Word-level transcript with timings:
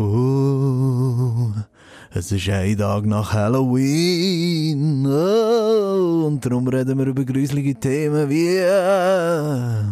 Oh, 0.00 1.50
es 2.14 2.30
ist 2.30 2.48
ein 2.48 2.78
Tag 2.78 3.04
nach 3.04 3.32
Halloween. 3.32 5.04
Oh, 5.04 6.26
und 6.28 6.46
darum 6.46 6.68
reden 6.68 6.96
wir 6.96 7.06
über 7.06 7.24
gruselige 7.24 7.74
Themen 7.74 8.30
wie 8.30 8.58
äh, 8.58 9.82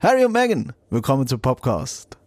Harry 0.00 0.26
und 0.26 0.32
Meghan. 0.32 0.74
Willkommen 0.90 1.26
zum 1.26 1.40
Podcast. 1.40 2.18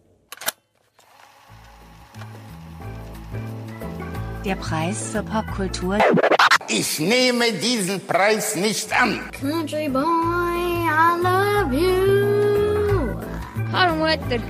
Der 4.44 4.56
Preis 4.56 5.10
für 5.12 5.22
Popkultur. 5.22 5.98
Ich 6.66 6.98
nehme 6.98 7.52
diesen 7.52 8.04
Preis 8.04 8.56
nicht 8.56 8.90
an. 9.00 9.20
Country 9.30 9.88
boy, 9.88 10.02
I 10.02 11.22
love 11.22 11.72
you. 11.72 13.14
Harm 13.70 14.00
Wetter. 14.00 14.42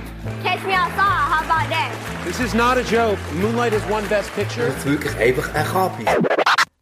Catch 0.43 0.63
me 0.65 0.73
outside, 0.73 0.97
how 0.99 1.39
about 1.45 1.69
that? 1.69 1.91
This 2.25 2.39
is 2.39 2.53
not 2.53 2.77
a 2.77 2.83
joke. 2.83 3.17
Moonlight 3.35 3.73
has 3.73 3.83
won 3.89 4.05
Best 4.09 4.33
Picture. 4.35 4.67
ist 4.67 4.85
wirklich 4.85 5.15
einfach 5.17 5.53
ein 5.53 5.65
Kapi. 5.65 6.05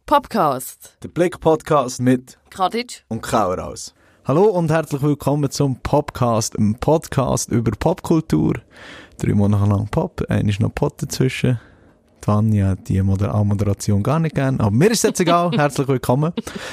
Podcast. 0.04 0.96
Der 1.02 1.08
Blick-Podcast 1.08 2.00
mit 2.00 2.38
Kadic. 2.50 3.04
und 3.08 3.22
Kauraus. 3.22 3.94
Hallo 4.24 4.44
und 4.46 4.70
herzlich 4.70 5.00
willkommen 5.02 5.48
zum 5.50 5.76
Podcast, 5.80 6.58
einem 6.58 6.74
Podcast 6.74 7.48
über 7.50 7.70
Popkultur. 7.70 8.54
Drei 9.18 9.32
Monate 9.34 9.70
lang 9.70 9.86
Pop, 9.88 10.22
einer 10.28 10.48
ist 10.48 10.60
noch 10.60 10.74
Pott 10.74 11.00
dazwischen. 11.00 11.60
Hat 12.26 12.88
die 12.88 13.00
Moder 13.02 13.44
Moderation 13.44 14.02
gar 14.02 14.18
nicht 14.18 14.34
gern, 14.34 14.58
aber 14.58 14.72
mir 14.72 14.90
ist 14.90 14.98
es 14.98 15.02
jetzt 15.04 15.20
egal. 15.20 15.52
herzlich 15.56 15.86
willkommen. 15.86 16.32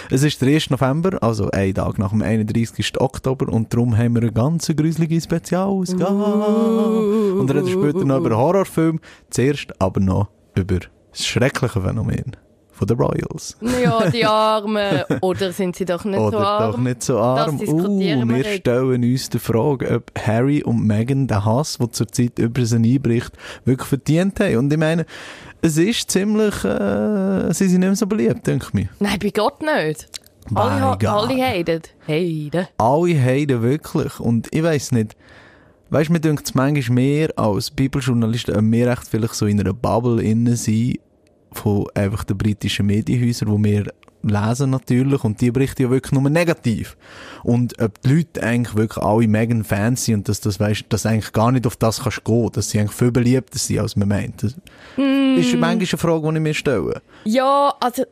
Es 0.09 0.23
ist 0.23 0.41
der 0.41 0.47
1. 0.47 0.71
November, 0.71 1.21
also 1.21 1.51
ein 1.51 1.75
Tag 1.75 1.99
nach 1.99 2.09
dem 2.09 2.23
31. 2.23 2.99
Oktober 2.99 3.53
und 3.53 3.71
darum 3.71 3.95
haben 3.95 4.15
wir 4.15 4.23
eine 4.23 4.31
ganz 4.31 4.65
gruselige 4.75 5.21
Spezialausgabe. 5.21 7.37
und 7.39 7.51
reden 7.51 7.67
später 7.67 8.03
noch 8.03 8.17
über 8.17 8.35
Horrorfilme, 8.35 8.99
zuerst 9.29 9.79
aber 9.79 9.99
noch 9.99 10.29
über 10.55 10.79
das 11.11 11.25
schreckliche 11.25 11.81
Phänomen 11.81 12.35
von 12.73 12.87
den 12.87 12.97
Royals. 12.97 13.55
Ja, 13.61 14.09
die 14.09 14.25
Armen. 14.25 15.03
Oder 15.21 15.53
sind 15.53 15.75
sie 15.75 15.85
doch 15.85 16.03
nicht 16.03 16.19
Oder 16.19 16.37
so 16.37 16.43
arm? 16.43 16.71
doch 16.71 16.77
nicht 16.79 17.03
so 17.03 17.19
arm. 17.19 17.59
Das 17.59 17.69
Uh, 17.69 17.99
wir 17.99 18.27
wir 18.27 18.43
stellen 18.43 19.03
uns 19.03 19.29
die 19.29 19.39
Frage, 19.39 19.95
ob 19.95 20.11
Harry 20.19 20.63
und 20.63 20.85
Meghan 20.85 21.27
den 21.27 21.45
Hass, 21.45 21.77
der 21.77 21.91
zurzeit 21.91 22.39
über 22.39 22.65
sie 22.65 22.75
einbricht, 22.75 23.31
wirklich 23.63 23.87
verdient 23.87 24.39
haben. 24.39 24.57
Und 24.57 24.73
ich 24.73 24.79
meine, 24.79 25.05
es 25.61 25.77
ist 25.77 26.11
ziemlich, 26.11 26.63
äh, 26.65 27.53
sie 27.53 27.67
sind 27.69 27.79
nicht 27.79 27.87
mehr 27.89 27.95
so 27.95 28.07
beliebt, 28.07 28.45
denke 28.45 28.65
ich 28.67 28.73
mir. 28.73 28.89
Nein, 28.99 29.19
bei 29.21 29.29
Gott 29.29 29.61
nicht. 29.61 30.09
Alle, 30.53 30.97
God. 30.97 31.05
alle 31.05 31.35
haten. 31.35 31.81
Haten. 32.07 32.67
Alle 32.77 33.21
heiden 33.21 33.61
wirklich. 33.61 34.19
Und 34.19 34.47
ich 34.51 34.61
weiss 34.63 34.91
nicht, 34.91 35.15
weißt 35.89 36.09
du, 36.09 36.13
mir 36.13 36.19
denkt 36.19 36.45
es 36.45 36.53
manchmal 36.53 36.95
mehr 36.95 37.29
als 37.37 37.71
Bibeljournalisten, 37.71 38.55
ob 38.55 38.63
wir 38.63 38.87
echt 38.91 39.07
vielleicht 39.07 39.35
so 39.35 39.45
in 39.45 39.59
einer 39.59 39.73
Bubble 39.73 40.21
innen 40.21 40.55
sind, 40.55 40.99
von 41.53 41.87
einfach 41.93 42.23
den 42.23 42.37
britischen 42.37 42.85
Medienhäusern, 42.85 43.49
wo 43.49 43.57
wir 43.63 43.91
lesen 44.25 44.69
natürlich, 44.69 45.23
und 45.23 45.41
die 45.41 45.51
berichten 45.51 45.81
ja 45.81 45.89
wirklich 45.89 46.13
nur 46.13 46.29
negativ. 46.29 46.95
Und 47.43 47.79
ob 47.81 48.01
die 48.03 48.13
Leute 48.15 48.41
eigentlich 48.41 48.75
wirklich 48.75 49.03
alle 49.03 49.27
Megan 49.27 49.65
Fans 49.65 50.05
sind 50.05 50.15
und 50.15 50.29
dass 50.29 50.39
das, 50.39 50.59
weißt, 50.59 50.85
dass 50.89 51.05
eigentlich 51.05 51.33
gar 51.33 51.51
nicht 51.51 51.67
auf 51.67 51.75
das 51.75 52.01
kannst 52.03 52.23
gehen, 52.23 52.49
dass 52.53 52.69
sie 52.69 52.79
eigentlich 52.79 52.97
viel 52.97 53.11
beliebter 53.11 53.59
sind, 53.59 53.79
als 53.79 53.95
man 53.97 54.07
meint. 54.07 54.41
Das 54.43 54.53
ist 54.53 54.57
manchmal 54.97 55.71
eine 55.71 55.85
Frage, 55.87 56.29
die 56.29 56.35
ich 56.35 56.41
mir 56.41 56.53
stelle. 56.53 57.01
Ja, 57.25 57.73
also... 57.79 58.03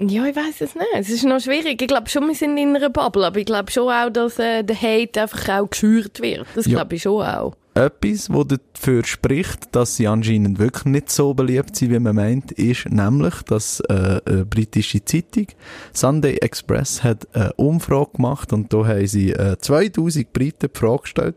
Ja, 0.00 0.26
ich 0.26 0.34
weiß 0.34 0.60
es 0.60 0.74
nicht. 0.74 0.88
Es 0.94 1.08
ist 1.08 1.24
noch 1.24 1.38
schwierig. 1.38 1.80
Ich 1.80 1.86
glaube 1.86 2.08
schon, 2.08 2.26
wir 2.26 2.34
sind 2.34 2.56
in 2.58 2.74
einer 2.74 2.90
Bubble, 2.90 3.24
aber 3.26 3.38
ich 3.38 3.46
glaube 3.46 3.70
schon 3.70 3.88
auch, 3.88 4.10
dass 4.10 4.40
äh, 4.40 4.64
der 4.64 4.80
Hate 4.80 5.22
einfach 5.22 5.48
auch 5.60 5.70
geschürt 5.70 6.20
wird. 6.20 6.46
Das 6.56 6.66
Ja. 6.66 6.72
glaube 6.72 6.96
ich 6.96 7.02
schon 7.02 7.22
auch. 7.22 7.54
Etwas, 7.74 8.28
das 8.28 8.58
dafür 8.72 9.04
spricht, 9.04 9.74
dass 9.74 9.96
sie 9.96 10.06
anscheinend 10.06 10.60
wirklich 10.60 10.84
nicht 10.84 11.10
so 11.10 11.34
beliebt 11.34 11.74
sind, 11.74 11.90
wie 11.90 11.98
man 11.98 12.14
meint, 12.14 12.52
ist 12.52 12.88
nämlich, 12.88 13.34
dass 13.42 13.80
äh, 13.80 14.20
eine 14.24 14.44
britische 14.44 15.04
Zeitung, 15.04 15.48
Sunday 15.92 16.36
Express, 16.36 17.02
hat 17.02 17.26
eine 17.34 17.52
Umfrage 17.54 18.10
gemacht 18.14 18.52
und 18.52 18.72
da 18.72 18.86
haben 18.86 19.06
sie 19.08 19.32
äh, 19.32 19.58
2000 19.58 20.32
Briten 20.32 20.70
die 20.72 20.78
Frage 20.78 21.02
gestellt, 21.02 21.34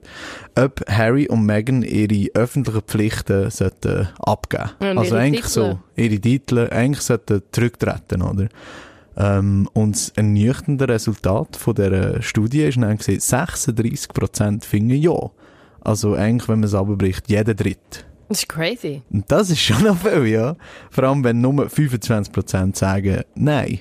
ob 0.55 0.83
Harry 0.87 1.27
und 1.27 1.43
Meghan 1.43 1.81
ihre 1.81 2.29
öffentlichen 2.35 2.81
Pflichten 2.81 3.49
sollten 3.49 4.09
abgeben 4.19 4.69
Und 4.79 4.97
Also 4.99 5.15
eigentlich 5.15 5.45
Titel. 5.45 5.53
so, 5.53 5.79
ihre 5.95 6.19
Titel 6.19 6.69
eigentlich 6.69 7.01
sollten 7.01 7.41
zurücktreten, 7.51 8.21
oder? 8.21 8.47
Ähm, 9.17 9.67
und 9.73 9.95
das 9.95 10.09
ernüchternde 10.09 10.87
Resultat 10.87 11.55
von 11.55 11.73
dieser 11.73 12.21
Studie 12.21 12.61
ist 12.65 12.77
dann 12.77 12.97
gesehen, 12.97 13.19
36% 13.19 14.63
finden 14.63 15.01
ja. 15.01 15.31
Also 15.87 16.15
eigentlich, 16.15 16.49
wenn 16.49 16.59
man 16.59 16.67
es 16.67 16.73
abbricht, 16.73 17.29
jeder 17.29 17.53
Dritt. 17.53 18.05
Das 18.27 18.39
ist 18.39 18.49
crazy. 18.49 19.03
Und 19.09 19.31
das 19.31 19.49
ist 19.49 19.61
schon 19.61 19.83
noch 19.85 19.97
viel, 19.97 20.25
ja. 20.25 20.57
Vor 20.91 21.05
allem, 21.05 21.23
wenn 21.23 21.39
nur 21.39 21.53
25% 21.53 22.75
sagen 22.75 23.21
Nein. 23.35 23.79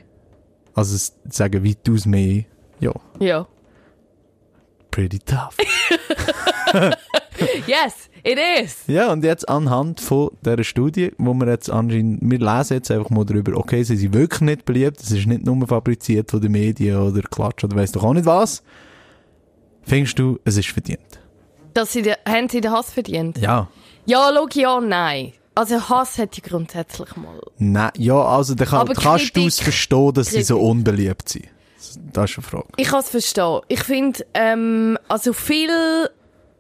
Also 0.72 1.12
sagen 1.28 1.65
weitaus 1.65 2.06
mehr 2.06 2.45
Ja. 2.78 2.93
Ja. 3.19 3.49
Pretty 4.93 5.19
tough. 5.19 5.56
Yes, 7.66 8.09
it 8.22 8.39
is. 8.62 8.84
ja, 8.87 9.12
und 9.12 9.22
jetzt 9.22 9.47
anhand 9.47 10.00
von 10.00 10.31
dieser 10.43 10.65
Studie, 10.65 11.12
wo 11.19 11.34
wir 11.34 11.49
jetzt 11.49 11.69
anscheinend, 11.69 12.21
wir 12.22 12.39
lesen 12.39 12.75
jetzt 12.75 12.91
einfach 12.91 13.11
mal 13.11 13.27
darüber, 13.27 13.59
okay, 13.59 13.83
sie 13.83 13.97
sind 13.97 14.15
wirklich 14.15 14.41
nicht 14.41 14.65
beliebt, 14.65 15.03
es 15.03 15.11
ist 15.11 15.27
nicht 15.27 15.45
nur 15.45 15.66
fabriziert 15.66 16.31
von 16.31 16.41
den 16.41 16.53
Medien 16.53 16.97
oder 16.97 17.21
Klatsch 17.21 17.62
oder 17.65 17.77
weiss 17.77 17.93
doch 17.93 18.05
auch 18.05 18.15
nicht 18.15 18.25
was. 18.25 18.62
Findest 19.83 20.19
du, 20.19 20.39
es 20.45 20.56
ist 20.56 20.69
verdient? 20.69 21.21
Dass 21.76 21.92
sie 21.92 22.03
den, 22.03 22.14
haben 22.26 22.48
sie 22.48 22.60
den 22.60 22.72
Hass 22.72 22.91
verdient? 22.92 23.38
Ja. 23.38 23.69
Ja, 24.06 24.31
schau, 24.34 24.47
ja, 24.54 24.81
nein. 24.81 25.32
Also 25.54 25.88
Hass 25.88 26.19
hätte 26.19 26.38
ich 26.38 26.42
grundsätzlich 26.48 27.16
mal. 27.16 27.41
Nein, 27.59 27.91
ja, 27.98 28.14
also 28.20 28.54
dann 28.54 28.69
kann, 28.69 28.81
Aber 28.81 28.94
kannst 28.94 29.28
du 29.37 29.41
Kritik- 29.41 29.48
es 29.48 29.60
verstehen, 29.60 30.12
dass 30.15 30.28
sie 30.31 30.42
so 30.42 30.56
Kritik. 30.56 30.70
unbeliebt 30.70 31.28
sind. 31.28 31.47
Das 32.12 32.31
ist 32.31 32.38
eine 32.38 32.47
Frage. 32.47 32.66
Ich 32.76 32.88
kann 32.88 33.00
es 33.00 33.09
verstehen. 33.10 33.60
Ich 33.69 33.82
finde, 33.82 34.25
ähm, 34.34 34.98
also 35.09 35.32
viel 35.32 35.70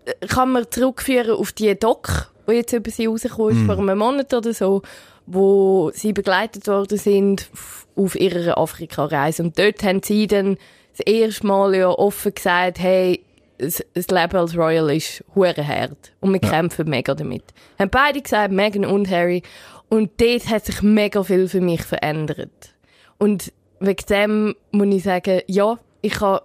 äh, 0.04 0.26
kann 0.26 0.52
man 0.52 0.66
zurückführen 0.70 1.36
auf 1.36 1.52
die 1.52 1.74
Doc, 1.78 2.32
die 2.48 2.52
jetzt 2.52 2.72
über 2.72 2.90
sie 2.90 3.06
rausgekommen 3.06 3.56
ist, 3.60 3.66
vor 3.66 3.78
einem 3.78 3.98
Monat 3.98 4.32
oder 4.32 4.54
so, 4.54 4.82
wo 5.26 5.90
sie 5.94 6.12
begleitet 6.12 6.66
worden 6.68 6.96
sind 6.98 7.48
auf 7.96 8.14
ihrer 8.14 8.56
Afrika-Reise. 8.58 9.42
Und 9.42 9.58
dort 9.58 9.82
haben 9.82 10.02
sie 10.02 10.26
dann 10.26 10.56
das 10.96 11.00
erste 11.06 11.46
Mal 11.46 11.74
ja 11.74 11.88
offen 11.88 12.34
gesagt, 12.34 12.78
hey, 12.78 13.22
das 13.58 13.82
das 13.94 14.08
Leben 14.08 14.36
als 14.36 14.56
Royal 14.56 14.90
ist 14.94 15.24
hure 15.34 15.66
hart 15.66 16.12
und 16.20 16.32
wir 16.32 16.40
kämpfen 16.40 16.88
mega 16.88 17.14
damit. 17.14 17.44
Haben 17.78 17.90
beide 17.90 18.20
gesagt, 18.22 18.52
Meghan 18.52 18.84
und 18.84 19.10
Harry. 19.10 19.42
Und 19.88 20.10
dort 20.20 20.48
hat 20.48 20.66
sich 20.66 20.82
mega 20.82 21.22
viel 21.22 21.48
für 21.48 21.60
mich 21.60 21.82
verändert. 21.82 22.74
Und 23.18 23.52
wegen 23.80 24.06
dem 24.08 24.54
muss 24.72 24.94
ich 24.94 25.02
sagen, 25.04 25.40
ja, 25.46 25.78
ich 26.02 26.14
kann, 26.14 26.40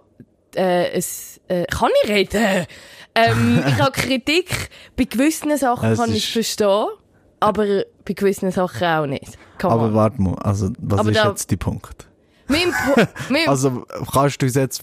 äh, 0.54 0.90
es, 0.92 1.40
äh, 1.48 1.64
kann 1.64 1.90
ich 2.04 2.08
reden? 2.10 2.66
Ähm, 3.14 3.62
ich 3.66 3.78
habe 3.80 3.90
Kritik. 3.92 4.70
Bei 4.96 5.04
gewissen 5.04 5.56
Sachen 5.56 5.90
Es 5.90 5.98
kann 5.98 6.14
ich 6.14 6.32
verstehen, 6.32 6.86
aber 7.40 7.84
bei 8.04 8.14
gewissen 8.14 8.50
Sachen 8.52 8.86
auch 8.86 9.06
nicht. 9.06 9.36
Come 9.60 9.72
Aber 9.74 9.84
on. 9.86 9.94
warte 9.94 10.22
mal, 10.22 10.34
also 10.36 10.70
was 10.78 11.00
Aber 11.00 11.10
ist 11.10 11.18
da- 11.18 11.28
jetzt 11.30 11.50
der 11.50 11.56
Punkt? 11.56 12.06
Mein 12.48 12.70
Pu- 12.72 13.08
mein 13.28 13.48
Also 13.48 13.84
kannst 14.12 14.40
du 14.42 14.46
jetzt, 14.46 14.82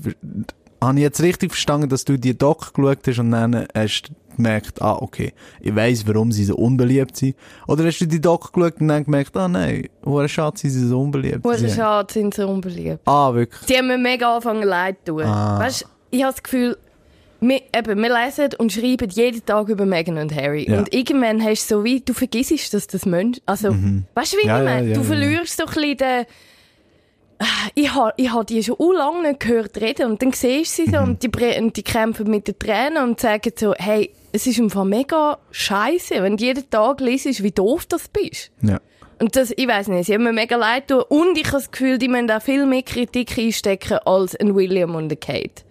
habe 0.81 0.97
ich 0.97 1.03
jetzt 1.03 1.21
richtig 1.21 1.51
verstanden, 1.51 1.89
dass 1.89 2.05
du 2.05 2.17
die 2.17 2.37
Doc 2.37 2.73
geschaut 2.73 2.99
hast 3.07 3.19
und 3.19 3.31
dann 3.31 3.65
hast 3.75 4.03
du 4.09 4.13
gemerkt, 4.35 4.81
ah 4.81 4.95
okay, 5.01 5.33
ich 5.59 5.75
weiss, 5.75 6.07
warum 6.07 6.31
sie 6.31 6.45
so 6.45 6.55
unbeliebt 6.55 7.17
sind? 7.17 7.35
Oder 7.67 7.85
hast 7.85 7.99
du 7.99 8.05
die 8.05 8.21
Doc 8.21 8.53
geschaut 8.53 8.79
und 8.79 8.87
dann 8.87 9.03
gemerkt, 9.03 9.35
ah 9.35 9.47
nein, 9.49 9.89
hure 10.05 10.29
schade, 10.29 10.57
sind 10.57 10.69
sie 10.71 10.87
so 10.87 11.01
unbeliebt? 11.01 11.41
Sie- 11.57 11.69
schade 11.69 12.13
sind 12.13 12.33
so 12.33 12.47
unbeliebt. 12.47 12.99
Ah, 13.05 13.33
wirklich? 13.33 13.65
Die 13.65 13.75
haben 13.77 13.87
mir 13.87 13.97
mega 13.97 14.31
angefangen 14.33 14.63
leid 14.63 14.97
zu 15.05 15.13
tun. 15.13 15.23
Ah. 15.23 15.59
Weißt, 15.59 15.85
ich 16.11 16.23
habe 16.23 16.31
das 16.33 16.41
Gefühl, 16.43 16.77
wir, 17.41 17.61
eben, 17.75 18.01
wir 18.01 18.09
lesen 18.25 18.49
und 18.57 18.71
schreiben 18.71 19.09
jeden 19.11 19.45
Tag 19.45 19.69
über 19.69 19.85
Meghan 19.85 20.17
und 20.17 20.35
Harry. 20.35 20.69
Ja. 20.69 20.79
Und 20.79 20.93
irgendwann 20.93 21.41
hast 21.43 21.69
du 21.71 21.75
so 21.77 21.83
wie, 21.85 22.01
du 22.01 22.13
vergisst, 22.13 22.73
dass 22.73 22.87
das 22.87 23.05
Mensch, 23.05 23.37
also, 23.45 23.69
weißt 24.15 24.33
du, 24.33 24.37
wie 24.37 24.43
Mhm. 24.43 24.49
Ja, 24.49 24.59
ich 24.59 24.65
meine? 24.65 24.87
ja, 24.89 24.95
du 24.95 25.03
verlierst 25.03 25.57
so 25.57 25.65
ein 25.65 25.73
bisschen 25.73 25.97
den, 25.97 26.25
ich 27.75 27.93
habe 27.93 28.13
ich 28.17 28.31
ha 28.33 28.43
die 28.43 28.63
schon 28.63 28.75
u 28.79 28.91
lange 28.91 29.29
nicht 29.29 29.39
gehört 29.39 29.79
reden 29.79 30.11
und 30.11 30.21
dann 30.21 30.31
siehst 30.33 30.77
du 30.77 30.83
sie 30.83 30.89
Mhm. 30.89 30.93
so 30.93 30.99
und 30.99 31.23
die, 31.23 31.59
und 31.59 31.77
die 31.77 31.83
kämpfen 31.83 32.29
mit 32.29 32.47
den 32.47 32.59
Tränen 32.59 33.03
und 33.03 33.19
sagen 33.19 33.51
so, 33.55 33.73
hey, 33.77 34.11
es 34.31 34.45
ist 34.45 34.59
Fall 34.71 34.85
mega 34.85 35.39
scheiße, 35.51 36.21
wenn 36.21 36.37
du 36.37 36.43
jeden 36.43 36.69
Tag 36.69 36.99
liest, 37.01 37.41
wie 37.41 37.51
doof 37.51 37.85
das 37.85 38.07
bist. 38.07 38.51
Ja. 38.61 38.79
Und 39.19 39.35
das, 39.35 39.51
ich 39.55 39.67
weiß 39.67 39.89
nicht, 39.89 40.05
sie 40.05 40.13
haben 40.13 40.23
mir 40.23 40.33
mega 40.33 40.55
leid 40.55 40.87
tun. 40.87 41.03
Und 41.09 41.37
ich 41.37 41.47
habe 41.47 41.57
das 41.57 41.71
Gefühl, 41.71 41.97
die 41.97 42.07
müssen 42.07 42.31
auch 42.31 42.41
viel 42.41 42.65
mehr 42.65 42.83
Kritik 42.83 43.37
einstecken 43.37 43.97
als 44.05 44.35
ein 44.35 44.55
William 44.55 44.95
und 44.95 45.11
ein 45.11 45.19
Kate. 45.19 45.63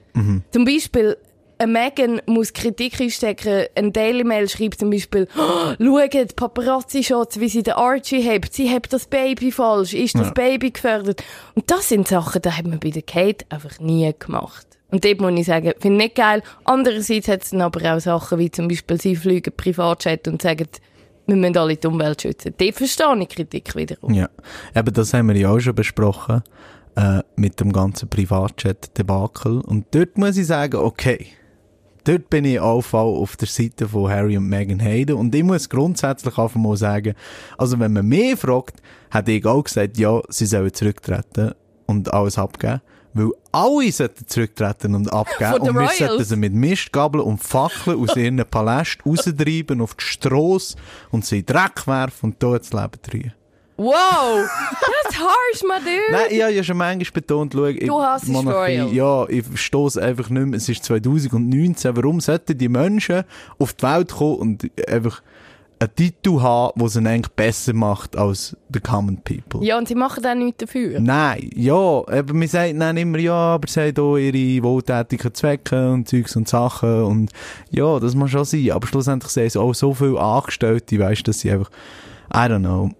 Zum 0.50 0.64
Beispiel, 0.64 1.16
Megan 1.66 2.20
muss 2.26 2.52
Kritik 2.52 3.00
einstecken. 3.00 3.66
Ein 3.74 3.92
Daily 3.92 4.24
Mail 4.24 4.48
schreibt 4.48 4.78
zum 4.78 4.90
Beispiel, 4.90 5.26
oh, 5.36 5.74
schaut, 5.78 6.36
Paparazzi-Shots, 6.36 7.40
wie 7.40 7.48
sie 7.48 7.62
den 7.62 7.74
Archie 7.74 8.20
hebt. 8.20 8.52
Sie 8.54 8.68
hebt 8.68 8.92
das 8.92 9.06
Baby 9.06 9.50
falsch. 9.50 9.94
Ist 9.94 10.14
das 10.14 10.28
Ja. 10.28 10.32
Baby 10.32 10.70
gefördert? 10.70 11.24
Und 11.54 11.70
das 11.70 11.88
sind 11.88 12.06
Sachen, 12.08 12.42
die 12.42 12.50
hat 12.50 12.66
man 12.66 12.78
bei 12.78 12.90
der 12.90 13.02
Kate 13.02 13.44
einfach 13.48 13.80
nie 13.80 14.12
gemacht. 14.18 14.66
Und 14.90 15.04
dort 15.04 15.20
muss 15.20 15.38
ich 15.38 15.46
sagen, 15.46 15.72
finde 15.78 15.98
ich 15.98 16.04
nicht 16.04 16.14
geil. 16.16 16.42
Andererseits 16.64 17.28
hat 17.28 17.42
es 17.42 17.50
dann 17.50 17.60
aber 17.60 17.94
auch 17.94 18.00
Sachen 18.00 18.38
wie 18.38 18.50
zum 18.50 18.68
Beispiel, 18.68 19.00
sie 19.00 19.16
fliegen 19.16 19.52
Privatjet 19.54 20.26
und 20.28 20.40
sagen, 20.40 20.66
wir 21.26 21.36
müssen 21.36 21.58
alle 21.58 21.76
die 21.76 21.86
Umwelt 21.86 22.22
schützen. 22.22 22.54
Die 22.58 22.72
verstehe 22.72 23.18
ich 23.20 23.28
Kritik 23.28 23.76
wiederum. 23.76 24.14
Ja, 24.14 24.30
eben 24.74 24.94
das 24.94 25.12
haben 25.12 25.28
wir 25.28 25.36
ja 25.36 25.50
auch 25.50 25.60
schon 25.60 25.74
besprochen 25.74 26.42
äh, 26.96 27.20
mit 27.36 27.60
dem 27.60 27.70
ganzen 27.70 28.08
Privatchat-Debakel. 28.08 29.60
Und 29.60 29.86
dort 29.90 30.16
muss 30.16 30.38
ich 30.38 30.46
sagen, 30.46 30.76
okay, 30.76 31.26
dort 32.08 32.30
bin 32.30 32.44
ich 32.44 32.58
auch 32.58 32.80
voll 32.80 33.16
auf 33.16 33.36
der 33.36 33.48
Seite 33.48 33.88
von 33.88 34.10
Harry 34.10 34.36
und 34.36 34.48
Meghan 34.48 34.80
Hayden. 34.80 35.16
Und 35.16 35.34
ich 35.34 35.42
muss 35.42 35.68
grundsätzlich 35.68 36.38
einfach 36.38 36.58
mal 36.58 36.76
sagen, 36.76 37.14
also 37.58 37.78
wenn 37.78 37.92
man 37.92 38.06
mich 38.06 38.38
fragt, 38.38 38.80
hätte 39.10 39.32
ich 39.32 39.44
auch 39.44 39.62
gesagt, 39.62 39.98
ja, 39.98 40.20
sie 40.28 40.46
sollen 40.46 40.72
zurücktreten 40.72 41.52
und 41.86 42.12
alles 42.12 42.38
abgeben. 42.38 42.80
Weil 43.14 43.30
alle 43.52 43.92
sollten 43.92 44.26
zurücktreten 44.26 44.94
und 44.94 45.12
abgeben. 45.12 45.60
Und 45.60 45.74
wir 45.74 45.80
Royals. 45.80 45.98
sollten 45.98 46.24
sie 46.24 46.36
mit 46.36 46.52
Mistgabeln 46.52 47.24
und 47.24 47.42
Fackeln 47.42 48.00
aus 48.00 48.16
ihren 48.16 48.44
Palästen 48.44 49.02
raustreiben 49.04 49.80
auf 49.80 49.94
die 49.94 50.04
Strasse 50.04 50.76
und 51.10 51.24
sie 51.24 51.40
in 51.40 51.46
Dreck 51.46 51.86
werfen 51.86 52.30
und 52.30 52.36
dort 52.42 52.62
das 52.62 52.72
Leben 52.72 53.02
drehen. 53.02 53.32
Wow! 53.78 54.44
That's 55.04 55.16
harsh, 55.16 55.62
my 55.62 55.78
dude! 55.78 56.10
Nein, 56.10 56.26
ich 56.30 56.42
habe 56.42 56.52
ja 56.52 56.64
schon 56.64 56.76
manchmal 56.76 57.12
betont, 57.12 57.52
schau, 57.54 57.64
ich, 57.66 57.86
Du 57.86 58.02
hasst 58.02 58.28
Royals. 58.28 58.92
Ja, 58.92 59.28
ich 59.28 59.46
verstehe 59.46 59.86
es 59.86 59.96
einfach 59.96 60.28
nicht 60.30 60.46
mehr. 60.46 60.56
Es 60.56 60.68
ist 60.68 60.84
2019. 60.84 61.96
Warum 61.96 62.18
sollten 62.18 62.58
die 62.58 62.68
Menschen 62.68 63.22
auf 63.56 63.74
die 63.74 63.84
Welt 63.84 64.10
kommen 64.10 64.36
und 64.36 64.70
einfach 64.88 65.22
einen 65.78 65.94
Titel 65.94 66.40
haben, 66.40 66.72
der 66.76 66.88
sie 66.88 66.98
eigentlich 67.06 67.32
besser 67.36 67.72
macht 67.72 68.16
als 68.16 68.56
the 68.74 68.80
common 68.80 69.18
people? 69.18 69.64
Ja, 69.64 69.78
und 69.78 69.86
sie 69.86 69.94
machen 69.94 70.26
auch 70.26 70.34
nichts 70.34 70.58
dafür. 70.58 70.98
Nein, 70.98 71.48
ja, 71.54 71.74
aber 71.74 72.34
wir 72.34 72.48
sagen 72.48 72.80
dann 72.80 72.96
immer, 72.96 73.18
ja, 73.18 73.54
aber 73.54 73.68
sie 73.68 73.80
haben 73.80 73.98
auch 73.98 74.16
ihre 74.16 74.64
wohltätigen 74.64 75.32
Zwecke 75.32 75.92
und 75.92 76.08
Zeugs 76.08 76.34
und 76.34 76.48
Sachen 76.48 77.04
und 77.04 77.30
ja, 77.70 78.00
das 78.00 78.16
muss 78.16 78.32
schon 78.32 78.44
sein, 78.44 78.72
aber 78.72 78.88
schlussendlich 78.88 79.30
sehen 79.30 79.50
sie 79.50 79.60
auch 79.60 79.72
so 79.72 79.94
viele 79.94 80.18
Angestellte, 80.20 80.98
weißt 80.98 81.20
du, 81.20 81.24
dass 81.30 81.38
sie 81.38 81.52
einfach, 81.52 81.70
I 82.34 82.38
don't 82.38 82.58
know, 82.58 82.90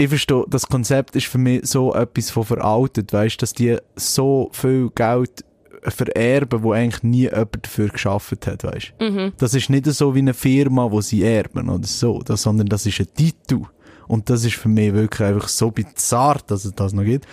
ich 0.00 0.08
verstehe, 0.08 0.44
das 0.48 0.66
Konzept 0.66 1.14
ist 1.16 1.26
für 1.26 1.38
mich 1.38 1.66
so 1.66 1.94
etwas 1.94 2.30
von 2.30 2.44
veraltet, 2.44 3.12
weißt 3.12 3.36
du, 3.36 3.40
dass 3.40 3.52
die 3.52 3.76
so 3.96 4.48
viel 4.52 4.90
Geld 4.94 5.44
vererben, 5.82 6.62
wo 6.62 6.72
eigentlich 6.72 7.02
nie 7.02 7.22
jemand 7.22 7.58
dafür 7.64 7.88
geschafft 7.88 8.46
hat, 8.46 8.64
weißt 8.64 8.94
du. 8.98 9.32
Das 9.38 9.54
ist 9.54 9.70
nicht 9.70 9.86
so 9.86 10.14
wie 10.14 10.18
eine 10.20 10.34
Firma, 10.34 10.90
wo 10.90 11.00
sie 11.00 11.22
erben 11.22 11.68
oder 11.70 11.86
so, 11.86 12.20
das, 12.22 12.42
sondern 12.42 12.66
das 12.68 12.84
ist 12.86 13.00
ein 13.00 13.08
Titel. 13.14 13.62
Und 14.06 14.28
das 14.28 14.44
ist 14.44 14.56
für 14.56 14.68
mich 14.68 14.92
wirklich 14.92 15.26
einfach 15.28 15.48
so 15.48 15.70
bizarr, 15.70 16.38
dass 16.46 16.64
es 16.64 16.72
das 16.74 16.92
noch 16.92 17.04
gibt. 17.04 17.26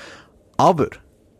Aber, 0.58 0.88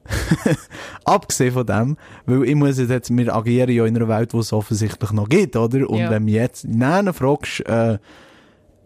abgesehen 1.06 1.54
von 1.54 1.66
dem, 1.66 1.98
weil 2.26 2.44
ich 2.46 2.56
muss 2.56 2.78
jetzt, 2.78 3.16
wir 3.16 3.36
agieren 3.36 3.70
ja 3.72 3.86
in 3.86 3.96
einer 3.96 4.08
Welt, 4.08 4.34
wo 4.34 4.40
es 4.40 4.54
offensichtlich 4.54 5.12
noch 5.12 5.30
gibt, 5.30 5.56
oder? 5.56 5.90
Und 5.90 6.00
Ja. 6.00 6.10
wenn 6.10 6.26
du 6.28 6.34
jetzt 6.34 6.66
nein 6.68 7.12
fragst, 7.14 7.62
äh, 7.68 7.98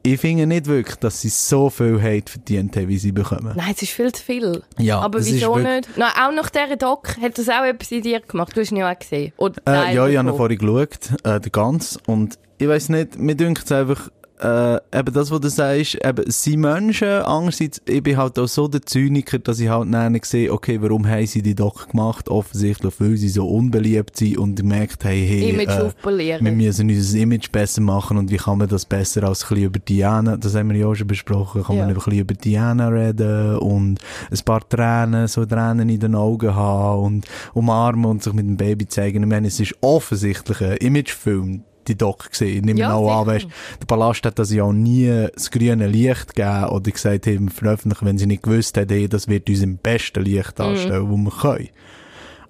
ich 0.03 0.19
finde 0.19 0.47
nicht 0.47 0.65
wirklich, 0.65 0.95
dass 0.97 1.21
sie 1.21 1.29
so 1.29 1.69
viel 1.69 2.01
Hate 2.01 2.31
verdient 2.31 2.75
haben, 2.75 2.87
wie 2.87 2.97
sie 2.97 3.11
bekommen. 3.11 3.53
Nein, 3.55 3.73
es 3.75 3.81
ist 3.81 3.91
viel 3.91 4.11
zu 4.11 4.23
viel. 4.23 4.63
Ja, 4.79 4.99
Aber 4.99 5.23
wieso 5.23 5.57
nicht? 5.57 5.89
Na, 5.95 6.07
auch 6.27 6.33
nach 6.33 6.49
dieser 6.49 6.75
Doc 6.75 7.17
hat 7.21 7.37
das 7.37 7.49
auch 7.49 7.63
etwas 7.63 7.91
in 7.91 8.01
dir 8.01 8.19
gemacht. 8.19 8.55
Du 8.55 8.61
hast 8.61 8.71
ihn 8.71 8.77
ja 8.77 8.91
auch 8.91 8.97
gesehen. 8.99 9.33
Oder 9.37 9.61
Äh, 9.67 9.95
ja, 9.95 10.07
ich 10.07 10.17
habe 10.17 10.29
ihn 10.29 10.35
vorhin 10.35 10.57
geschaut, 10.57 10.99
äh, 11.23 11.39
der 11.39 11.51
ganz. 11.51 11.99
Und 12.07 12.39
ich 12.57 12.67
weiss 12.67 12.89
nicht, 12.89 13.17
mir 13.17 13.35
dünkt 13.35 13.63
es 13.65 13.71
einfach, 13.71 14.09
äh, 14.41 14.75
eben 14.99 15.13
das, 15.13 15.29
was 15.31 15.39
du 15.39 15.49
sagst, 15.49 15.97
eben, 16.03 16.23
sie 16.29 16.57
Menschen, 16.57 17.07
andererseits, 17.07 17.81
ich 17.87 18.01
bin 18.01 18.17
halt 18.17 18.39
auch 18.39 18.47
so 18.47 18.67
der 18.67 18.81
Zyniker, 18.81 19.39
dass 19.39 19.59
ich 19.59 19.69
halt 19.69 19.93
dann 19.93 20.19
sehe, 20.23 20.51
okay, 20.51 20.81
warum 20.81 21.07
haben 21.07 21.27
sie 21.27 21.41
die 21.41 21.53
Doc 21.55 21.89
gemacht? 21.89 22.27
Offensichtlich, 22.29 22.93
weil 22.99 23.17
sie 23.17 23.29
so 23.29 23.47
unbeliebt 23.47 24.17
sind 24.17 24.37
und 24.37 24.59
ich 24.59 24.65
merkt, 24.65 25.03
hey, 25.03 25.25
hey, 25.27 25.49
Image 25.51 25.67
äh, 25.69 25.81
aufpolieren. 25.81 26.43
wir 26.45 26.51
müssen 26.51 26.89
unser 26.89 27.17
Image 27.19 27.51
besser 27.51 27.81
machen 27.81 28.17
und 28.17 28.31
wie 28.31 28.37
kann 28.37 28.57
man 28.57 28.67
das 28.67 28.85
besser 28.85 29.23
als 29.23 29.43
ein 29.43 29.49
bisschen 29.49 29.63
über 29.65 29.79
Diana, 29.79 30.37
das 30.37 30.55
haben 30.55 30.69
wir 30.71 30.77
ja 30.77 30.87
auch 30.87 30.95
schon 30.95 31.07
besprochen, 31.07 31.63
kann 31.63 31.75
Ja. 31.75 31.83
man 31.83 31.89
ein 31.91 31.95
bisschen 31.95 32.13
über 32.19 32.33
Diana 32.33 32.87
reden 32.87 33.57
und 33.57 33.99
ein 34.31 34.39
paar 34.43 34.67
Tränen, 34.67 35.27
so 35.27 35.45
Tränen 35.45 35.87
in 35.89 35.99
den 35.99 36.15
Augen 36.15 36.55
haben 36.55 37.03
und 37.03 37.25
umarmen 37.53 38.05
und 38.05 38.23
sich 38.23 38.33
mit 38.33 38.47
dem 38.47 38.57
Baby 38.57 38.87
zeigen. 38.87 39.23
Ich 39.23 39.29
meine, 39.29 39.47
es 39.47 39.59
ist 39.59 39.75
offensichtlich 39.81 40.61
ein 40.61 40.77
Imagefilm, 40.77 41.63
die 41.87 41.95
Doc 41.97 42.29
gesehen. 42.31 42.55
Ich 42.57 42.61
nehme 42.63 42.79
Ja, 42.79 42.93
auch 42.93 43.21
an, 43.21 43.27
weißt, 43.27 43.47
der 43.79 43.85
Palast 43.85 44.25
hat 44.25 44.39
das 44.39 44.51
ja 44.51 44.63
auch 44.63 44.73
nie 44.73 45.27
das 45.33 45.49
grüne 45.51 45.87
Licht 45.87 46.35
gegeben 46.35 46.65
oder 46.65 46.91
gesagt, 46.91 47.25
hey, 47.25 47.39
wir 47.39 47.49
veröffentlichen, 47.51 48.05
wenn 48.05 48.17
sie 48.17 48.25
nicht 48.27 48.43
gewusst 48.43 48.77
haben, 48.77 48.89
hey, 48.89 49.07
das 49.07 49.27
wird 49.27 49.49
uns 49.49 49.61
im 49.61 49.77
besten 49.77 50.23
Licht 50.23 50.57
Mhm. 50.59 50.63
darstellen, 50.63 51.09
wo 51.09 51.17
wir 51.17 51.31
können. 51.31 51.69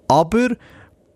Aber 0.08 0.48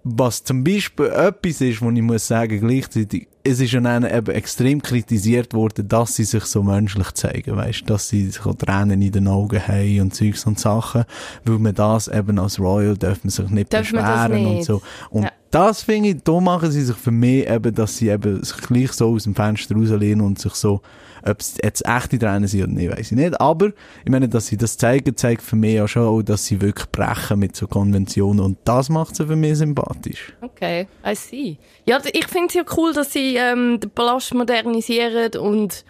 was 0.09 0.45
zum 0.45 0.63
Beispiel 0.63 1.07
etwas 1.07 1.61
ist, 1.61 1.83
wo 1.83 1.91
ich 1.91 2.01
muss 2.03 2.29
sagen, 2.29 2.61
gleichzeitig, 2.61 3.27
es 3.43 3.59
ist 3.61 3.73
ja 3.73 3.81
dann 3.81 4.05
eben 4.05 4.35
extrem 4.35 4.81
kritisiert 4.81 5.53
worden, 5.53 5.89
dass 5.89 6.15
sie 6.15 6.23
sich 6.25 6.45
so 6.45 6.63
menschlich 6.63 7.11
zeigen, 7.13 7.57
weißt, 7.57 7.89
dass 7.91 8.09
sie 8.09 8.31
so 8.31 8.53
Tränen 8.53 9.03
in 9.03 9.11
den 9.13 9.27
Augen 9.27 9.61
haben 9.67 10.01
und 10.01 10.15
Zeugs 10.15 10.47
und 10.47 10.61
Sachen, 10.61 11.05
weil 11.45 11.59
man 11.59 11.75
das 11.75 12.07
eben 12.09 12.39
als 12.39 12.59
Royal 12.61 12.97
darf 12.97 13.25
man 13.25 13.31
sich 13.31 13.49
nicht 13.51 13.73
Darf 13.73 13.81
beschweren 13.91 14.47
und 14.47 14.55
nicht. 14.55 14.65
so. 14.67 14.81
Und 15.11 15.25
Ja. 15.25 15.31
Das 15.57 15.83
finde 15.83 16.11
ich, 16.11 16.23
da 16.23 16.39
machen 16.39 16.71
sie 16.71 16.83
sich 16.83 16.97
für 16.97 17.11
mich 17.11 17.49
eben, 17.49 17.75
dass 17.75 17.97
sie 17.97 18.11
eben 18.11 18.45
sich 18.45 18.59
gleich 18.59 18.93
so 18.93 19.09
aus 19.09 19.23
dem 19.23 19.35
Fenster 19.35 19.75
rauslehnen 19.75 20.21
und 20.21 20.39
sich 20.39 20.53
so, 20.53 20.83
ob 21.27 21.41
es 21.41 21.57
jetzt 21.65 21.83
echte 21.87 22.19
Tränen 22.19 22.47
sind 22.47 22.65
oder 22.65 22.73
nicht, 22.73 22.91
weiss 22.91 23.11
ich 23.11 23.17
nicht. 23.17 23.41
Aber, 23.41 23.69
ich 23.69 24.11
meine, 24.11 24.29
dass 24.29 24.49
sie 24.49 24.59
das 24.59 24.77
zeigen, 24.77 25.17
zeigt 25.17 25.41
für 25.41 25.57
mich 25.57 25.77
ja 25.77 25.89
schon 25.89 26.03
auch, 26.03 26.21
dass 26.21 26.45
sie 26.45 26.61
wirklich 26.61 26.91
brechen 26.91 27.39
mit 27.39 27.57
so 27.57 27.67
Konventionen 27.67 28.45
und 28.45 28.59
das 28.65 28.91
macht 28.91 29.17
sie 29.17 29.27
für 29.27 29.35
mich 29.35 29.57
sympathisch. 29.57 30.35
Okay, 30.43 30.89
I 31.07 31.15
see. 31.15 31.57
Ja, 31.87 32.01
ich 32.05 32.27
finde 32.27 32.49
es 32.49 32.55
ja 32.55 32.65
cool, 32.77 32.93
dass 32.93 33.15
sie 33.15 33.37
ähm, 33.37 33.81
den 33.81 33.91
Palast 33.93 34.35
modernisieren 34.35 35.41
und 35.41 35.87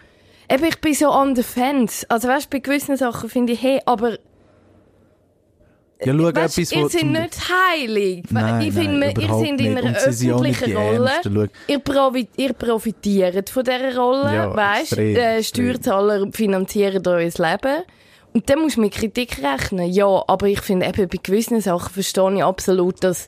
eben, 0.49 0.63
ich 0.63 0.79
bin 0.79 0.93
so 0.93 1.11
on 1.11 1.35
the 1.35 1.43
fence. 1.43 2.05
Also 2.07 2.29
weißt, 2.29 2.49
bei 2.49 2.59
gewissen 2.59 2.95
Sachen 2.95 3.29
finde 3.29 3.51
ich, 3.51 3.61
hey, 3.61 3.81
aber 3.85 4.17
Ja, 6.03 6.13
schau, 6.13 6.23
weißt, 6.25 6.59
etwas, 6.59 6.71
ihr 6.71 6.89
seid 6.89 7.03
nicht 7.03 7.37
heilig. 7.49 8.23
Nein, 8.29 8.61
ich 8.61 8.73
finde, 8.73 8.99
nein, 8.99 9.13
ihr 9.19 9.27
seid 9.27 9.61
in 9.61 9.77
einer 9.77 9.97
öffentlichen 9.97 10.77
Rolle. 10.77 11.09
Ärmsten. 11.09 11.49
Ihr, 11.67 11.79
provi 11.79 12.27
ihr 12.37 12.53
profitiert 12.53 13.49
von 13.49 13.63
dieser 13.63 13.97
Rolle, 13.97 14.35
Ja, 14.35 14.55
weißt 14.55 14.93
extrem, 14.93 15.15
äh. 15.15 15.43
Steuerzahler 15.43 16.27
finanzieren 16.31 17.01
euer 17.07 17.19
Leben. 17.19 17.83
Und 18.33 18.49
dann 18.49 18.59
musst 18.59 18.77
du 18.77 18.81
mit 18.81 18.93
Kritik 18.93 19.39
rechnen. 19.41 19.91
Ja, 19.91 20.23
aber 20.27 20.47
ich 20.47 20.61
finde 20.61 20.85
eben, 20.85 21.07
bei 21.07 21.17
gewissen 21.21 21.59
Sachen 21.61 21.91
verstehe 21.91 22.35
ich 22.35 22.43
absolut, 22.43 23.03
dass 23.03 23.27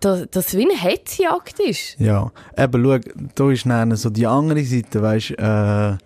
dass 0.00 0.26
das 0.30 0.56
wie 0.56 0.68
eine 0.68 0.76
Hetzjagd 0.76 1.60
ist. 1.60 1.96
Ja, 2.00 2.32
eben, 2.58 2.84
schau, 2.84 2.98
da 3.36 3.50
ist 3.52 3.66
dann 3.66 3.94
so 3.94 4.10
die 4.10 4.26
andere 4.26 4.64
Seite, 4.64 5.00
weißt, 5.00 5.30
äh, 5.38 5.96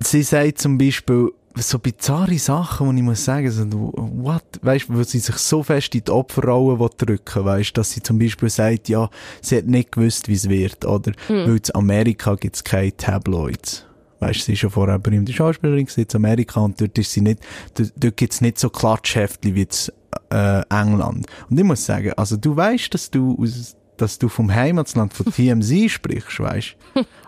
sie 0.00 0.22
sagt 0.22 0.58
zum 0.58 0.78
Beispiel 0.78 1.32
so 1.62 1.78
bizarre 1.78 2.38
Sachen, 2.38 2.86
wo 2.86 2.92
ich 2.92 3.02
muss 3.02 3.24
sagen, 3.24 3.50
so, 3.50 3.64
what, 3.96 4.44
weißt, 4.62 4.86
wo 4.88 5.02
sie 5.02 5.18
sich 5.18 5.36
so 5.36 5.62
fest 5.62 5.94
in 5.94 6.04
die 6.04 6.10
Opferrolle 6.10 6.88
drücken, 6.96 7.44
weißt, 7.44 7.76
dass 7.76 7.92
sie 7.92 8.02
zum 8.02 8.18
Beispiel 8.18 8.50
sagt, 8.50 8.88
ja, 8.88 9.08
sie 9.40 9.58
hat 9.58 9.66
nicht 9.66 9.92
gewusst, 9.92 10.28
wie 10.28 10.34
es 10.34 10.48
wird, 10.48 10.84
oder, 10.84 11.12
weil 11.28 11.56
in 11.56 11.74
Amerika 11.74 12.34
gibt's 12.34 12.62
keine 12.62 12.96
Tabloids. 12.96 13.84
Weißt, 14.20 14.44
sie 14.44 14.54
ist 14.54 14.60
schon 14.60 14.70
vorher 14.70 14.98
berühmte 14.98 15.32
Schauspielerin 15.32 15.86
in 15.94 16.06
Amerika, 16.14 16.60
und 16.60 16.80
dort 16.80 16.96
ist 16.98 17.12
sie 17.12 17.20
nicht, 17.20 17.40
dort, 17.74 17.92
dort 17.96 18.16
gibt's 18.16 18.40
nicht 18.40 18.58
so 18.58 18.70
Klatschheftli 18.70 19.54
wie 19.54 19.62
in 19.62 20.36
äh, 20.36 20.62
England. 20.70 21.26
Und 21.50 21.58
ich 21.58 21.64
muss 21.64 21.84
sagen, 21.84 22.12
also 22.16 22.36
du 22.36 22.56
weißt, 22.56 22.92
dass 22.92 23.10
du 23.10 23.36
aus, 23.40 23.76
dass 23.96 24.18
du 24.18 24.28
vom 24.28 24.52
Heimatland 24.54 25.14
von 25.14 25.26
TMZ 25.26 25.88
sprichst, 25.90 26.40
weißt? 26.40 26.76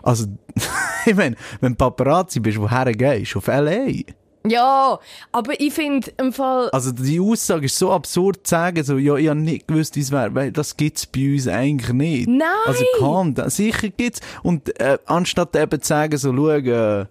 Also, 0.03 0.27
ich 1.05 1.15
meine, 1.15 1.35
wenn 1.61 1.73
du 1.73 1.77
Paparazzi 1.77 2.39
bist, 2.39 2.59
woher 2.59 2.91
gehst? 2.91 3.35
Auf 3.35 3.47
L.A.? 3.47 4.13
Ja, 4.47 4.99
aber 5.31 5.59
ich 5.59 5.73
finde 5.73 6.11
im 6.17 6.31
Fall. 6.31 6.69
Also 6.69 6.91
die 6.91 7.19
Aussage 7.19 7.65
ist 7.65 7.77
so 7.77 7.91
absurd 7.91 8.47
zu 8.47 8.51
sagen, 8.51 8.83
so, 8.83 8.97
ja, 8.97 9.15
ich 9.15 9.27
habe 9.27 9.39
nicht 9.39 9.67
gewusst, 9.67 9.95
wie 9.97 9.99
es 9.99 10.11
wäre, 10.11 10.33
weil 10.33 10.51
das 10.51 10.77
gibt's 10.77 11.05
bei 11.05 11.33
uns 11.33 11.47
eigentlich 11.47 11.91
nicht. 11.91 12.29
Nein! 12.29 12.47
Also 12.65 12.85
komm, 12.97 13.33
da, 13.35 13.49
sicher 13.49 13.89
gibt's. 13.89 14.21
Und 14.41 14.79
äh, 14.79 14.97
anstatt 15.05 15.55
eben 15.55 15.81
zu 15.81 15.87
sagen, 15.87 16.17
so, 16.17 16.33
schau, 16.33 16.49
äh, 16.49 17.05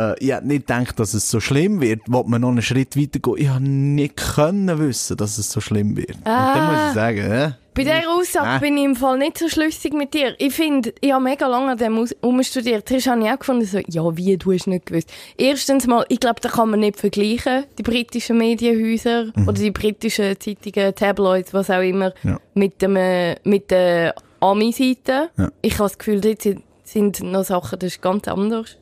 äh, 0.00 0.14
ich 0.24 0.32
hätte 0.32 0.46
nicht 0.46 0.66
gedacht, 0.66 0.98
dass 0.98 1.14
es 1.14 1.30
so 1.30 1.40
schlimm 1.40 1.80
wird, 1.80 2.00
wollte 2.08 2.30
man 2.30 2.40
noch 2.40 2.48
einen 2.50 2.62
Schritt 2.62 2.96
weiter 2.96 3.18
gehen. 3.18 3.34
Ich 3.36 3.48
habe 3.48 3.62
nicht 3.62 4.16
können 4.16 4.78
wissen, 4.78 5.16
dass 5.16 5.38
es 5.38 5.50
so 5.50 5.60
schlimm 5.60 5.96
wird. 5.96 6.16
Und 6.16 6.26
dann 6.26 6.66
muss 6.66 6.88
ich 6.88 6.94
sagen, 6.94 7.18
äh, 7.18 7.50
Bei 7.74 7.84
dieser 7.84 8.10
Aussage 8.10 8.56
Äh. 8.56 8.58
bin 8.68 8.76
ich 8.78 8.84
im 8.84 8.96
Fall 8.96 9.16
nicht 9.18 9.38
so 9.38 9.48
schlüssig 9.48 9.92
mit 9.94 10.12
dir. 10.12 10.34
Ich 10.38 10.52
finde, 10.54 10.92
ich 11.00 11.12
habe 11.12 11.22
mega 11.22 11.46
lange 11.46 11.70
an 11.72 11.78
dem 11.78 12.04
umstudiert. 12.20 12.88
Zuerst 12.88 13.06
habe 13.06 13.22
ich 13.24 13.30
auch 13.30 13.38
gefunden, 13.38 13.64
so, 13.64 13.78
ja, 13.86 14.16
wie, 14.16 14.36
du 14.36 14.52
hast 14.52 14.66
nicht 14.66 14.86
gewusst. 14.86 15.08
Erstens 15.38 15.86
mal, 15.86 16.04
ich 16.08 16.18
glaube, 16.20 16.40
da 16.40 16.48
kann 16.48 16.70
man 16.70 16.80
nicht 16.80 16.98
vergleichen, 16.98 17.64
die 17.78 17.82
britischen 17.82 18.38
Medienhäuser 18.38 19.26
oder 19.46 19.52
die 19.52 19.70
britischen 19.70 20.38
Zeitungen, 20.40 20.94
Tabloids, 20.94 21.54
was 21.54 21.70
auch 21.70 21.80
immer, 21.82 22.12
Ja. 22.24 22.38
mit, 22.54 22.82
dem, 22.82 22.96
äh, 22.96 23.36
mit 23.44 23.70
der 23.70 24.14
Ami-Seite. 24.40 25.30
Ja. 25.38 25.50
Ich 25.62 25.74
habe 25.74 25.84
das 25.88 25.96
Gefühl, 25.98 26.20
dort 26.20 26.42
sind, 26.42 26.62
sind 26.84 27.22
noch 27.22 27.44
Sachen, 27.44 27.78
das 27.78 27.92
ist 27.92 28.02
ganz 28.02 28.26
anders. 28.26 28.76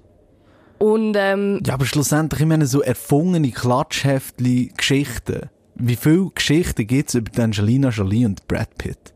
Und, 0.78 1.14
ähm, 1.16 1.60
Ja, 1.66 1.74
aber 1.74 1.86
schlussendlich, 1.86 2.40
ich 2.40 2.46
meine, 2.46 2.66
so 2.66 2.80
erfungene 2.82 3.50
Klatschheftli 3.50 4.72
Geschichten. 4.76 5.50
Wie 5.74 5.96
viele 5.96 6.30
Geschichten 6.34 6.86
gibt's 6.86 7.14
über 7.14 7.30
die 7.30 7.40
Angelina 7.40 7.88
Jolie 7.90 8.26
und 8.26 8.46
Brad 8.48 8.76
Pitt? 8.78 9.14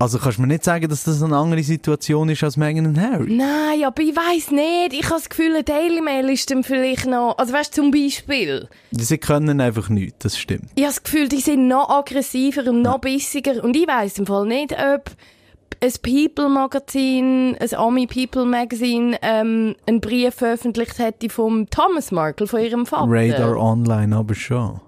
Also 0.00 0.18
kannst 0.18 0.38
du 0.38 0.42
mir 0.42 0.48
nicht 0.48 0.62
sagen, 0.62 0.88
dass 0.88 1.02
das 1.02 1.20
eine 1.24 1.36
andere 1.36 1.62
Situation 1.64 2.28
ist 2.28 2.44
als 2.44 2.56
Meghan 2.56 2.86
und 2.86 3.00
Harry? 3.00 3.32
Nein, 3.34 3.82
aber 3.84 4.00
ich 4.00 4.14
weiß 4.14 4.52
nicht. 4.52 4.92
Ich 4.92 5.04
habe 5.06 5.16
das 5.16 5.28
Gefühl, 5.28 5.56
ein 5.56 5.64
Daily 5.64 6.00
Mail 6.00 6.30
ist 6.30 6.48
dann 6.52 6.62
vielleicht 6.62 7.06
noch, 7.06 7.36
also 7.36 7.52
weißt 7.52 7.76
du, 7.76 7.82
zum 7.82 7.90
Beispiel, 7.90 8.68
Sie 8.92 9.18
können 9.18 9.60
einfach 9.60 9.88
nichts, 9.88 10.18
das 10.20 10.38
stimmt. 10.38 10.70
ich 10.76 10.84
habe 10.84 10.94
das 10.94 11.02
Gefühl, 11.02 11.28
die 11.28 11.40
sind 11.40 11.66
noch 11.66 11.90
aggressiver 11.90 12.70
und 12.70 12.82
noch 12.82 13.00
bissiger 13.00 13.62
und 13.64 13.76
ich 13.76 13.88
weiß 13.88 14.20
im 14.20 14.26
Fall 14.26 14.46
nicht, 14.46 14.72
ob 14.72 15.10
ein 15.80 15.92
People-Magazin, 16.02 17.56
ein 17.58 17.74
Ami-People-Magazin, 17.74 19.16
ähm, 19.22 19.76
einen 19.86 20.00
Brief 20.00 20.34
veröffentlicht 20.34 20.98
hätte 20.98 21.28
vom 21.28 21.68
Thomas 21.70 22.10
Markle, 22.10 22.46
von 22.46 22.60
ihrem 22.60 22.86
Vater. 22.86 23.10
Radar 23.10 23.56
Online 23.56 24.16
aber 24.16 24.34
schon. 24.34 24.80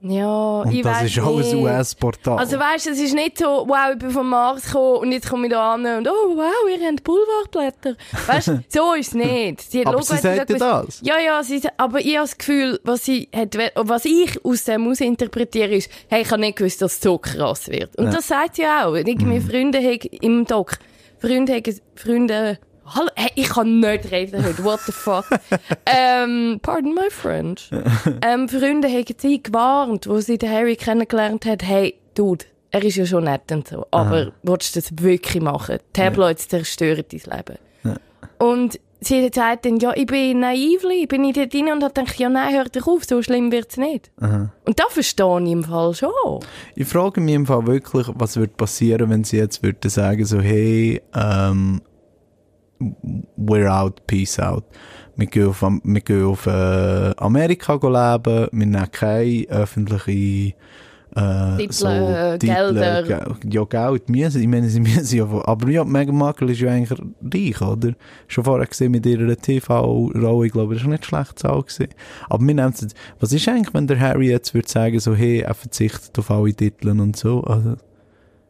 Ja, 0.00 0.60
Und 0.60 0.72
ich 0.72 0.82
das 0.82 1.02
ist 1.02 1.18
auch 1.18 1.38
ein. 1.38 1.56
US-Portal. 1.56 2.38
Also 2.38 2.56
weißt 2.56 2.86
du, 2.86 2.90
es 2.90 3.00
ist 3.00 3.14
nicht 3.14 3.36
so, 3.38 3.64
wow, 3.66 3.90
ich 3.92 3.98
bin 3.98 4.10
vom 4.10 4.28
Mars 4.28 4.66
gekommen 4.66 4.98
und 4.98 5.10
jetzt 5.12 5.28
komme 5.28 5.46
ich 5.48 5.52
da 5.52 5.74
an 5.74 5.84
und 5.84 6.06
oh 6.08 6.36
wow, 6.36 6.52
ihr 6.70 6.86
habt 6.86 7.02
Boulevardblätter. 7.02 7.96
Weißt 8.28 8.48
du, 8.48 8.62
so 8.68 8.94
ist 8.94 9.08
es 9.08 9.14
nicht. 9.14 9.60
Sie 9.62 9.80
hat 9.80 9.88
Aber 9.88 9.96
Logo 9.96 10.04
sie 10.06 10.16
sagt 10.18 10.36
ja 10.36 10.44
gesagt, 10.44 10.88
das. 10.88 11.00
Ja, 11.02 11.18
ja, 11.18 11.42
sie, 11.42 11.60
aber 11.76 11.98
ich 11.98 12.16
habe 12.16 12.28
das 12.28 12.38
Gefühl, 12.38 12.78
was, 12.84 13.04
sie 13.04 13.28
hat, 13.34 13.56
was 13.74 14.04
ich 14.04 14.44
aus 14.44 14.64
dem 14.64 14.82
heraus 14.82 15.00
interpretiere, 15.00 15.74
ist, 15.74 15.90
hey, 16.08 16.22
ich 16.22 16.30
habe 16.30 16.40
nicht 16.42 16.58
gewusst, 16.58 16.80
dass 16.80 16.92
es 16.94 17.00
so 17.00 17.18
krass 17.18 17.66
wird. 17.68 17.96
Und 17.96 18.04
Ja. 18.06 18.10
das 18.12 18.28
sagt 18.28 18.54
sie 18.54 18.66
auch. 18.66 18.94
Irgendwie 18.94 19.40
Mhm. 19.40 19.50
Freunde 19.50 19.78
haben 19.80 19.98
im 20.20 20.44
Doc, 20.44 20.78
Freunde 21.20 21.54
haben, 21.54 21.80
Freunde, 21.96 22.58
Hallo, 22.94 23.08
hey, 23.16 23.30
ich 23.34 23.50
kann 23.50 23.80
nicht 23.80 24.10
reden 24.10 24.44
heute, 24.44 24.64
what 24.64 24.80
the 24.86 24.92
fuck. 24.92 25.26
ähm, 25.86 26.58
pardon 26.62 26.94
my 26.94 27.10
French. 27.10 27.70
ähm, 28.22 28.48
Freunde 28.48 28.88
haben 28.88 29.04
sie 29.18 29.42
gewarnt, 29.42 30.08
wo 30.08 30.20
sie 30.20 30.38
den 30.38 30.50
Harry 30.50 30.76
kennengelernt 30.76 31.44
hat, 31.44 31.62
hey, 31.62 31.94
Dude, 32.14 32.46
er 32.70 32.82
ist 32.82 32.96
ja 32.96 33.04
schon 33.04 33.24
nett 33.24 33.52
und 33.52 33.68
so, 33.68 33.86
aber 33.90 34.32
willst 34.42 34.74
du 34.74 34.80
das 34.80 34.90
wirklich 35.02 35.42
machen? 35.42 35.78
Tabloids 35.92 36.48
zerstören 36.48 37.04
dein 37.10 37.36
Leben. 37.36 37.58
Und 38.38 38.80
sie 39.00 39.22
hat 39.22 39.32
gesagt 39.32 39.66
dann, 39.66 39.78
ja, 39.78 39.92
ich 39.94 40.06
bin 40.06 40.40
naivli, 40.40 41.02
ich 41.02 41.08
bin 41.08 41.24
in 41.24 41.32
dort 41.32 41.54
rein 41.54 41.72
und 41.72 41.84
hat 41.84 41.94
gedacht, 41.94 42.18
ja 42.18 42.28
nein, 42.28 42.54
hör 42.54 42.64
doch 42.64 42.86
auf, 42.86 43.04
so 43.04 43.22
schlimm 43.22 43.52
wird's 43.52 43.76
nicht. 43.76 44.10
Und 44.20 44.78
das 44.78 44.92
verstehe 44.92 45.42
ich 45.42 45.52
im 45.52 45.64
Fall 45.64 45.94
schon. 45.94 46.40
Ich 46.74 46.86
frage 46.86 47.20
mich 47.20 47.34
im 47.34 47.46
Fall 47.46 47.66
wirklich, 47.66 48.08
was 48.14 48.36
wird 48.36 48.56
passieren, 48.56 49.10
wenn 49.10 49.24
sie 49.24 49.36
jetzt 49.36 49.62
würden 49.62 49.90
sagen, 49.90 50.24
so, 50.24 50.40
hey, 50.40 51.02
ähm, 51.14 51.82
we're 53.36 53.68
out, 53.68 54.06
peace 54.06 54.38
out. 54.38 54.64
Wir 55.16 55.26
gehen 55.26 55.48
auf, 55.48 55.62
wir 55.62 56.00
gehen 56.00 56.24
auf 56.24 56.46
äh, 56.46 57.14
Amerika 57.16 57.74
leben, 57.74 58.48
wir 58.52 58.66
nehmen 58.66 58.90
keine 58.92 59.46
öffentliche 59.48 60.54
äh, 61.16 61.56
Titel, 61.56 61.86
äh, 61.86 62.38
Gelder. 62.38 63.02
Ge- 63.02 63.50
ja, 63.50 63.64
Geld 63.64 64.08
müssen, 64.08 64.40
ich 64.42 64.46
meine, 64.46 64.68
sie 64.68 64.78
müssen 64.80 65.16
ja, 65.16 65.24
aber 65.24 65.68
ja, 65.70 65.84
Meghan 65.84 66.16
Markle 66.16 66.52
ist 66.52 66.60
ja 66.60 66.70
eigentlich 66.70 66.98
reich, 67.60 67.60
oder? 67.62 67.94
Schon 68.28 68.44
vorher 68.44 68.66
gesehen 68.66 68.92
mit 68.92 69.06
ihrer 69.06 69.34
TV-Rolle, 69.36 70.46
ich 70.46 70.52
glaube, 70.52 70.74
das 70.74 70.84
war 70.84 70.90
nicht 70.92 71.04
schlecht 71.06 71.38
Zahl 71.38 71.62
gewesen. 71.62 71.88
Aber 72.28 72.46
wir 72.46 72.54
nehmen 72.54 72.72
es 72.72 72.86
was 73.18 73.32
ist 73.32 73.48
eigentlich, 73.48 73.74
wenn 73.74 73.86
der 73.88 73.98
Harry 73.98 74.28
jetzt 74.30 74.54
würde 74.54 74.68
sagen, 74.68 75.00
so, 75.00 75.14
hey, 75.16 75.40
er 75.40 75.54
verzichtet 75.54 76.16
auf 76.18 76.30
alle 76.30 76.54
Titel 76.54 76.90
und 76.90 77.16
so, 77.16 77.40
also, 77.42 77.74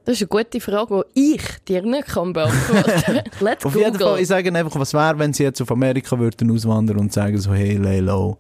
Das 0.09 0.23
ist 0.23 0.33
eine 0.33 0.43
gute 0.43 0.59
Frage, 0.59 1.05
die 1.15 1.35
ich 1.35 1.43
dir 1.69 1.83
nicht 1.83 2.07
kann 2.07 2.33
beantworten 2.33 3.21
Let's 3.41 3.67
Auf 3.67 3.75
Google. 3.75 3.89
jeden 3.89 3.99
Fall, 3.99 4.21
ich 4.21 4.27
sage 4.27 4.55
einfach, 4.55 4.81
was 4.81 4.95
wäre, 4.95 5.19
wenn 5.19 5.35
sie 5.35 5.43
jetzt 5.43 5.61
auf 5.61 5.71
Amerika 5.71 6.19
würden 6.19 6.51
auswandern 6.51 6.97
und 6.97 7.13
sagen 7.13 7.37
so, 7.37 7.53
hey, 7.53 7.77
lay 7.77 8.01
low, 8.01 8.39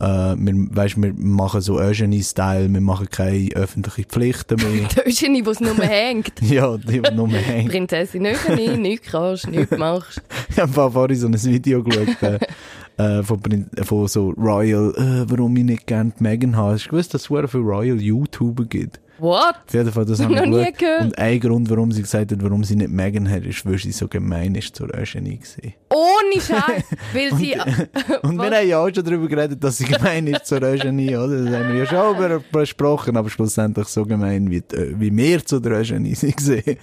äh, 0.00 0.04
wir, 0.06 0.54
weißt, 0.74 0.96
wir 0.96 1.12
machen 1.14 1.60
so 1.60 1.74
Eugenie-Style, 1.74 2.72
wir 2.72 2.80
machen 2.80 3.10
keine 3.10 3.50
öffentlichen 3.50 4.08
Pflichten 4.08 4.56
mehr. 4.56 4.88
Der 4.96 5.06
Eugenie, 5.06 5.44
wo 5.44 5.50
es 5.50 5.60
nur 5.60 5.76
hängt. 5.76 6.32
ja, 6.40 6.78
die, 6.78 7.02
die 7.02 7.14
nur 7.14 7.28
hängen. 7.28 7.68
Prinzessin 7.68 8.26
Eugenie, 8.26 8.78
nichts 8.78 9.10
kannst, 9.10 9.48
nichts 9.48 9.76
machst. 9.76 10.22
Ich 10.48 10.58
habe 10.58 10.90
vorhin 10.90 11.14
so 11.18 11.26
ein 11.26 11.44
Video 11.44 11.82
geschaut, 11.82 12.22
äh, 12.22 12.38
äh, 12.96 13.22
von, 13.22 13.38
von 13.82 14.08
so 14.08 14.30
Royal, 14.30 14.94
äh, 14.96 15.30
warum 15.30 15.54
ich 15.58 15.64
nicht 15.64 15.86
gerne 15.86 16.14
die 16.18 16.22
Meghan 16.22 16.56
habe. 16.56 16.72
Hast 16.72 16.86
du 16.86 16.88
gewusst, 16.88 17.12
dass 17.12 17.24
es 17.24 17.26
viele 17.26 17.62
Royal 17.62 18.00
YouTuber 18.00 18.64
gibt? 18.64 18.98
What? 19.22 19.54
Auf 19.68 19.72
jeden 19.72 19.92
Fall, 19.92 20.04
das 20.04 20.20
habe 20.22 20.34
ich 20.34 20.40
Noch 20.40 20.46
nie 20.46 20.72
gehört. 20.72 21.00
Und 21.02 21.16
ein 21.18 21.38
Grund, 21.40 21.70
warum 21.70 21.92
sie 21.92 22.02
gesagt 22.02 22.32
hat, 22.32 22.42
warum 22.42 22.64
sie 22.64 22.74
nicht 22.74 22.90
Meghan 22.90 23.30
hat, 23.30 23.44
ist, 23.44 23.64
weil 23.64 23.78
sie 23.78 23.92
so 23.92 24.08
gemein 24.08 24.54
ist 24.56 24.74
zur 24.74 24.92
Eugenie 24.92 25.38
gewesen. 25.38 25.74
Ohne 25.90 26.34
Scheiß, 26.40 26.84
weil 27.12 27.34
sie... 27.38 27.54
Und 28.22 28.36
wir 28.36 28.50
Was? 28.50 28.56
haben 28.58 28.68
ja 28.68 28.78
auch 28.80 28.90
schon 28.92 29.04
darüber 29.04 29.28
geredet, 29.28 29.62
dass 29.62 29.78
sie 29.78 29.84
gemein 29.84 30.26
ist 30.26 30.46
zur 30.46 30.60
Eugenie, 30.62 31.16
oder? 31.16 31.44
Das 31.44 31.54
haben 31.54 31.72
wir 31.72 31.84
ja 31.84 31.86
schon 31.86 32.44
besprochen, 32.50 33.16
aber 33.16 33.30
schlussendlich 33.30 33.86
so 33.86 34.04
gemein, 34.04 34.50
wie, 34.50 34.60
die- 34.60 34.98
wie 35.00 35.16
wir 35.16 35.44
zu 35.44 35.60
der 35.60 35.78
Eugenie 35.78 36.14
sind 36.16 36.36
gesehen, 36.36 36.78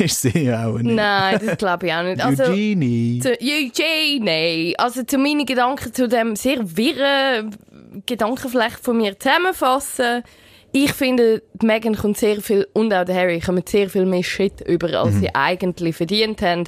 ist 0.00 0.20
sie 0.20 0.36
ja 0.46 0.66
auch 0.66 0.78
nicht. 0.78 0.96
Nein, 0.96 1.40
das 1.46 1.56
glaube 1.58 1.86
ich 1.86 1.92
auch 1.92 2.02
nicht. 2.02 2.20
Also, 2.24 2.42
Eugenie. 2.44 3.20
zu 3.22 3.30
Eugenie, 3.40 4.74
also 4.78 5.02
zu 5.04 5.18
meinen 5.18 5.46
Gedanken 5.46 5.92
zu 5.94 6.08
dem 6.08 6.34
sehr 6.36 6.58
wirren 6.76 7.54
Gedankenflecht 8.06 8.80
von 8.82 8.96
mir 8.96 9.18
zusammenfassen. 9.18 10.22
Ich 10.76 10.92
finde, 10.92 11.40
die 11.52 11.66
Meghan 11.66 11.94
kommt 11.94 12.16
sehr 12.16 12.40
viel, 12.40 12.66
und 12.72 12.92
auch 12.92 13.04
der 13.04 13.14
Harry, 13.14 13.38
kommen 13.38 13.62
sehr 13.64 13.88
viel 13.88 14.04
mehr 14.06 14.24
Shit 14.24 14.60
über, 14.66 14.92
als 15.00 15.14
Mhm. 15.14 15.20
sie 15.20 15.34
eigentlich 15.34 15.94
verdient 15.94 16.42
haben. 16.42 16.64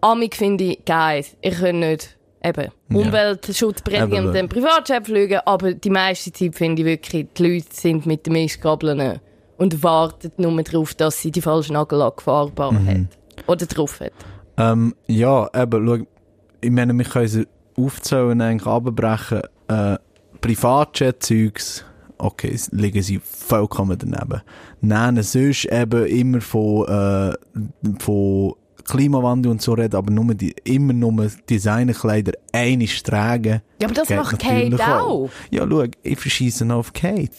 Amig 0.00 0.34
finde 0.36 0.64
ich, 0.64 0.84
guys, 0.86 1.36
ihr 1.42 1.50
könnt 1.52 1.80
nicht 1.80 2.16
eben 2.42 2.70
Umweltschutz 2.92 3.82
predigen 3.82 4.26
und 4.26 4.32
den 4.32 4.48
Privatjet 4.48 5.04
fliegen, 5.06 5.40
aber 5.44 5.74
die 5.74 5.90
meiste 5.90 6.32
Zeit 6.32 6.54
finde 6.54 6.80
ich 6.80 6.86
wirklich, 6.86 7.26
die 7.36 7.42
Leute 7.46 7.66
sind 7.70 8.06
mit 8.06 8.24
den 8.24 8.32
Mistgabeln 8.32 9.20
und 9.58 9.82
warten 9.82 10.32
nur 10.38 10.62
darauf, 10.62 10.94
dass 10.94 11.20
sie 11.20 11.30
die 11.30 11.42
falsche 11.42 11.74
Nagellack 11.74 12.22
fahrbar 12.22 12.72
Mhm. 12.72 12.88
hat. 12.88 13.46
Oder 13.48 13.66
drauf 13.66 14.00
hat. 14.00 14.12
Ähm, 14.56 14.94
ja, 15.08 15.48
eben, 15.54 15.86
schau, 15.86 16.06
ich 16.62 16.70
meine, 16.70 16.94
wir 16.94 17.04
können 17.04 17.28
sie 17.28 17.46
aufzählen, 17.76 18.40
eigentlich 18.40 18.66
abbrechen. 18.66 19.42
Äh, 19.68 19.98
Privatjet-Zeugs, 20.40 21.84
okay, 22.22 22.58
liegen 22.70 23.02
sie 23.02 23.20
vollkommen 23.22 23.98
daneben. 23.98 24.42
Nennen 24.80 25.22
sonst 25.22 25.66
eben 25.66 26.06
immer 26.06 26.40
von, 26.40 26.86
äh, 26.88 27.34
von 27.98 28.54
Klimawandel 28.84 29.52
und 29.52 29.62
so 29.62 29.74
reden, 29.74 29.96
aber 29.96 30.10
nur 30.10 30.34
die, 30.34 30.54
immer 30.64 30.92
nur 30.92 31.30
Designerkleider 31.48 32.32
einisch 32.52 33.02
tragen. 33.02 33.60
Ja, 33.80 33.88
aber 33.88 33.94
das 33.94 34.08
macht 34.10 34.38
Kate 34.38 34.76
auch. 34.80 35.30
Ja, 35.50 35.66
schau, 35.68 35.84
ich 36.02 36.18
verschieße 36.18 36.64
noch 36.64 36.78
auf 36.78 36.92
Kate. 36.92 37.30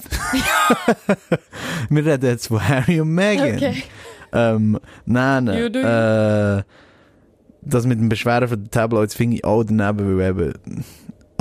Wir 1.90 2.06
reden 2.06 2.26
jetzt 2.26 2.48
von 2.48 2.68
Harry 2.68 3.02
und 3.02 3.14
Meghan. 3.14 3.56
Okay. 3.56 3.84
Ähm, 4.32 4.80
nein, 5.06 5.48
äh, 5.48 6.64
das 7.62 7.86
mit 7.86 8.00
dem 8.00 8.10
Beschweren 8.10 8.48
von 8.48 8.64
den 8.64 8.72
Tabloids 8.72 9.16
finde 9.16 9.38
ich 9.38 9.46
auch 9.46 9.64
daneben, 9.64 10.18
weil 10.18 10.30
eben, 10.30 10.54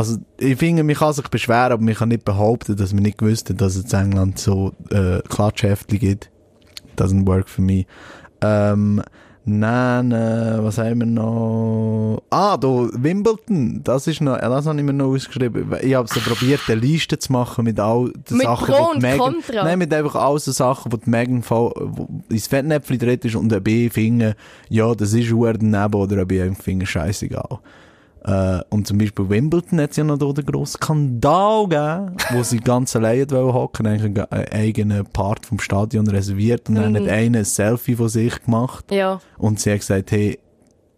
also 0.02 0.18
ich 0.36 0.56
finde, 0.58 0.82
man 0.82 0.96
kann 0.96 1.12
sich 1.12 1.28
beschweren, 1.28 1.72
aber 1.72 1.82
man 1.82 1.94
kann 1.94 2.08
nicht 2.08 2.24
behaupten, 2.24 2.74
dass 2.76 2.92
man 2.92 3.04
nicht 3.04 3.18
gewusst 3.18 3.48
hat, 3.50 3.60
dass 3.60 3.76
es 3.76 3.92
in 3.92 3.98
England 4.00 4.36
so 4.38 4.72
äh, 4.90 5.20
Klatschheftchen 5.28 5.98
gibt. 6.00 6.28
Doesn't 6.96 7.24
work 7.24 7.48
for 7.48 7.64
me. 7.64 7.84
Ähm, 8.40 9.00
nein, 9.44 10.10
äh, 10.10 10.58
was 10.58 10.78
haben 10.78 10.98
wir 10.98 11.06
noch? 11.06 12.22
Ah, 12.30 12.56
da, 12.56 12.68
Wimbledon, 12.94 13.80
das 13.84 14.08
ist 14.08 14.20
noch, 14.20 14.36
das 14.38 14.66
habe 14.66 14.76
ich 14.76 14.84
mir 14.84 14.92
noch 14.92 15.14
ausgeschrieben. 15.14 15.72
Ich 15.82 15.94
habe 15.94 16.08
so 16.08 16.18
probiert, 16.18 16.62
eine 16.66 16.80
Liste 16.80 17.16
zu 17.16 17.30
machen 17.32 17.64
mit 17.64 17.78
all 17.78 18.10
den 18.28 18.38
Mit 18.38 18.46
Sachen, 18.46 18.66
Pro 18.66 18.88
die 18.90 18.94
und 18.96 19.02
Meghan, 19.02 19.18
Contra. 19.18 19.64
nein, 19.64 19.78
mit 19.78 19.94
einfach 19.94 20.16
all 20.16 20.38
so 20.40 20.50
Sachen, 20.50 20.90
die 20.90 20.98
die 20.98 21.10
Megan 21.10 21.44
wo 21.48 22.08
ins 22.28 22.48
Fettnäpfchen 22.48 22.98
drin 22.98 23.20
ist 23.22 23.36
und 23.36 23.52
ob 23.52 23.68
ich 23.68 23.92
finde, 23.92 24.34
ja, 24.68 24.92
das 24.96 25.12
ist 25.12 25.30
hure 25.30 25.52
daneben 25.52 25.94
oder 25.94 26.22
ob 26.22 26.32
ich 26.32 26.42
einfach 26.42 26.64
finde, 26.64 26.86
scheißegal. 26.86 27.60
Äh, 28.24 28.60
und 28.70 28.86
zum 28.86 28.98
Beispiel 28.98 29.28
Wimbledon 29.28 29.80
hat 29.80 29.90
es 29.90 29.96
ja 29.96 30.04
noch 30.04 30.16
da 30.18 30.26
den 30.32 30.46
grossen 30.46 30.76
Skandal 30.80 31.64
gegeben, 31.68 32.16
wo 32.30 32.42
sie 32.44 32.58
ganz 32.58 32.94
wollen 32.94 33.52
hocken, 33.52 33.86
eigentlich 33.86 34.30
einen 34.30 34.48
eigenen 34.52 35.04
Part 35.06 35.44
vom 35.46 35.58
Stadion 35.58 36.06
reserviert 36.06 36.68
und 36.68 36.76
dann 36.76 36.94
hat 36.96 37.08
einer 37.08 37.38
ein 37.38 37.44
Selfie 37.44 37.96
von 37.96 38.08
sich 38.08 38.40
gemacht 38.44 38.84
Ja. 38.92 39.20
und 39.38 39.58
sie 39.58 39.72
hat 39.72 39.80
gesagt, 39.80 40.12
hey, 40.12 40.38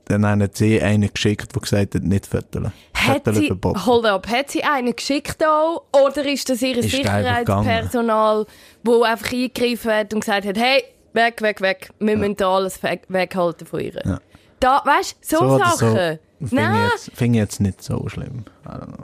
dann 0.07 0.27
hat 0.27 0.55
sie 0.57 0.83
einen 0.83 1.11
geschickt, 1.13 1.55
der 1.55 1.63
gesagt 1.63 1.95
hat, 1.95 2.03
nicht 2.03 2.27
föteln. 2.27 2.73
Hat 2.93 3.23
sie, 3.35 3.51
hold 3.51 4.05
up, 4.07 4.29
hat 4.29 4.51
sie 4.51 4.63
einen 4.63 4.95
geschickt 4.95 5.43
auch? 5.45 5.85
Oder 5.93 6.27
ist 6.31 6.49
das 6.51 6.61
ihr 6.61 6.77
Ist. 6.77 6.91
Sicherheitspersonal, 6.91 8.47
wo 8.83 9.03
einfach 9.03 9.33
eingegriffen 9.33 9.91
hat 9.93 10.13
und 10.13 10.21
gesagt 10.21 10.47
hat, 10.47 10.59
hey, 10.59 10.85
weg, 11.15 11.41
weg, 11.41 11.61
weg, 11.63 11.91
wir 12.01 12.17
müssen 12.19 12.37
da 12.37 12.55
alles 12.55 12.83
weg, 12.83 13.03
weghalten 13.09 13.67
von 13.67 13.81
ihr. 13.81 13.95
Ja. 14.05 14.19
Da, 14.65 14.81
weißt 14.85 15.17
du, 15.21 15.37
so, 15.37 15.45
oder 15.45 15.59
Sachen. 15.67 16.19
Finde 16.47 16.63
ich, 16.63 16.93
jetzt- 16.93 17.11
finde 17.15 17.39
ich 17.39 17.43
jetzt 17.43 17.61
nicht 17.61 17.83
so 17.83 18.07
schlimm. 18.09 18.45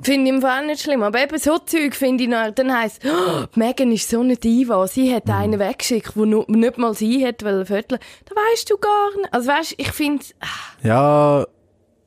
Finde 0.02 0.31
ich 0.31 0.35
im 0.37 0.40
Fall 0.43 0.67
nicht 0.67 0.83
schlimm. 0.83 1.02
Aber 1.02 1.23
eben 1.23 1.38
so 1.38 1.59
Zeug 1.59 1.95
finde 1.95 2.25
ich 2.25 2.31
noch, 2.31 2.50
dann 2.55 2.75
heisst 2.75 3.02
oh, 3.05 3.45
Megan 3.57 3.93
ist 3.93 4.09
so 4.09 4.21
eine 4.21 4.37
Diva. 4.37 4.87
Sie 4.87 5.14
hat 5.14 5.26
Mhm. 5.26 5.33
einen 5.35 5.61
weggeschickt, 5.61 6.12
der 6.17 6.25
nicht 6.49 6.79
mal 6.79 6.95
sie 6.95 7.26
hat 7.26 7.45
wollen 7.45 7.67
vierteln. 7.67 8.00
Da 8.25 8.35
weißt 8.35 8.71
du 8.71 8.76
gar 8.79 9.17
nicht. 9.17 9.35
Also 9.35 9.49
weißt, 9.49 9.75
ich 9.76 9.93
finde, 9.93 10.25
Ja, 10.83 11.45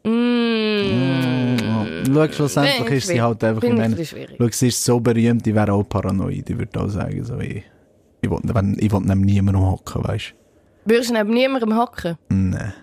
mm, 0.03 2.05
schau, 2.13 2.27
schlussendlich 2.31 2.87
ich 2.87 2.91
ist 2.97 3.07
sie 3.07 3.21
halt 3.21 3.43
einfach, 3.43 3.63
ich 3.63 3.69
Finde 3.69 3.75
ich 3.75 3.81
meine, 3.81 3.93
ein 3.93 3.97
bisschen 3.97 4.17
schwierig. 4.17 4.35
schau, 4.39 4.47
sie 4.51 4.67
ist 4.67 4.83
so 4.83 4.99
berühmt, 4.99 5.45
die 5.45 5.55
wäre 5.55 5.73
auch 5.73 5.83
paranoid, 5.83 6.49
ich 6.49 6.57
würde 6.57 6.79
auch 6.79 6.87
sagen, 6.89 7.23
so, 7.23 7.39
ich, 7.39 7.63
ich 8.21 8.29
will, 8.29 8.39
ich 8.77 8.91
will 8.91 9.01
neben 9.03 9.21
niemandem 9.21 9.65
hocken, 9.65 10.03
weißt 10.03 10.33
Würdest 10.85 11.09
du 11.11 11.13
neben 11.13 11.33
niemandem 11.33 11.77
hocken? 11.77 12.17
Nein. 12.29 12.73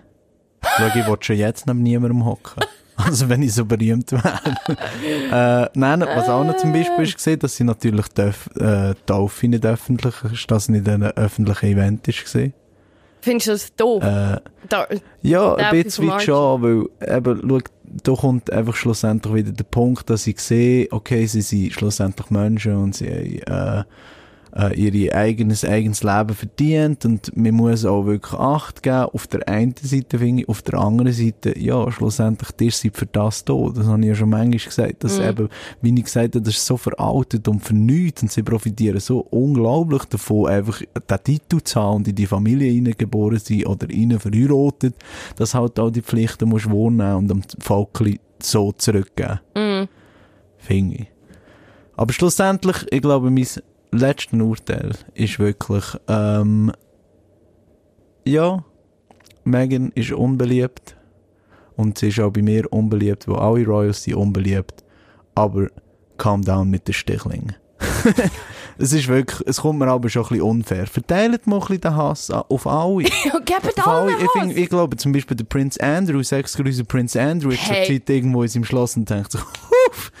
Schau, 0.63 0.87
ich 0.87 1.07
will 1.07 1.17
schon 1.19 1.35
jetzt 1.35 1.67
neben 1.67 1.83
niemandem 1.83 2.25
hocken. 2.25 2.63
Also 2.95 3.29
wenn 3.29 3.41
ich 3.41 3.53
so 3.53 3.65
berühmt 3.65 4.11
wäre. 4.11 4.39
äh, 5.65 5.69
nein, 5.73 6.01
was 6.01 6.29
auch 6.29 6.43
noch 6.43 6.57
zum 6.57 6.71
Beispiel 6.71 7.03
ist 7.03 7.15
gesehen, 7.15 7.39
dass 7.39 7.55
sie 7.55 7.63
natürlich 7.63 8.07
darf, 8.09 8.47
äh, 8.57 8.93
Taufe 9.05 9.47
nicht 9.47 9.65
öffentlich 9.65 10.13
ist, 10.31 10.51
dass 10.51 10.63
es 10.63 10.69
nicht 10.69 10.87
ein 10.87 11.03
öffentlicher 11.03 11.67
Event 11.67 12.07
ist 12.07 12.23
gesehen. 12.23 12.53
Findest 13.21 13.47
du 13.47 13.51
das 13.51 13.75
doof? 13.75 14.03
Äh, 14.03 14.37
da, 14.67 14.87
ja, 15.21 15.55
ein 15.55 15.83
bisschen 15.83 16.09
weit 16.09 16.23
schon, 16.23 16.61
weil 16.61 17.17
eben, 17.17 17.41
schau, 17.47 17.59
da 18.03 18.13
kommt 18.13 18.51
einfach 18.51 18.75
schlussendlich 18.75 19.33
wieder 19.33 19.51
der 19.51 19.63
Punkt, 19.63 20.09
dass 20.09 20.27
ich 20.27 20.39
sehe, 20.39 20.87
okay, 20.91 21.25
sie 21.25 21.41
sind 21.41 21.73
schlussendlich 21.73 22.29
Menschen 22.29 22.75
und 22.77 22.95
sie 22.95 23.39
äh, 23.39 23.83
äh, 24.55 24.73
ihr 24.75 25.15
eigenes, 25.15 25.63
eigenes 25.63 26.03
Leben 26.03 26.33
verdient 26.33 27.05
und 27.05 27.35
man 27.35 27.53
muss 27.53 27.85
auch 27.85 28.05
wirklich 28.05 28.39
Acht 28.39 28.83
geben. 28.83 29.05
Auf 29.13 29.27
der 29.27 29.47
einen 29.47 29.75
Seite 29.81 30.19
finde 30.19 30.43
ich, 30.43 30.49
auf 30.49 30.61
der 30.61 30.79
anderen 30.79 31.13
Seite, 31.13 31.57
ja, 31.57 31.91
schlussendlich, 31.91 32.49
ihr 32.59 32.71
seid 32.71 32.95
für 32.95 33.05
das 33.05 33.45
da. 33.45 33.53
Das 33.73 33.85
habe 33.87 34.01
ich 34.01 34.07
ja 34.07 34.15
schon 34.15 34.29
manchmal 34.29 34.57
gesagt, 34.57 35.03
dass 35.03 35.19
eben, 35.19 35.49
wie 35.81 35.93
ich 35.93 36.03
gesagt 36.03 36.35
habe, 36.35 36.41
das 36.41 36.55
ist 36.55 36.65
so 36.65 36.77
veraltet 36.77 37.47
und 37.47 37.61
vernünftig 37.61 38.23
und 38.23 38.31
sie 38.31 38.43
profitieren 38.43 38.99
so 38.99 39.19
unglaublich 39.29 40.05
davon, 40.05 40.47
einfach 40.47 40.81
den 40.81 41.23
Titel 41.23 41.61
zu 41.63 41.79
haben 41.79 41.97
und 41.97 42.07
in 42.07 42.15
die 42.15 42.27
Familie 42.27 42.71
hineingeboren 42.71 43.39
sind 43.39 43.67
oder 43.67 43.89
ihnen 43.89 44.19
verheiratet, 44.19 44.95
dass 45.35 45.53
halt 45.53 45.79
auch 45.79 45.91
die 45.91 46.01
Pflichten 46.01 46.49
musst 46.49 46.69
wahrnehmen 46.69 47.15
und 47.15 47.27
dem 47.29 47.41
Volk 47.59 47.89
so 48.41 48.71
zurückgeben. 48.71 49.39
Finde 50.57 50.95
ich. 50.95 51.07
Aber 51.95 52.13
schlussendlich, 52.13 52.85
ich 52.89 53.01
glaube, 53.01 53.29
mein 53.29 53.47
letztes 53.91 54.39
Urteil 54.39 54.91
ist 55.13 55.39
wirklich, 55.39 55.85
ähm, 56.07 56.71
ja, 58.25 58.63
Megan 59.43 59.91
ist 59.95 60.11
unbeliebt. 60.11 60.95
Und 61.75 61.97
sie 61.97 62.09
ist 62.09 62.19
auch 62.19 62.31
bei 62.31 62.41
mir 62.41 62.71
unbeliebt, 62.71 63.27
wo 63.27 63.35
alle 63.35 63.65
Royals 63.65 64.03
sind 64.03 64.15
unbeliebt. 64.15 64.83
Aber 65.33 65.67
calm 66.17 66.43
down 66.43 66.69
mit 66.69 66.87
den 66.87 66.93
Stichlingen. 66.93 67.55
es 68.77 68.93
ist 68.93 69.07
wirklich, 69.07 69.41
es 69.47 69.61
kommt 69.61 69.79
mir 69.79 69.87
aber 69.87 70.09
schon 70.09 70.23
ein 70.23 70.29
bisschen 70.29 70.43
unfair. 70.43 70.85
Verteilt 70.85 71.47
mal 71.47 71.55
ein 71.55 71.61
bisschen 71.61 71.81
den 71.81 71.95
Hass 71.95 72.29
auf 72.29 72.67
alle. 72.67 73.03
ja, 73.25 73.39
gebt 73.43 73.87
alle. 73.87 74.13
allen 74.13 74.21
Ich, 74.21 74.31
find, 74.31 74.57
ich 74.57 74.69
glaube 74.69 74.97
zum 74.97 75.11
Beispiel 75.11 75.35
der 75.35 75.45
Prinz 75.45 75.77
Andrew, 75.77 76.21
sechs 76.21 76.55
Grüße 76.55 76.83
Prinz 76.83 77.15
Andrew, 77.15 77.49
ist 77.49 77.61
Hey. 77.61 77.85
zur 77.87 77.95
Zeit 77.95 78.09
irgendwo 78.09 78.43
in 78.43 78.49
seinem 78.49 78.65
Schloss 78.65 78.95
und 78.95 79.09
denkt 79.09 79.31
so, 79.31 79.39
Huff, 79.89 80.11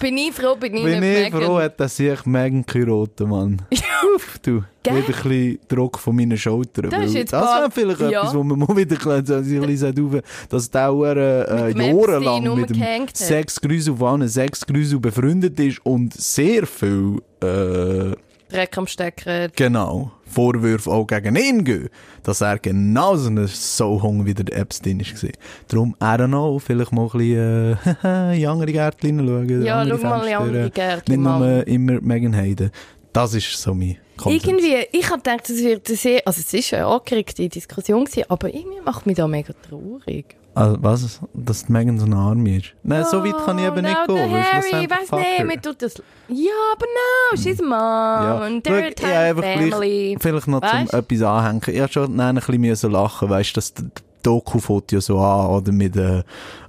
Bin 0.00 0.18
ich 0.18 0.32
froh, 0.32 0.56
bin 0.56 0.74
ich 0.76 0.84
bin 0.84 1.00
nicht 1.00 1.26
ich 1.26 1.32
Megan. 1.32 1.42
froh, 1.42 1.58
hat 1.58 1.80
er 1.80 1.88
sich 1.88 2.26
Megan 2.26 2.64
geheiratet, 2.66 3.26
Mann. 3.26 3.62
Uff, 4.14 4.38
du. 4.42 4.62
Gell? 4.82 4.96
Wieder 4.96 5.06
ein 5.06 5.22
bisschen 5.22 5.58
Druck 5.68 5.98
von 5.98 6.14
meinen 6.14 6.36
Schultern. 6.36 6.90
Das 6.90 7.06
ist 7.06 7.14
jetzt 7.14 7.32
das 7.32 7.42
wäre 7.42 7.70
vielleicht 7.70 8.00
ja. 8.00 8.20
etwas, 8.20 8.34
wo 8.34 8.42
man 8.42 8.58
mal 8.58 8.76
wieder 8.76 8.96
ein 8.96 9.24
bisschen 9.24 9.76
sagt, 9.76 10.24
dass 10.50 10.70
der 10.70 10.90
auch 10.90 11.04
äh, 11.04 11.72
dem 11.72 11.96
jahrelang 11.96 12.54
mit 12.54 12.70
dem. 12.70 13.06
Sex 13.14 13.60
Grüße 13.60 13.92
auf 13.92 14.02
allen 14.02 14.28
Sechs 14.28 14.66
Grüße 14.66 14.98
befreundet 14.98 15.58
ist 15.58 15.84
und 15.86 16.12
sehr 16.12 16.66
viel 16.66 17.22
äh, 17.40 18.14
Dreck 18.50 18.76
am 18.76 18.86
Stecken. 18.86 19.50
genau 19.56 20.12
Vorwürfe 20.34 20.90
auch 20.90 21.06
gegen 21.06 21.36
ihn 21.36 21.64
gehen, 21.64 21.88
dass 22.22 22.40
er 22.40 22.58
genauso 22.58 23.30
ein 23.30 23.46
Sauhung 23.46 24.26
wie 24.26 24.34
der 24.34 24.56
Epstein 24.58 25.00
ist. 25.00 25.26
Darum, 25.68 25.94
I 26.00 26.04
don't 26.04 26.28
know, 26.28 26.58
vielleicht 26.58 26.92
mal 26.92 27.08
ein 27.12 27.18
bisschen 27.18 27.78
äh, 28.04 28.40
in 28.40 28.46
andere 28.46 28.72
Gärtchen 28.72 29.18
schauen. 29.26 29.62
Ja, 29.62 29.86
schau 29.86 29.96
mal 29.98 30.26
in 30.26 30.34
andere 30.34 30.70
Gärtchen, 30.70 31.20
Nicht 31.20 31.24
nur 31.38 31.66
immer 31.66 32.00
Megan 32.00 32.34
Hayden. 32.34 32.70
Das 33.14 33.32
ist 33.32 33.56
so 33.56 33.72
mein 33.74 33.96
Konsens. 34.18 34.44
Irgendwie, 34.44 34.76
ich 34.92 35.06
habe 35.08 35.22
gedacht, 35.22 35.48
es 35.48 35.62
wird 35.62 35.86
sehr, 35.88 36.20
also 36.26 36.40
es 36.40 36.52
ist 36.52 36.74
eine 36.74 36.86
angeregte 36.86 37.48
Diskussion 37.48 38.04
gewesen, 38.04 38.24
aber 38.28 38.52
irgendwie 38.52 38.80
macht 38.84 39.06
mich 39.06 39.16
da 39.16 39.26
mega 39.26 39.54
traurig. 39.68 40.36
Also, 40.56 40.76
was? 40.82 41.20
Dass 41.32 41.68
Megan 41.68 41.98
so 41.98 42.06
eine 42.06 42.16
Arme 42.16 42.58
ist? 42.58 42.74
Nein, 42.84 43.04
so 43.10 43.24
weit 43.24 43.36
kann 43.44 43.58
ich 43.58 43.64
eben 43.66 43.82
nicht 43.82 43.96
Oh, 44.08 44.12
no, 44.12 44.16
gehen. 44.18 44.30
der 44.30 44.42
weil 44.42 44.72
Harry, 44.72 44.90
weiss 44.90 45.10
nicht, 45.12 45.46
mir 45.46 45.60
tut 45.62 45.82
das... 45.82 45.94
Ja, 46.28 46.52
aber 46.72 46.86
no, 46.86 47.36
she's 47.36 47.60
a 47.60 47.62
mom, 47.64 47.72
Ja. 47.72 48.40
and 48.42 48.66
they're 48.66 48.84
a 48.84 48.88
ich 48.88 48.94
tiny 48.94 49.10
habe 49.12 49.24
einfach 49.26 49.42
family. 49.42 49.70
gleich, 50.14 50.22
vielleicht 50.22 50.46
noch 50.48 50.62
Weisst? 50.62 50.90
zum 50.90 50.98
etwas 51.00 51.22
anhängen. 51.22 51.62
Ich 51.66 51.80
habe 51.80 51.92
schon 51.92 52.20
ein 52.20 52.34
bisschen 52.36 52.60
müssen 52.60 52.90
lachen, 52.92 53.30
weißt 53.30 53.50
du, 53.50 53.54
dass 53.54 53.74
der 53.74 53.84
Doku 54.22 54.58
fängt 54.60 54.92
ja 54.92 55.00
so 55.00 55.18
an, 55.18 55.46
oder 55.50 55.72
mit, 55.72 55.96
äh, 55.96 56.22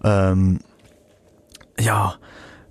ähm, 0.03 0.60
ja, 1.79 2.15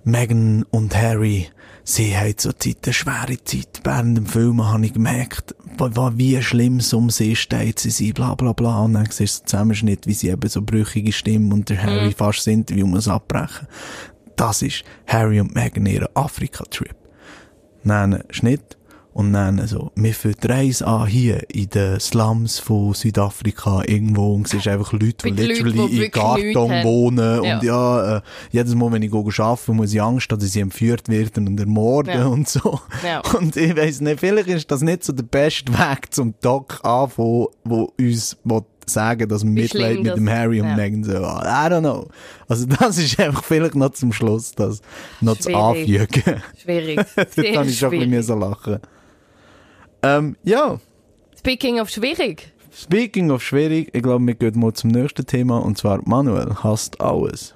Meghan 0.03 0.65
und 0.69 0.95
Harry, 0.95 1.47
sie 1.85 2.17
haben 2.17 2.33
so 2.37 2.51
Zeit, 2.51 2.79
eine 2.83 2.93
schwere 2.93 3.41
Zeit. 3.43 3.79
Während 3.83 4.17
dem 4.17 4.25
Film 4.25 4.65
habe 4.65 4.85
ich 4.85 4.93
gemerkt, 4.93 5.55
wie 5.77 6.41
schlimm 6.41 6.77
es 6.77 6.93
um 6.93 7.09
sie 7.09 7.35
steht, 7.35 7.79
sie 7.79 7.91
sind, 7.91 8.15
bla, 8.15 8.35
bla, 8.35 8.51
bla. 8.51 8.81
Und 8.81 8.93
dann 8.93 9.05
siehst 9.09 9.37
du 9.37 9.43
den 9.43 9.47
Zusammenschnitt, 9.47 10.07
wie 10.07 10.13
sie 10.13 10.29
eben 10.29 10.49
so 10.49 10.61
brüchige 10.61 11.13
Stimmen 11.13 11.53
und 11.53 11.69
der 11.69 11.81
Harry 11.81 12.11
fast 12.11 12.39
das 12.39 12.47
Interview 12.47 12.87
muss 12.87 13.07
abbrechen. 13.07 13.67
Das 14.35 14.61
ist 14.61 14.83
Harry 15.07 15.39
und 15.39 15.55
Meghan 15.55 15.85
ihren 15.85 16.13
Afrika-Trip. 16.13 16.95
Dann 17.85 18.23
Schnitt 18.31 18.74
und 19.15 19.31
dann 19.31 19.65
so, 19.65 19.91
wir 19.95 20.13
fangen 20.13 20.35
die 20.43 20.47
Reise 20.47 20.85
an 20.85 21.07
hier 21.07 21.49
in 21.49 21.69
den 21.69 22.01
Slums 22.01 22.59
von 22.59 22.93
Südafrika 22.93 23.81
irgendwo 23.87 24.35
und 24.35 24.45
siehst 24.49 24.67
einfach 24.67 24.91
Leute, 24.91 25.31
die 25.31 25.41
literally 25.41 25.87
die 25.87 26.05
in 26.05 26.11
Karton 26.11 26.83
wohnen 26.83 27.43
Ja. 27.45 27.55
und 27.55 27.63
ja, 27.63 28.17
äh, 28.17 28.21
jedes 28.51 28.75
Mal, 28.75 28.91
wenn 28.91 29.01
ich 29.03 29.11
gehe 29.11 29.23
arbeiten 29.45 29.75
muss 29.77 29.93
ich 29.93 30.01
Angst 30.01 30.29
haben, 30.29 30.41
dass 30.41 30.51
sie 30.51 30.59
entführt 30.59 31.07
werden 31.07 31.47
und 31.47 31.57
ermorden 31.57 32.13
Ja. 32.13 32.25
und 32.27 32.49
so. 32.49 32.81
Ja. 33.05 33.21
Und 33.39 33.55
ich 33.55 33.75
weiss 33.77 34.01
nicht, 34.01 34.19
vielleicht 34.19 34.49
ist 34.49 34.69
das 34.69 34.81
nicht 34.81 35.05
so 35.05 35.13
der 35.13 35.23
beste 35.23 35.71
Weg 35.71 36.13
zum 36.13 36.33
Doc 36.41 36.81
anfangen, 36.83 37.47
wo 37.63 37.93
uns 37.97 38.37
will 38.43 38.61
sagen, 38.85 39.29
dass 39.29 39.43
wir 39.45 39.49
Mitleid 39.49 40.03
mit 40.03 40.15
dem 40.17 40.29
Harry 40.29 40.59
und 40.61 40.67
ja. 40.67 40.75
Meghan 40.75 41.03
so. 41.05 41.13
I 41.13 41.15
don't 41.15 41.79
know. 41.79 42.07
Also 42.49 42.65
das 42.67 42.97
ist 42.97 43.19
einfach 43.19 43.43
vielleicht 43.43 43.75
noch 43.75 43.91
zum 43.91 44.11
Schluss 44.13 44.51
das 44.51 44.81
noch 45.21 45.37
zu 45.37 45.49
Schwierig. 45.49 46.17
anfügen. 46.17 46.41
Schwierig. 46.61 46.99
Sehr 47.33 47.53
kann 47.53 47.67
ich 47.67 47.79
schon 47.79 47.93
ein 47.93 48.09
bisschen 48.11 48.39
lachen. 48.41 48.79
Ähm, 50.03 50.35
ja, 50.43 50.79
Speaking 51.37 51.79
of 51.79 51.89
schwierig. 51.89 52.51
speaking 52.73 53.31
of 53.31 53.41
schwierig, 53.43 53.89
ich 53.93 54.01
glaube, 54.03 54.25
wir 54.25 54.35
gehen 54.35 54.59
mal 54.59 54.73
zum 54.73 54.91
nächsten 54.91 55.25
Thema 55.25 55.57
und 55.59 55.77
zwar 55.77 55.99
Manuel 56.07 56.55
hasst 56.63 56.99
alles. 57.01 57.55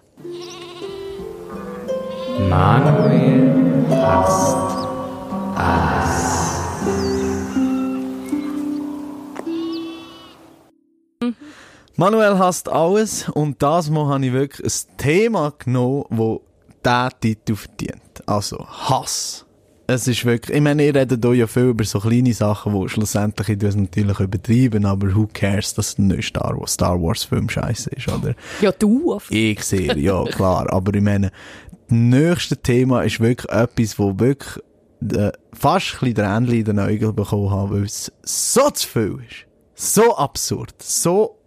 Manuel 11.95 12.37
hasst 12.39 12.69
alles 12.69 13.27
und 13.29 13.61
das 13.61 13.89
Mal 13.89 14.07
habe 14.07 14.25
ich 14.25 14.33
wirklich 14.33 14.65
ein 14.73 14.97
Thema 14.97 15.53
genommen, 15.57 16.05
wo 16.09 16.41
diesen 16.85 17.09
Titel 17.19 17.55
verdient. 17.55 18.23
Also 18.25 18.65
Hass. 18.65 19.45
Es 19.91 20.07
ist 20.07 20.23
wirklich, 20.23 20.55
ich 20.55 20.61
meine, 20.61 20.85
ihr 20.85 20.93
redet 20.93 21.23
hier 21.25 21.33
ja 21.33 21.47
viel 21.47 21.69
über 21.69 21.83
so 21.83 21.99
kleine 21.99 22.31
Sachen, 22.33 22.73
wo 22.73 22.87
schlussendlich, 22.87 23.49
ich 23.49 23.59
natürlich 23.75 24.19
übertreiben, 24.19 24.85
aber 24.85 25.15
who 25.15 25.27
cares, 25.33 25.73
dass 25.73 25.97
neue 25.97 26.21
Star 26.21 26.55
Wars, 26.59 26.73
Star 26.73 27.01
Wars 27.01 27.23
Film 27.23 27.49
scheiße 27.49 27.89
ist, 27.91 28.07
oder? 28.07 28.35
Ja, 28.61 28.71
du. 28.71 29.13
auf- 29.13 29.31
Ich 29.31 29.63
sehe, 29.63 29.97
ja, 29.97 30.23
klar. 30.25 30.71
Aber 30.71 30.93
ich 30.93 31.01
meine, 31.01 31.31
das 31.71 31.79
nächste 31.97 32.55
Thema 32.57 33.01
ist 33.01 33.19
wirklich 33.19 33.51
etwas, 33.51 33.97
wo 33.97 34.19
wirklich 34.19 34.63
äh, 35.11 35.31
fast 35.53 35.95
ein 35.95 35.99
bisschen 35.99 36.15
Tränchen 36.15 36.53
in 36.59 36.65
den 36.65 36.79
Augen 36.79 37.15
bekommen 37.15 37.49
habe, 37.49 37.77
weil 37.77 37.85
es 37.85 38.11
so 38.21 38.69
zu 38.69 38.87
viel 38.87 39.17
ist. 39.27 39.47
So 39.73 40.15
absurd. 40.17 40.75
So 40.83 41.39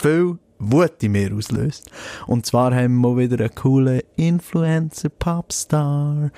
viel 0.00 0.36
Wut 0.58 1.00
in 1.02 1.12
mir 1.12 1.32
auslöst. 1.32 1.88
Und 2.26 2.44
zwar 2.46 2.74
haben 2.74 2.96
wir 3.00 3.10
mal 3.10 3.18
wieder 3.18 3.38
einen 3.38 3.54
coolen 3.54 4.00
Influencer-Popstar 4.16 6.30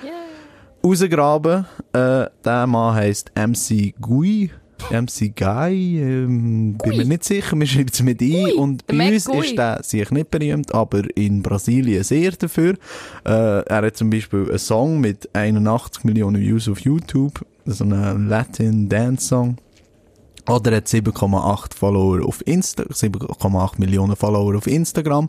rausgegraben. 0.87 1.65
Äh, 1.93 2.25
der 2.43 2.67
Mann 2.67 2.95
heisst 2.95 3.31
MC 3.35 3.93
Gui. 3.99 4.51
MC 4.91 5.35
Guy, 5.35 5.99
ähm, 5.99 6.77
bin 6.77 6.97
mir 6.97 7.05
nicht 7.05 7.23
sicher, 7.23 7.59
wir 7.59 7.65
schreiben 7.65 7.89
es 7.91 8.01
mit 8.03 8.21
ein. 8.21 8.53
Und 8.53 8.85
bei 8.85 8.93
Mac 8.93 9.13
uns 9.13 9.25
Gui. 9.25 9.45
ist 9.45 9.57
der 9.57 9.79
sicher 9.83 10.13
nicht 10.13 10.29
berühmt, 10.29 10.73
aber 10.73 11.03
in 11.17 11.41
Brasilien 11.41 12.03
sehr 12.03 12.31
dafür. 12.31 12.75
Äh, 13.25 13.61
er 13.61 13.81
hat 13.81 13.97
zum 13.97 14.09
Beispiel 14.09 14.47
einen 14.47 14.59
Song 14.59 15.01
mit 15.01 15.33
81 15.33 16.03
Millionen 16.03 16.39
Views 16.39 16.69
auf 16.69 16.79
YouTube, 16.79 17.43
so 17.65 17.83
einen 17.83 18.29
Latin 18.29 18.87
Dance 18.87 19.27
Song. 19.27 19.57
Oder 20.47 20.71
er 20.71 20.77
hat 20.77 20.87
7,8 20.87 21.75
Follower 21.75 22.25
auf 22.25 22.45
Insta 22.45 22.83
7,8 22.83 23.79
Millionen 23.79 24.15
Follower 24.15 24.55
auf 24.55 24.67
Instagram. 24.67 25.27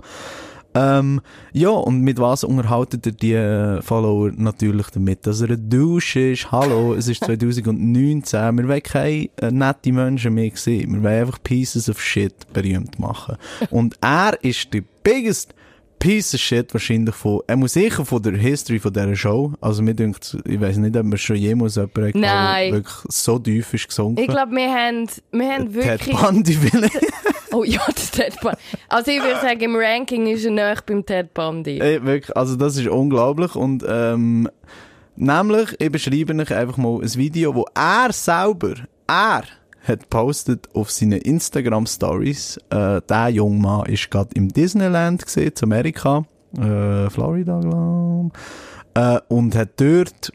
Ähm, 0.75 1.21
ja, 1.53 1.71
und 1.71 2.03
mit 2.03 2.19
was 2.19 2.45
unterhaltet 2.45 3.07
er 3.07 3.13
die 3.13 3.33
äh, 3.33 3.83
Follower 3.83 4.31
natürlich 4.37 4.89
damit, 4.89 5.27
dass 5.27 5.41
er 5.41 5.51
ein 5.51 5.69
Douche 5.69 6.33
ist. 6.33 6.53
Hallo, 6.53 6.95
es 6.95 7.09
ist 7.09 7.25
2019, 7.25 8.59
wir 8.59 8.69
wollen 8.69 8.83
keine 8.83 9.29
äh, 9.37 9.51
nette 9.51 9.93
Menschen 9.93 10.35
mehr 10.35 10.51
sehen. 10.55 10.95
Wir 10.95 11.03
wollen 11.03 11.21
einfach 11.21 11.43
Pieces 11.43 11.89
of 11.89 12.01
Shit 12.01 12.53
berühmt 12.53 12.99
machen. 12.99 13.37
Und 13.71 13.97
er 14.01 14.39
ist 14.43 14.73
der 14.73 14.83
biggest 15.03 15.55
Piece 15.99 16.35
of 16.35 16.41
Shit 16.41 16.73
wahrscheinlich 16.73 17.15
von, 17.15 17.41
er 17.47 17.57
muss 17.57 17.73
sicher 17.73 18.05
von 18.05 18.23
der 18.23 18.35
History 18.35 18.79
von 18.79 18.93
dieser 18.93 19.17
Show. 19.17 19.53
Also 19.61 19.83
mir 19.83 19.95
denkt, 19.95 20.37
ich 20.45 20.61
weiß 20.61 20.77
nicht, 20.77 20.97
ob 20.97 21.07
man 21.07 21.19
schon 21.19 21.37
jemals 21.37 21.77
jemanden 21.77 22.21
Nein. 22.21 22.73
wirklich 22.73 22.97
so 23.09 23.39
tief 23.39 23.75
ist 23.75 23.89
gesunken. 23.89 24.21
Ich 24.21 24.29
glaube, 24.29 24.53
wir 24.53 24.73
haben, 24.73 25.09
wir 25.33 25.49
haben 25.49 25.73
Ted 25.73 25.85
wirklich... 26.07 26.17
Bundy 26.17 26.63
will 26.63 26.89
Oh 27.59 27.65
ja, 27.65 27.81
der 27.89 27.95
Ted 28.31 28.41
Bundy. 28.41 28.57
Also 28.89 29.11
ich 29.11 29.21
würde 29.21 29.41
sagen, 29.41 29.61
im 29.61 29.75
Ranking 29.75 30.29
ist 30.29 30.45
er 30.45 30.53
näher 30.53 30.77
beim 30.87 31.05
Ted 31.05 31.35
Bundy. 31.35 31.81
Ey, 31.81 32.05
wirklich, 32.05 32.37
also 32.37 32.55
das 32.55 32.77
ist 32.77 32.87
unglaublich 32.87 33.57
und 33.57 33.85
ähm, 33.89 34.49
nämlich, 35.17 35.75
ich 35.81 35.91
beschreibe 35.91 36.41
euch 36.41 36.55
einfach 36.55 36.77
mal 36.77 37.01
ein 37.03 37.15
Video, 37.17 37.57
wo 37.57 37.67
er 37.75 38.13
selber, 38.13 38.75
er 39.09 39.43
hat 39.83 40.01
gepostet 40.03 40.69
auf 40.73 40.93
seinen 40.93 41.21
Instagram 41.21 41.87
Stories. 41.87 42.59
Äh, 42.71 43.01
der 43.09 43.29
junge 43.31 43.61
Mann 43.61 43.87
ist 43.87 44.09
gerade 44.09 44.31
im 44.35 44.49
Disneyland 44.53 45.25
gesehen, 45.25 45.57
zu 45.57 45.65
Amerika, 45.65 46.25
äh, 46.57 47.11
Florida, 47.11 47.59
glaube 47.59 48.31
äh, 48.95 49.21
und 49.29 49.57
hat 49.57 49.81
dort 49.81 50.33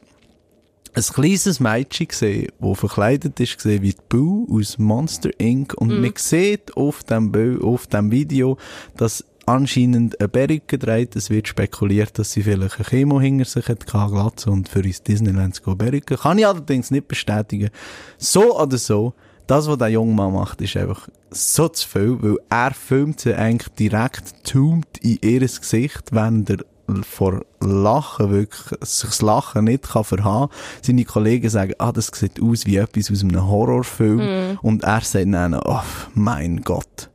ein 0.96 1.04
kleines 1.04 1.60
Mädchen 1.60 2.08
gesehen, 2.08 2.52
das 2.60 2.80
verkleidet 2.80 3.40
ist, 3.40 3.58
gesehen 3.58 3.82
wie 3.82 3.94
die 3.94 4.02
Boo 4.10 4.48
aus 4.52 4.78
Monster 4.78 5.32
Inc. 5.40 5.74
Und 5.74 6.00
man 6.00 6.14
sieht 6.16 6.76
auf 6.78 7.04
dem, 7.04 7.32
Bild, 7.32 7.62
auf 7.62 7.88
dem 7.88 8.12
Video, 8.12 8.58
dass 8.96 9.26
anscheinend 9.46 10.20
eine 10.20 10.30
Berg 10.30 10.68
gedreht. 10.68 11.16
Es 11.16 11.30
wird 11.30 11.48
spekuliert, 11.48 12.18
dass 12.18 12.32
sie 12.32 12.44
vielleicht 12.44 12.76
eine 12.76 12.86
Chemo 12.86 13.20
hinter 13.20 13.46
sich 13.46 13.68
hat, 13.68 13.86
Glatze, 13.86 14.52
und 14.52 14.70
für 14.70 14.82
ins 14.82 15.04
Disneyland 15.04 15.56
zu 15.56 15.76
bergen. 15.76 16.18
Kann 16.18 16.38
ich 16.38 16.48
allerdings 16.48 16.92
nicht 16.92 17.08
bestätigen. 17.08 17.70
So 18.18 18.60
oder 18.60 18.78
so, 18.78 19.14
das, 19.48 19.68
was 19.68 19.78
der 19.78 19.90
junge 19.90 20.14
Mann 20.14 20.34
macht, 20.34 20.62
ist 20.62 20.78
einfach 20.78 21.10
so 21.32 21.68
zu 21.68 21.88
viel, 21.88 22.18
weil 22.22 22.38
er 22.50 22.74
filmt 22.74 23.20
sie 23.20 23.34
eigentlich 23.34 23.74
direkt 23.74 24.44
tuned 24.46 24.98
in 25.02 25.18
ihr 25.22 25.40
Gesicht, 25.40 26.12
während 26.12 26.50
er 26.50 26.58
vor 27.02 27.46
Lachen 27.60 28.30
wirklich, 28.30 28.80
sich 28.82 29.10
das 29.10 29.22
Lachen 29.22 29.66
nicht 29.66 29.90
kann 29.90 30.04
verhaben. 30.04 30.52
Seine 30.82 31.06
Kollegen 31.06 31.50
sagen, 31.50 31.74
ah, 31.80 31.92
das 31.92 32.12
sieht 32.14 32.42
aus 32.42 32.66
wie 32.66 32.78
etwas 32.78 33.10
aus 33.10 33.24
einem 33.24 33.48
Horrorfilm. 33.48 34.60
Und 34.62 34.84
er 34.84 35.02
sagt 35.02 35.34
dann, 35.34 35.56
oh, 35.56 35.82
mein 36.14 36.62
Gott. 36.62 37.10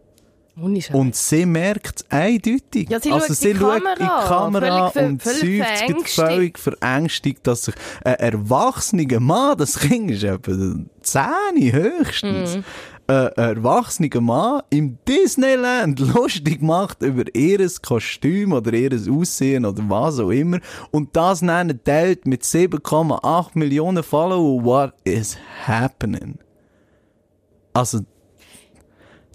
Und 0.92 1.14
sie 1.14 1.46
merkt 1.46 2.00
es 2.00 2.10
eindeutig. 2.10 2.90
Ja, 2.90 2.98
sie 2.98 3.12
also 3.12 3.28
schaut 3.28 3.36
sie 3.36 3.52
die 3.52 3.58
schaut 3.58 3.80
Kamera 3.84 3.92
in 3.92 3.98
die 3.98 4.28
Kamera 4.28 4.90
Völlig 4.90 5.08
und 5.08 5.22
seufzt 5.22 6.14
völlig 6.14 6.58
verängstigt, 6.58 7.46
dass 7.46 7.66
sich 7.66 7.74
ein 8.04 8.14
erwachsener 8.14 9.20
Mann, 9.20 9.56
das 9.56 9.78
Kind 9.78 10.10
ist 10.10 10.24
etwa 10.24 10.52
10 11.02 11.72
höchstens, 11.72 12.56
Mhm. 12.56 12.64
Äh, 13.08 13.32
erwachsener 13.36 14.20
Mann 14.20 14.62
im 14.70 14.98
Disneyland 15.08 15.98
lustig 16.14 16.60
macht 16.60 17.02
über 17.02 17.24
ihr 17.34 17.66
Kostüm 17.82 18.52
oder 18.52 18.72
ihr 18.74 18.92
Aussehen 19.10 19.64
oder 19.64 19.82
was 19.88 20.18
auch 20.20 20.30
immer 20.30 20.60
und 20.90 21.16
das 21.16 21.42
nennen 21.42 21.80
teilt 21.82 22.26
mit 22.26 22.42
7,8 22.42 23.50
Millionen 23.54 24.02
Follower. 24.02 24.62
What 24.62 24.94
is 25.04 25.38
happening? 25.66 26.38
Also, 27.72 28.00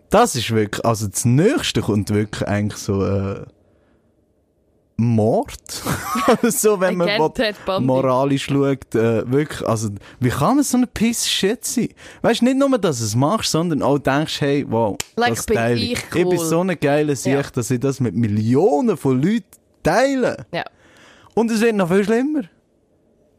das 0.09 0.35
ist 0.35 0.51
wirklich, 0.51 0.85
also 0.85 1.07
das 1.07 1.25
Nächste 1.25 1.81
kommt 1.81 2.11
wirklich 2.11 2.47
eigentlich 2.47 2.79
so, 2.79 3.03
äh, 3.03 3.45
Mord. 5.05 5.51
so, 6.43 6.79
wenn 6.79 6.97
man 6.97 7.07
will, 7.07 7.79
moralisch 7.81 8.45
schaut, 8.45 8.95
äh, 8.95 9.29
wirklich, 9.31 9.67
also, 9.67 9.89
wie 10.19 10.29
kann 10.29 10.55
man 10.55 10.63
so 10.63 10.77
ein 10.77 10.87
Piece 10.93 11.27
Shit 11.27 11.63
sein? 11.65 11.89
Weißt 12.21 12.41
nicht 12.41 12.57
nur, 12.57 12.77
dass 12.77 12.99
du 12.99 13.05
es 13.05 13.15
machst, 13.15 13.51
sondern 13.51 13.81
auch 13.81 13.99
denkst, 13.99 14.41
hey, 14.41 14.65
wow, 14.67 14.97
Like, 15.15 15.35
das 15.35 15.45
bin 15.45 15.57
ich 15.75 15.93
Ich 15.93 16.09
bin 16.09 16.27
cool. 16.27 16.37
so 16.39 16.61
eine 16.61 16.75
geile 16.75 17.15
Sicht, 17.15 17.35
Ja. 17.35 17.41
dass 17.41 17.69
ich 17.71 17.79
das 17.79 17.99
mit 17.99 18.15
Millionen 18.15 18.97
von 18.97 19.21
Leuten 19.21 19.43
teile. 19.83 20.45
Ja. 20.53 20.63
Und 21.35 21.51
es 21.51 21.61
wird 21.61 21.75
noch 21.75 21.89
viel 21.89 22.03
schlimmer. 22.03 22.41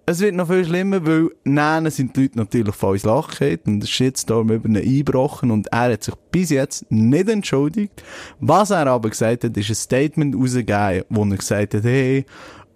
Es 0.06 0.20
wird 0.20 0.34
noch 0.34 0.48
viel 0.48 0.66
schlimmer, 0.66 1.06
weil 1.06 1.30
Nein 1.44 1.90
sind 1.90 2.14
die 2.14 2.22
Leute 2.22 2.38
natürlich 2.38 2.74
von 2.74 2.90
uns 2.90 3.04
lachen 3.04 3.58
und 3.64 3.80
der 3.80 3.86
Shitstorm 3.86 4.50
über 4.50 4.68
ihn 4.68 4.76
eingebrochen 4.76 5.50
und 5.50 5.68
er 5.68 5.92
hat 5.94 6.04
sich 6.04 6.14
bis 6.30 6.50
jetzt 6.50 6.84
nicht 6.90 7.26
entschuldigt. 7.30 8.04
Was 8.38 8.68
er 8.68 8.86
aber 8.86 9.08
gesagt 9.08 9.44
hat, 9.44 9.56
ist 9.56 9.70
ein 9.70 9.74
Statement 9.74 10.36
rausgegeben, 10.36 11.04
wo 11.08 11.24
er 11.24 11.36
gesagt 11.36 11.72
hat, 11.72 11.84
hey, 11.84 12.18
äh, 12.18 12.24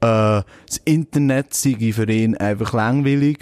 das 0.01 0.81
Internet 0.87 1.53
sei 1.53 1.93
für 1.93 2.11
ihn 2.11 2.35
einfach 2.39 2.73
langweilig 2.73 3.41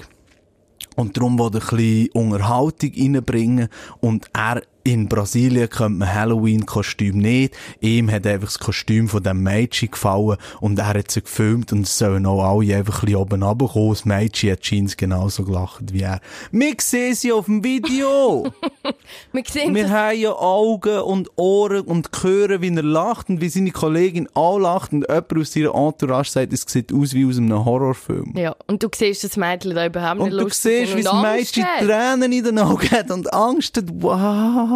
und 0.97 1.17
darum 1.17 1.39
will 1.39 1.51
er 1.55 1.63
ein 1.63 1.77
bisschen 1.77 2.09
Unterhaltung 2.13 2.93
reinbringen 2.93 3.69
und 4.01 4.27
er 4.33 4.63
in 4.87 5.09
Brasilien 5.09 5.69
könnte 5.69 5.99
man 5.99 6.15
Halloween-Kostüm 6.15 7.19
nicht. 7.19 7.55
Ihm 7.81 8.09
hat 8.09 8.25
einfach 8.25 8.47
das 8.47 8.61
Kostüm 8.61 9.09
von 9.09 9.21
dem 9.21 9.43
Mädchen 9.43 9.91
gefallen 9.91 10.37
und 10.61 10.79
er 10.79 10.87
hat 10.87 11.11
sie 11.11 11.23
gefilmt 11.23 11.73
und 11.73 11.83
es 11.83 11.99
sollen 11.99 12.25
auch 12.25 12.43
alle 12.45 12.77
einfach 12.77 13.03
ein 13.03 13.07
bisschen 13.07 13.17
oben 13.17 13.43
runterkommen. 13.43 13.91
Das 13.91 14.05
Mädchen 14.05 14.53
hat 14.53 14.61
Jeans 14.61 14.97
genauso 14.97 15.43
gelacht 15.43 15.93
wie 15.93 16.03
er. 16.03 16.21
Wir 16.53 16.75
sehen 16.81 17.17
sie 17.17 17.33
auf 17.33 17.47
dem 17.47 17.65
Video! 17.65 18.47
Wir 19.33 19.43
sehen 19.49 19.75
Wir 19.75 19.91
haben 19.91 20.19
ja 20.19 20.33
Augen 20.33 21.01
und 21.01 21.31
Ohren 21.35 21.81
und 21.81 22.09
hören, 22.23 22.63
wie 22.63 22.75
er 22.75 22.83
lacht 22.83 23.29
und 23.29 23.41
wie 23.41 23.49
seine 23.49 23.73
Kollegin 23.73 24.29
auch 24.35 24.59
lacht 24.59 24.93
und 24.93 25.05
jemand 25.09 25.37
aus 25.37 25.57
ihrer 25.57 25.75
Entourage 25.75 26.31
sagt, 26.31 26.53
es 26.53 26.65
sieht 26.67 26.93
aus 26.93 27.13
wie 27.13 27.27
aus 27.27 27.39
einem 27.39 27.65
Horrorfilm. 27.65 28.35
Ja, 28.37 28.55
und 28.69 28.85
du 28.85 28.89
siehst 28.95 29.25
das 29.25 29.37
Mädchen 29.37 29.75
da 29.75 29.87
überhaupt 29.87 30.21
Und 30.21 30.27
nicht 30.27 30.39
du 30.39 30.45
lustig 30.45 30.89
siehst, 30.89 30.93
und 30.93 30.99
wie 30.99 31.03
das 31.03 31.23
Mädchen. 31.23 31.65
Tränen 31.81 32.33
in 32.33 32.45
den 32.45 32.59
Augen 32.61 32.91
hat 32.91 33.11
und 33.11 33.33
Angst 33.35 33.77
hat. 33.77 33.87
Wow. 33.93 34.76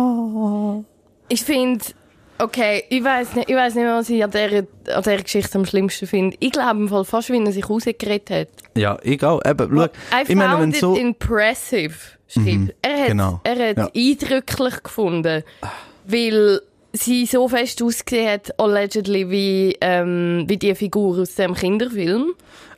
Ich 1.28 1.42
finde, 1.44 1.84
okay, 2.38 2.84
ich 2.88 3.04
weiß 3.04 3.34
nicht, 3.34 3.50
ich 3.50 3.56
weiß 3.56 3.74
nicht, 3.74 3.86
was 3.86 4.10
ich 4.10 4.24
an 4.24 4.30
dieser, 4.30 4.58
an 4.96 5.02
dieser 5.02 5.16
Geschichte 5.18 5.58
am 5.58 5.66
schlimmsten 5.66 6.06
finde. 6.06 6.36
Ich 6.40 6.52
glaube 6.52 6.88
Fall 6.88 7.04
fast, 7.04 7.30
wie 7.30 7.44
er 7.44 7.52
sich 7.52 7.68
rausgeredet 7.68 8.30
hat. 8.30 8.48
Ja, 8.76 8.98
egal. 9.02 9.40
Eben, 9.44 9.68
schau, 9.72 9.84
I 9.84 10.22
ich 10.26 10.34
meine, 10.34 10.60
wenn 10.60 10.72
so... 10.72 10.96
impressive, 10.96 11.94
schreibt. 12.28 12.74
er 12.82 13.00
hat, 13.00 13.06
genau. 13.08 13.40
er 13.44 13.68
hat 13.70 13.76
Ja. 13.76 13.90
eindrücklich 13.94 14.82
gefunden, 14.82 15.44
weil 16.06 16.60
sie 16.92 17.26
so 17.26 17.48
fest 17.48 17.82
ausgesehen 17.82 18.30
hat, 18.30 18.58
allegedly, 18.58 19.30
wie, 19.30 19.76
ähm, 19.80 20.44
wie 20.48 20.56
die 20.56 20.74
Figur 20.74 21.18
aus 21.18 21.34
dem 21.36 21.54
Kinderfilm. 21.54 22.32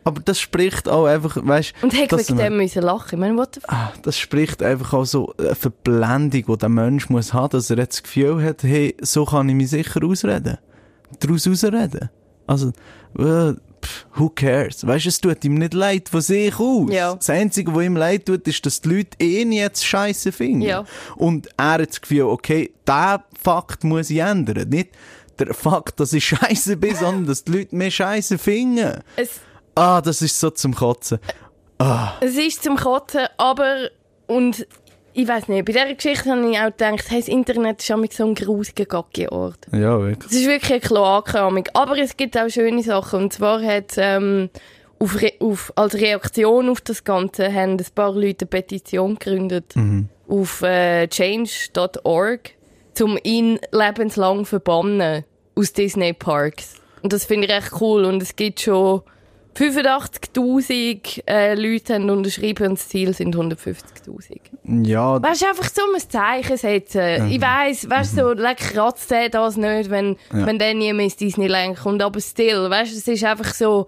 Aber 0.04 0.20
das 0.20 0.40
spricht 0.40 0.88
auch 0.88 1.06
einfach, 1.06 1.36
weißt 1.40 1.74
Und 1.82 1.94
hat 1.94 2.12
wegen 2.12 2.36
dem 2.36 2.56
müssen 2.56 2.82
lachen. 2.82 3.14
Ich 3.14 3.18
meine, 3.18 3.36
what 3.36 3.54
the 3.54 3.60
f 3.60 3.64
Ah, 3.68 3.92
das 4.02 4.18
spricht 4.18 4.62
einfach 4.62 4.92
auch 4.94 5.04
so 5.04 5.32
eine 5.38 5.54
Verblendung, 5.54 6.44
die 6.46 6.58
der 6.58 6.68
Mensch 6.68 7.08
muss 7.08 7.32
haben, 7.32 7.50
dass 7.50 7.70
er 7.70 7.78
jetzt 7.78 7.98
das 7.98 8.02
Gefühl 8.02 8.42
hat, 8.42 8.62
hey, 8.62 8.96
so 9.00 9.24
kann 9.24 9.48
ich 9.48 9.54
mich 9.54 9.70
sicher 9.70 10.04
ausreden. 10.04 10.58
Daraus 11.20 11.46
ausreden. 11.46 12.10
Also, 12.46 12.68
äh, 13.18 13.52
pff, 13.82 14.06
who 14.14 14.28
cares? 14.28 14.86
Weißt 14.86 15.04
du, 15.04 15.08
es 15.08 15.20
tut 15.20 15.44
ihm 15.44 15.54
nicht 15.54 15.74
leid 15.74 16.08
von 16.08 16.20
sich 16.20 16.58
aus. 16.58 16.90
Ja. 16.90 17.14
Das 17.14 17.30
Einzige, 17.30 17.74
was 17.74 17.84
ihm 17.84 17.96
leid 17.96 18.26
tut, 18.26 18.46
ist, 18.48 18.64
dass 18.66 18.80
die 18.80 18.88
Leute 18.88 19.24
ihn 19.24 19.52
jetzt 19.52 19.84
scheiße 19.84 20.32
finden. 20.32 20.62
Ja. 20.62 20.84
Und 21.16 21.48
er 21.56 21.72
hat 21.74 21.88
das 21.88 22.00
Gefühl, 22.00 22.22
okay, 22.22 22.72
der 22.86 23.24
Fakt 23.40 23.84
muss 23.84 24.10
ich 24.10 24.18
ändern. 24.18 24.68
Nicht 24.68 24.90
der 25.38 25.54
Fakt, 25.54 26.00
dass 26.00 26.12
ich 26.12 26.24
scheiße 26.26 26.76
bin, 26.76 26.94
sondern 26.94 27.26
dass 27.26 27.44
die 27.44 27.52
Leute 27.52 27.76
mich 27.76 27.96
scheiße 27.96 28.38
finden. 28.38 29.00
Es, 29.16 29.40
Ah, 29.74 30.00
das 30.00 30.22
ist 30.22 30.38
so 30.38 30.50
zum 30.50 30.74
Kotzen. 30.74 31.18
es 32.20 32.36
ist 32.36 32.62
zum 32.62 32.76
Kotzen, 32.76 33.26
aber, 33.38 33.90
und 34.26 34.66
ich 35.14 35.28
weiß 35.28 35.48
nicht, 35.48 35.64
bei 35.64 35.72
dieser 35.72 35.94
Geschichte 35.94 36.30
habe 36.30 36.50
ich 36.50 36.58
auch 36.58 36.66
gedacht, 36.66 37.10
hey, 37.10 37.20
das 37.20 37.28
Internet 37.28 37.80
ist 37.80 37.86
schon 37.86 38.06
so 38.10 38.26
ein 38.26 38.34
grusiger 38.34 38.86
Gaggi-Ort. 38.86 39.66
Ja, 39.72 40.00
wirklich. 40.00 40.30
Es 40.32 40.38
ist 40.38 40.46
wirklich 40.46 40.72
eine 40.72 40.80
Kloakramung. 40.80 41.64
Aber 41.74 41.98
es 41.98 42.16
gibt 42.16 42.36
auch 42.38 42.48
schöne 42.48 42.82
Sachen. 42.82 43.24
Und 43.24 43.32
zwar 43.32 43.62
hat, 43.62 43.94
ähm, 43.96 44.48
auf 44.98 45.20
Re 45.20 45.32
auf, 45.40 45.72
als 45.76 45.94
Reaktion 45.94 46.68
auf 46.68 46.80
das 46.80 47.04
Ganze 47.04 47.52
haben 47.52 47.72
ein 47.72 47.86
paar 47.94 48.12
Leute 48.12 48.44
eine 48.44 48.48
Petition 48.48 49.18
gegründet 49.18 49.74
auf 50.28 50.62
äh, 50.62 51.08
change.org, 51.08 52.50
um 53.00 53.18
ihn 53.22 53.58
lebenslang 53.72 54.46
verbannen 54.46 55.24
aus 55.56 55.72
Disney 55.72 56.12
Parks. 56.12 56.76
Und 57.02 57.12
das 57.12 57.24
finde 57.24 57.48
ich 57.48 57.52
echt 57.52 57.72
cool. 57.80 58.04
Und 58.04 58.22
es 58.22 58.36
gibt 58.36 58.60
schon 58.60 59.02
85.000 59.56 61.22
äh, 61.26 61.54
Leute 61.54 61.94
haben 61.94 62.08
unterschrieben 62.10 62.68
und 62.68 62.78
das 62.78 62.88
Ziel 62.88 63.14
sind 63.14 63.36
150.000. 63.36 64.86
Ja, 64.86 65.22
Weißt 65.22 65.42
du, 65.42 65.46
einfach 65.46 65.68
so 65.68 65.82
ein 65.94 66.00
Zeichen 66.08 66.56
setzen. 66.56 67.28
Ich 67.30 67.40
weiss, 67.40 67.88
weißt 67.88 68.16
du, 68.16 68.22
so, 68.22 68.32
leck, 68.32 68.58
kratzt 68.58 69.10
der 69.10 69.28
das 69.28 69.56
nicht, 69.56 69.90
wenn, 69.90 70.16
wenn 70.30 70.58
der 70.58 70.74
nie 70.74 70.92
mehr 70.92 71.04
ins 71.04 71.16
Disneyland 71.16 71.78
kommt. 71.78 72.02
Aber 72.02 72.20
still, 72.20 72.70
weißt 72.70 72.92
du, 72.92 72.96
es 72.98 73.08
ist 73.08 73.24
einfach 73.24 73.52
so, 73.54 73.86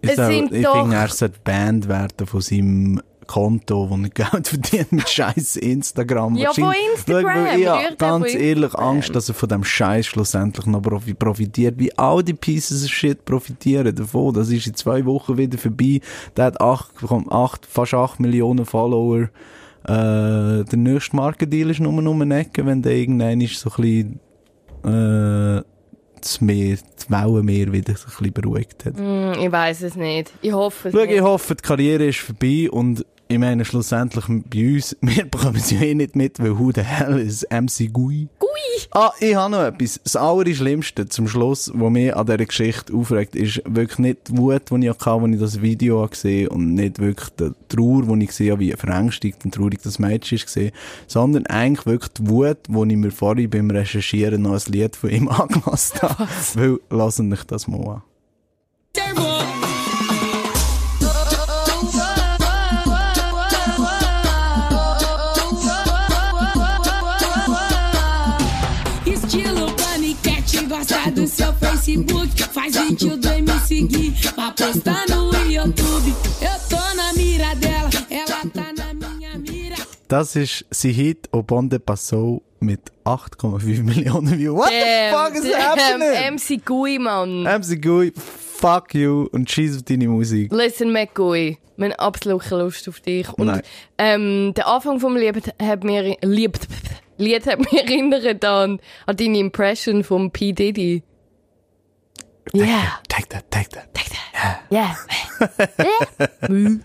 Ich, 0.00 0.10
Es 0.10 0.16
soll- 0.16 0.26
sind 0.32 0.52
ich 0.52 0.62
doch- 0.64 0.80
finde, 0.82 0.96
er 0.96 1.08
sollte 1.08 1.38
Band 1.44 1.88
werden 1.88 2.26
von 2.26 2.40
seinem 2.40 3.00
Konto, 3.32 3.88
wo 3.88 3.94
er 3.96 4.10
Geld 4.10 4.46
verdient 4.48 4.92
mit 4.92 5.08
scheiß 5.08 5.56
Instagram. 5.56 6.36
Ja, 6.36 6.52
von 6.52 6.74
Instagram. 6.94 7.46
Ich 7.58 7.66
habe 7.66 7.96
ganz 7.96 8.34
ehrlich. 8.34 8.74
Angst, 8.74 9.14
dass 9.14 9.28
er 9.30 9.34
von 9.34 9.48
dem 9.48 9.64
Scheiß 9.64 10.04
schlussendlich 10.06 10.66
noch 10.66 10.82
profi- 10.82 11.14
profitiert. 11.14 11.78
Wie 11.78 11.96
all 11.96 12.22
die 12.22 12.34
Pieces 12.34 12.84
of 12.84 12.90
Shit 12.90 13.24
profitieren 13.24 13.94
davon. 13.94 14.34
Das 14.34 14.50
ist 14.50 14.66
in 14.66 14.74
zwei 14.74 15.04
Wochen 15.06 15.38
wieder 15.38 15.56
vorbei. 15.56 16.00
Der 16.36 16.44
hat 16.46 16.60
acht, 16.60 16.90
acht, 17.30 17.64
fast 17.64 17.94
8 17.94 18.20
Millionen 18.20 18.66
Follower. 18.66 19.22
Äh, 19.84 20.64
der 20.64 20.76
nächste 20.76 21.16
Markendeal 21.16 21.70
ist 21.70 21.80
nur 21.80 21.92
um 21.92 22.20
eine 22.22 22.38
Ecke, 22.40 22.64
wenn 22.66 22.82
der 22.82 22.92
irgendein 22.92 23.40
ist 23.40 23.58
so 23.58 23.70
ein 23.70 23.76
bisschen, 23.82 24.20
äh, 24.84 25.62
das 26.20 26.40
Meer, 26.40 26.76
das 26.96 27.10
Wellenmeer 27.10 27.72
wieder 27.72 27.94
so 27.96 28.06
ein 28.06 28.10
bisschen 28.18 28.32
beruhigt 28.32 28.84
hat. 28.84 28.96
Hm, 28.96 29.32
ich 29.40 29.50
weiß 29.50 29.82
es 29.82 29.96
nicht. 29.96 30.30
Ich 30.40 30.52
hoffe 30.52 30.88
es 30.88 30.94
Schau, 30.94 31.00
nicht. 31.00 31.14
ich 31.14 31.20
hoffe, 31.20 31.54
die 31.56 31.62
Karriere 31.62 32.06
ist 32.06 32.20
vorbei 32.20 32.70
und 32.70 33.04
ich 33.32 33.38
meine, 33.38 33.64
schlussendlich 33.64 34.26
bei 34.28 34.74
uns, 34.74 34.96
wir 35.00 35.24
bekommen 35.24 35.56
es 35.56 35.70
ja 35.70 35.80
eh 35.80 35.94
nicht 35.94 36.16
mit, 36.16 36.38
weil 36.38 36.58
who 36.58 36.70
the 36.74 36.82
hell 36.82 37.18
is 37.18 37.46
MC 37.50 37.92
Gui? 37.92 38.28
Gui! 38.38 38.48
Ah, 38.90 39.12
ich 39.20 39.34
habe 39.34 39.50
noch 39.50 39.62
etwas. 39.62 40.00
Das 40.04 40.16
Allerschlimmste 40.16 41.08
zum 41.08 41.26
Schluss, 41.28 41.70
was 41.74 41.90
mich 41.90 42.14
an 42.14 42.26
dieser 42.26 42.44
Geschichte 42.44 42.92
aufregt, 42.94 43.34
ist 43.34 43.62
wirklich 43.64 43.98
nicht 43.98 44.28
die 44.28 44.36
Wut, 44.36 44.70
die 44.70 44.86
ich 44.86 44.90
hatte, 44.90 45.10
als 45.10 45.32
ich 45.32 45.40
das 45.40 45.62
Video 45.62 46.06
gesehen 46.06 46.46
habe 46.46 46.56
und 46.56 46.74
nicht 46.74 46.98
wirklich 46.98 47.30
die 47.30 47.50
Trauer, 47.68 48.02
die 48.02 48.24
ich 48.24 48.28
gesehen 48.28 48.52
habe, 48.52 48.60
wie 48.60 48.72
verängstigt 48.72 49.44
und 49.44 49.54
traurig 49.54 49.80
das 49.82 49.98
Mädchen 49.98 50.36
ist 50.36 50.72
sondern 51.06 51.46
eigentlich 51.46 51.86
wirklich 51.86 52.12
die 52.12 52.28
Wut, 52.28 52.58
die 52.68 52.92
ich 52.92 52.96
mir 52.98 53.10
vorhin 53.10 53.48
beim 53.48 53.70
Recherchieren 53.70 54.42
noch 54.42 54.52
ein 54.52 54.72
Lied 54.72 54.94
von 54.94 55.10
ihm 55.10 55.28
angelassen 55.30 56.02
habe. 56.02 56.28
Weil, 56.54 56.78
lassen 56.90 57.32
euch 57.32 57.44
das 57.44 57.66
mal 57.66 58.02
an. 58.96 59.31
Facebook. 71.96 72.28
Faz 72.52 72.76
vídeo 72.76 73.16
do 73.16 73.28
me 73.28 73.60
seguir 73.66 74.12
pra 74.34 74.52
postar 74.52 75.04
no 75.10 75.30
YouTube. 75.50 76.14
Eu 76.40 76.68
tô 76.70 76.96
na 76.96 77.12
mira 77.12 77.54
dela, 77.56 77.90
ela 78.10 78.50
tá 78.50 78.72
na 78.76 78.94
minha 78.94 79.36
mira. 79.38 79.76
Das 80.08 80.34
ist 80.36 80.64
sein 80.70 80.92
Hit 80.92 81.28
«Au 81.32 81.42
Bon 81.42 81.62
de 81.68 81.78
Passau» 81.78 82.42
mit 82.60 82.80
8,5 83.04 83.82
Millionen 83.84 84.38
Views. 84.38 84.56
What 84.56 84.70
the 84.70 85.10
fuck 85.10 85.34
is 85.36 85.54
happening? 85.54 86.32
MC 86.34 86.58
Gui, 86.64 86.98
Mann. 86.98 87.42
MC 87.44 87.80
Gui, 87.80 88.12
fuck 88.16 88.94
you 88.94 89.28
und 89.32 89.50
scheiß 89.50 89.76
auf 89.76 89.82
deine 89.82 90.08
Musik. 90.08 90.50
Listen, 90.52 90.92
Mac 90.92 91.14
Gui. 91.14 91.58
Wir 91.76 91.86
haben 91.90 91.94
absolut 91.98 92.42
keine 92.42 92.62
Lust 92.62 92.88
auf 92.88 93.00
dich. 93.00 93.28
Und 93.34 93.46
Nein. 93.46 93.62
ähm, 93.98 94.52
der 94.56 94.66
Anfang 94.66 95.00
vom 95.00 95.16
Lied 95.16 95.52
hat 95.60 95.84
mir, 95.84 96.16
Lied, 96.22 96.58
Lied 97.18 97.46
hat 97.46 97.58
mich 97.58 97.72
erinnert 97.82 98.44
an, 98.44 98.78
an 99.06 99.16
deine 99.16 99.38
Impression 99.38 100.04
vom 100.04 100.30
P. 100.30 100.52
Diddy. 100.52 101.02
Yeah. 102.52 102.98
Take 103.08 103.28
that, 103.30 103.50
take 103.50 103.70
that. 103.70 103.88
Yeah. 104.70 104.94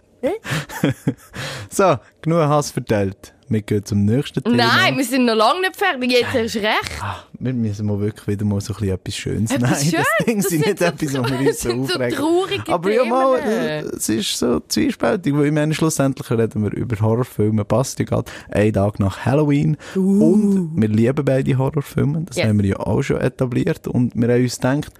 So, 1.70 1.98
genug 2.22 2.48
Hass 2.50 2.72
verteilt. 2.72 3.34
Wir 3.50 3.62
gehen 3.62 3.86
zum 3.86 4.04
nächsten 4.04 4.44
Thema. 4.44 4.56
Nein, 4.58 4.98
wir 4.98 5.06
sind 5.06 5.26
noch 5.26 5.36
lange 5.36 5.62
nicht 5.62 5.76
fertig. 5.78 6.12
Jetzt 6.12 6.34
hast 6.34 6.56
du 6.56 6.60
recht. 6.60 7.02
Wir 7.40 7.54
müssen 7.54 7.86
mal 7.86 8.00
wirklich 8.00 8.28
wieder 8.28 8.46
mal 8.46 8.60
so 8.62 8.74
ein 8.74 8.80
bisschen 8.80 8.96
etwas 8.96 9.16
Schönes 9.16 9.52
Etwas 9.52 9.70
Nein, 9.72 9.80
Schönes? 9.92 10.06
das 10.18 10.26
Ding 10.26 10.38
Das 10.42 10.50
sind 10.50 10.66
nicht 10.66 10.80
so 10.80 10.86
etwas, 10.86 11.14
was 11.14 11.32
wir 11.32 11.48
uns 11.48 11.60
so 11.62 11.70
so 11.70 11.82
aufregen. 11.82 12.18
traurige 12.18 12.74
Aber 12.74 12.92
ja 12.92 13.06
mal, 13.06 13.40
äh, 13.40 13.80
es 13.82 14.10
ist 14.10 14.38
so 14.40 14.60
zwiespältig, 14.68 15.36
weil 15.36 15.46
ich 15.48 15.52
meine, 15.52 15.74
schlussendlich 15.74 16.32
reden 16.32 16.64
wir 16.64 16.74
über 16.74 17.00
Horrorfilme. 17.00 17.64
Passt 17.66 18.00
ja 18.00 18.06
gerade 18.06 18.32
einen 18.50 18.74
Tag 18.74 19.00
nach 19.00 19.26
Halloween. 19.26 19.78
Und 19.96 20.72
wir 20.76 20.88
lieben 20.90 21.24
beide 21.26 21.58
Horrorfilme. 21.58 22.24
Das 22.26 22.38
Uh. 22.38 22.40
Yes. 22.40 22.50
haben 22.50 22.60
wir 22.60 22.70
ja 22.70 22.80
auch 22.80 23.02
schon 23.02 23.18
etabliert. 23.22 23.88
Und 23.88 24.16
wir 24.16 24.28
haben 24.34 24.42
uns 24.44 24.56
gedacht, 24.56 24.94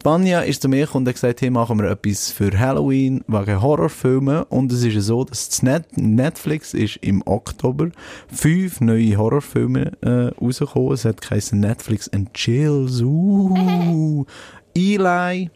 die 0.00 0.04
Vanya 0.04 0.40
ist 0.40 0.62
zu 0.62 0.68
mir 0.68 0.86
gekommen 0.86 1.04
und 1.04 1.08
hat 1.08 1.14
gesagt, 1.14 1.40
hey, 1.42 1.50
machen 1.50 1.78
wir 1.78 1.90
etwas 1.90 2.30
für 2.32 2.58
Halloween 2.58 3.22
wegen 3.26 3.62
Horrorfilmen. 3.62 4.42
Und 4.44 4.72
es 4.72 4.82
ist 4.84 4.94
ja 4.94 5.00
so, 5.00 5.24
dass 5.24 5.48
das 5.48 5.62
Net 5.62 5.84
Netflix 5.96 6.74
ist 6.74 6.96
im 7.02 7.22
Oktober 7.26 7.90
fünf 8.32 8.80
neue 8.80 9.16
Horrorfilme 9.16 9.92
äh, 10.02 10.34
rausgekommen. 10.42 10.92
Es 10.92 11.04
hat 11.04 11.20
geheißen 11.20 11.60
Netflix 11.60 11.83
and 12.12 12.32
Chills. 12.34 13.00
Uh, 13.02 14.24
Eli. 14.74 15.48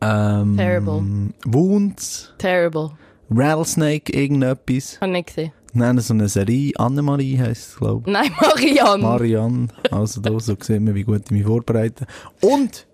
Ähm, 0.00 0.56
Terrible. 0.56 1.02
Wounds. 1.46 2.34
Terrible. 2.38 2.90
Rattlesnake, 3.30 4.12
irgendetwas. 4.12 5.00
Hab 5.00 5.10
nicht 5.10 5.28
gesehen. 5.28 5.52
Nein, 5.74 5.98
so 6.00 6.12
eine 6.12 6.28
Serie. 6.28 6.72
Annemarie 6.76 7.38
heisst 7.38 7.70
es, 7.70 7.76
glaube 7.76 8.02
ich. 8.06 8.12
Nein, 8.12 8.30
Marianne. 8.40 9.02
Marianne. 9.02 9.68
Also 9.90 10.20
da, 10.20 10.38
so 10.38 10.54
sehen 10.60 10.86
wir, 10.86 10.94
wie 10.94 11.04
gut 11.04 11.22
ich 11.24 11.30
mich 11.30 11.44
vorbereite. 11.44 12.06
Und 12.40 12.86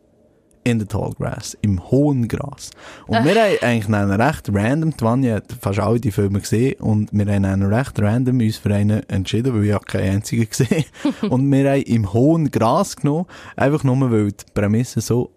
in 0.69 0.81
the 0.81 0.87
Tall 0.87 1.13
Grass, 1.19 1.57
im 1.63 1.91
hohen 1.91 2.29
Gras. 2.29 2.71
Und 3.07 3.25
wir 3.25 3.35
haben 3.35 3.59
eigentlich 3.63 3.95
einen 3.95 4.21
recht 4.21 4.49
random, 4.53 4.93
Vanya 4.99 5.37
hat 5.37 5.53
fast 5.61 5.79
alle 5.79 6.01
die 6.01 6.11
Filme 6.11 6.41
gesehen 6.41 6.75
und 6.81 7.11
wir 7.13 7.27
haben 7.27 7.45
einen 7.45 7.73
recht 7.73 8.01
random 8.01 8.41
uns 8.41 8.59
für 8.59 8.75
einen 8.75 9.03
entschieden, 9.09 9.55
weil 9.55 9.65
ich 9.65 9.73
habe 9.73 9.85
keinen 9.85 10.17
einzigen 10.17 10.47
gesehen. 10.51 10.85
und 11.29 11.51
wir 11.51 11.71
haben 11.71 11.83
im 11.83 12.13
hohen 12.13 12.51
Gras 12.51 12.97
genommen, 12.97 13.27
einfach 13.57 13.83
nur, 13.85 14.11
weil 14.11 14.29
die 14.33 14.45
Prämisse 14.55 15.01
so 15.01 15.31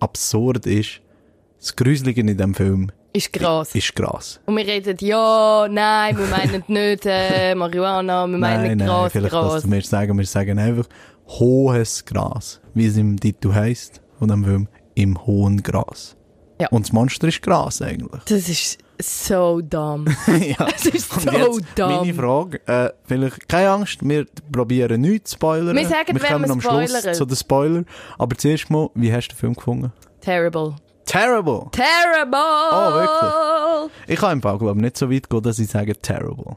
absurd 0.00 0.66
ist. 0.66 1.00
Das 1.60 1.74
Gruselige 1.74 2.20
in 2.20 2.28
diesem 2.28 2.54
Film 2.54 2.92
Ist 3.12 3.32
krass. 3.32 3.74
ist 3.74 3.94
Gras. 3.96 4.40
Und 4.46 4.56
wir 4.56 4.66
reden, 4.66 4.96
ja, 5.00 5.66
nein, 5.70 6.16
wir 6.16 6.26
meinen 6.26 6.62
nicht 6.68 7.06
äh, 7.06 7.54
Marihuana, 7.54 8.26
wir 8.26 8.38
meinen 8.38 8.62
nein, 8.62 8.78
nein, 8.78 8.86
Gras, 8.86 9.12
vielleicht 9.12 9.32
Gras. 9.32 9.62
das 9.62 9.70
wir 9.70 9.82
sagen. 9.82 10.16
Wir 10.18 10.26
sagen 10.26 10.58
einfach 10.58 10.86
hohes 11.28 12.04
Gras, 12.04 12.60
wie 12.74 12.86
es 12.86 12.96
im 12.96 13.18
Titel 13.18 13.52
heisst, 13.52 14.00
von 14.18 14.28
dem 14.28 14.44
Film, 14.44 14.68
im 14.94 15.26
hohen 15.26 15.62
Gras. 15.62 16.16
Ja. 16.60 16.68
Und 16.68 16.86
das 16.86 16.92
Monster 16.92 17.28
ist 17.28 17.42
Gras 17.42 17.82
eigentlich. 17.82 18.22
Das 18.24 18.48
ist 18.48 18.78
so 19.00 19.60
dumm. 19.60 20.06
ja. 20.26 20.56
Das 20.56 20.86
ist 20.86 21.12
so 21.12 21.30
jetzt 21.30 21.66
dumm. 21.74 21.90
meine 21.90 22.14
Frage, 22.14 22.66
äh, 22.66 22.90
vielleicht, 23.04 23.48
keine 23.48 23.70
Angst, 23.70 23.98
wir 24.02 24.26
probieren 24.50 25.02
nichts 25.02 25.30
zu 25.30 25.36
spoilern. 25.36 25.76
Wir 25.76 25.86
sagen, 25.86 26.18
wir 26.18 26.28
kommen 26.28 26.50
am 26.50 26.60
Schluss 26.60 27.02
zu 27.12 27.26
den 27.26 27.36
Spoiler. 27.36 27.84
Aber 28.18 28.36
zuerst 28.36 28.70
mal, 28.70 28.88
wie 28.94 29.12
hast 29.12 29.28
du 29.28 29.34
den 29.34 29.38
Film 29.38 29.54
gefunden? 29.54 29.92
Terrible. 30.20 30.76
Terrible! 31.04 31.68
Terrible! 31.70 32.38
Oh, 32.72 32.94
wirklich? 32.94 33.92
Ich 34.08 34.18
kann 34.18 34.32
im 34.32 34.42
Fall, 34.42 34.58
glaube 34.58 34.76
ich, 34.76 34.82
nicht 34.82 34.96
so 34.96 35.08
weit 35.10 35.30
gehen, 35.30 35.42
dass 35.42 35.58
ich 35.60 35.68
sage 35.68 35.96
terrible. 35.96 36.56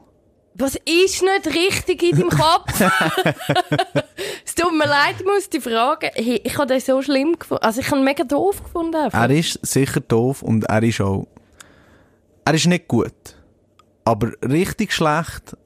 Was 0.60 0.76
ist 0.76 1.22
nicht 1.22 1.46
richtig 1.46 2.02
in 2.02 2.16
deinem 2.16 2.30
Kopf? 2.30 2.80
es 4.44 4.54
tut 4.54 4.72
mir 4.72 4.86
leid, 4.86 5.16
ich 5.18 5.24
muss 5.24 5.48
dich 5.48 5.62
fragen. 5.62 6.10
Hey, 6.14 6.40
ich 6.44 6.56
habe 6.56 6.66
den 6.66 6.80
so 6.80 7.00
schlimm 7.02 7.38
gefunden. 7.38 7.62
Also, 7.62 7.80
ich 7.80 7.90
habe 7.90 8.00
ihn 8.00 8.04
mega 8.04 8.24
doof 8.24 8.62
gefunden. 8.62 8.94
Einfach. 8.94 9.20
Er 9.20 9.30
ist 9.30 9.58
sicher 9.62 10.00
doof 10.00 10.42
und 10.42 10.64
er 10.64 10.82
ist 10.82 11.00
auch. 11.00 11.26
Er 12.44 12.54
ist 12.54 12.66
nicht 12.66 12.88
gut. 12.88 13.12
Aber 14.04 14.32
richtig 14.42 14.92
schlecht, 14.92 15.56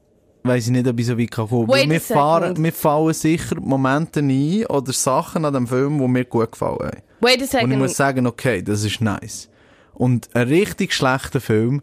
weiss 0.43 0.65
ich 0.65 0.71
nicht, 0.71 0.87
ob 0.87 0.99
ich 0.99 1.05
so 1.07 1.17
weit 1.17 1.31
kann 1.31 1.47
kommen 1.47 1.69
second. 1.71 2.01
fahren, 2.01 2.61
mir 2.61 2.71
fallen 2.73 3.13
sicher 3.13 3.59
Momente 3.59 4.19
ein 4.19 4.65
oder 4.67 4.93
Sachen 4.93 5.45
an 5.45 5.53
dem 5.53 5.67
Film, 5.67 5.99
die 5.99 6.07
mir 6.07 6.25
gut 6.25 6.51
gefallen 6.51 6.79
haben. 6.79 7.01
Wait 7.21 7.31
a 7.31 7.33
Und 7.35 7.41
ich 7.43 7.49
second. 7.49 7.77
muss 7.77 7.95
sagen, 7.95 8.27
okay, 8.27 8.61
das 8.61 8.83
ist 8.83 9.01
nice. 9.01 9.49
Und 9.93 10.33
einen 10.35 10.49
richtig 10.49 10.93
schlechten 10.93 11.41
Film 11.41 11.81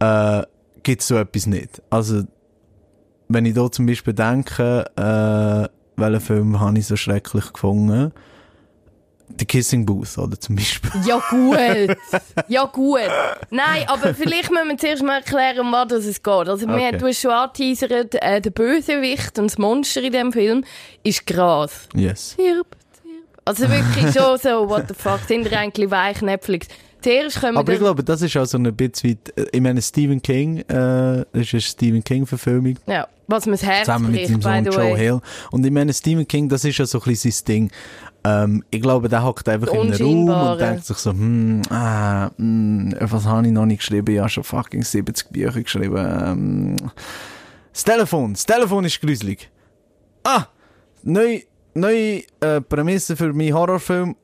äh, 0.00 0.42
gibt 0.86 1.02
es 1.02 1.08
so 1.08 1.16
etwas 1.16 1.46
nicht. 1.46 1.82
Also, 1.90 2.22
wenn 3.28 3.44
ich 3.44 3.54
da 3.54 3.68
zum 3.70 3.86
Beispiel 3.86 4.14
denke, 4.14 4.84
äh, 4.96 5.68
welchen 6.00 6.20
Film 6.20 6.60
habe 6.60 6.78
ich 6.78 6.86
so 6.86 6.94
schrecklich 6.94 7.52
gefunden? 7.52 8.12
The 9.38 9.44
Kissing 9.44 9.84
Booth, 9.84 10.16
oder 10.18 10.38
zum 10.38 10.54
Beispiel. 10.54 10.88
Ja, 11.04 11.20
gut. 11.28 11.58
Ja, 12.46 12.64
gut. 12.66 13.00
Nein, 13.50 13.82
aber 13.88 14.14
vielleicht 14.14 14.52
müssen 14.52 14.68
wir 14.68 14.78
zuerst 14.78 15.02
mal 15.02 15.16
erklären, 15.16 15.58
um 15.66 15.72
was 15.72 15.90
es 15.92 16.22
geht. 16.22 16.48
Also, 16.48 16.64
Okay. 16.68 16.92
wir, 16.92 16.98
du 16.98 17.06
hast 17.08 17.20
schon 17.20 17.32
angeteasert, 17.32 18.14
äh, 18.14 18.40
der 18.40 18.50
Bösewicht 18.50 19.36
und 19.40 19.50
das 19.50 19.58
Monster 19.58 20.02
in 20.04 20.12
diesem 20.12 20.32
Film 20.32 20.64
ist 21.02 21.26
Gras. 21.26 21.88
Yes. 21.96 22.36
Zirp, 22.36 22.76
zirp. 23.02 23.14
Also 23.44 23.68
wirklich 23.68 24.14
schon 24.14 24.38
so, 24.38 24.68
what 24.68 24.84
the 24.86 24.94
fuck, 24.94 25.18
sind 25.26 25.50
ihr 25.50 25.58
eigentlich 25.58 25.90
weich 25.90 26.22
Netflix? 26.22 26.68
Zuerst 27.02 27.40
kommen 27.40 27.56
Aber 27.56 27.72
ich 27.72 27.78
glaube, 27.78 28.02
das 28.02 28.22
ist 28.22 28.36
auch 28.36 28.46
so 28.46 28.58
ein 28.58 28.74
bisschen 28.74 29.10
weit, 29.10 29.38
äh, 29.38 29.46
ich 29.52 29.60
meine, 29.60 29.80
Stephen 29.82 30.20
King, 30.20 30.58
äh, 30.60 30.64
das 30.66 31.26
ist 31.34 31.52
eine 31.54 31.60
Stephen 31.60 32.04
King-Verfilmung. 32.04 32.76
Ja, 32.86 33.06
was 33.26 33.46
mir 33.46 33.52
das 33.52 33.62
Herz 33.62 33.86
zusammen 33.86 34.12
mit 34.12 34.26
seinem 34.26 34.42
Sohn 34.42 34.64
Joe. 34.64 34.96
Hill. 34.96 35.20
Und 35.50 35.64
ich 35.64 35.72
meine, 35.72 35.92
Stephen 35.92 36.26
King, 36.26 36.48
das 36.48 36.64
ist 36.64 36.78
ja 36.78 36.86
so 36.86 36.98
ein 36.98 37.04
bisschen 37.04 37.30
sein 37.30 37.44
Ding. 37.46 37.70
Ähm, 38.24 38.64
ich 38.70 38.82
glaube, 38.82 39.08
der 39.08 39.24
hockt 39.24 39.48
einfach 39.48 39.72
in 39.72 39.92
einem 39.92 40.02
Raum 40.02 40.28
und 40.28 40.60
denkt 40.60 40.84
sich 40.84 40.96
so, 40.96 41.10
hm, 41.10 41.62
ah, 41.70 42.30
hm, 42.36 42.94
was 43.00 43.24
habe 43.24 43.46
ich 43.46 43.52
noch 43.52 43.66
nicht 43.66 43.80
geschrieben? 43.80 44.14
Ich 44.14 44.18
habe 44.18 44.28
schon 44.28 44.44
fucking 44.44 44.82
70 44.82 45.30
Bücher 45.30 45.62
geschrieben. 45.62 45.96
Ähm, 45.96 46.76
das 47.72 47.84
Telefon, 47.84 48.32
das 48.32 48.46
Telefon 48.46 48.84
ist 48.84 49.00
gruselig. 49.00 49.50
Ah, 50.24 50.46
neue, 51.02 51.42
neue 51.74 52.22
äh, 52.40 52.60
Prämisse 52.60 53.16
für 53.16 53.32
meinen 53.32 53.54
Horrorfilm. 53.54 54.16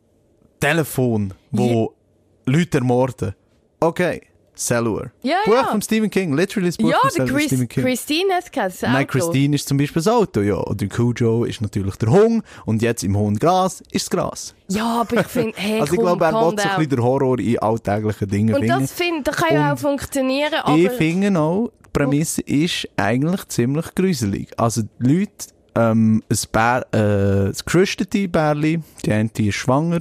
Telefon, 0.59 1.35
wo 1.51 1.95
Leute 2.47 2.79
ermorden. 2.79 3.35
Okay, 3.81 4.23
Cellular. 4.55 5.11
Ja, 5.23 5.37
Buch 5.45 5.55
ja. 5.55 5.65
von 5.65 5.83
Stephen 5.83 6.11
King, 6.11 6.35
literally 6.35 6.69
das 6.69 6.77
Buch 6.77 6.91
Ja, 6.91 6.99
von 7.09 7.27
Chris, 7.27 7.47
Stephen 7.47 7.69
King. 7.69 7.85
Christine 7.85 8.35
hat 8.35 8.45
das 8.55 8.83
Nein, 8.83 8.97
Auto. 8.97 9.07
Christine 9.07 9.55
ist 9.55 9.67
zum 9.67 9.79
Beispiel 9.79 10.03
das 10.03 10.13
Auto, 10.13 10.41
ja. 10.41 10.57
Und 10.57 10.81
der 10.81 10.89
Cujo 10.89 11.45
ist 11.45 11.61
natürlich 11.61 11.97
der 11.97 12.11
Hung. 12.11 12.43
Und 12.67 12.83
jetzt 12.83 13.03
im 13.03 13.17
hohen 13.17 13.39
Gras 13.39 13.83
ist 13.91 14.07
das 14.07 14.11
Gras. 14.11 14.55
Ja, 14.69 15.01
aber 15.01 15.21
ich 15.21 15.27
finde, 15.27 15.55
hey, 15.57 15.81
also 15.81 15.95
ich 15.95 15.99
komm, 15.99 16.19
glaube, 16.19 16.25
er 16.27 16.33
will 16.33 16.41
so 16.41 16.49
ein 16.49 16.57
bisschen 16.57 16.89
den 16.89 17.03
Horror 17.03 17.39
in 17.39 17.59
alltäglichen 17.59 18.29
Dingen 18.29 18.55
Und 18.55 18.69
das, 18.69 18.93
find, 18.93 19.27
das 19.27 19.37
kann 19.37 19.55
ja 19.55 19.73
auch 19.73 19.79
funktionieren, 19.79 20.55
aber... 20.63 20.77
Ich 20.77 20.91
finde 20.93 21.39
auch, 21.39 21.71
die 21.85 21.91
Prämisse 21.93 22.43
ist 22.43 22.89
eigentlich 22.97 23.49
ziemlich 23.49 23.95
gruselig. 23.95 24.49
Also 24.59 24.83
die 24.83 25.13
Leute 25.19 25.33
ähm, 25.75 26.23
ein 26.29 26.39
Bär, 26.53 26.87
äh, 26.93 27.49
das 27.49 27.65
gerüstete 27.65 28.29
Bärli, 28.29 28.81
die 29.05 29.13
eine 29.13 29.31
ist 29.39 29.55
schwanger 29.55 30.01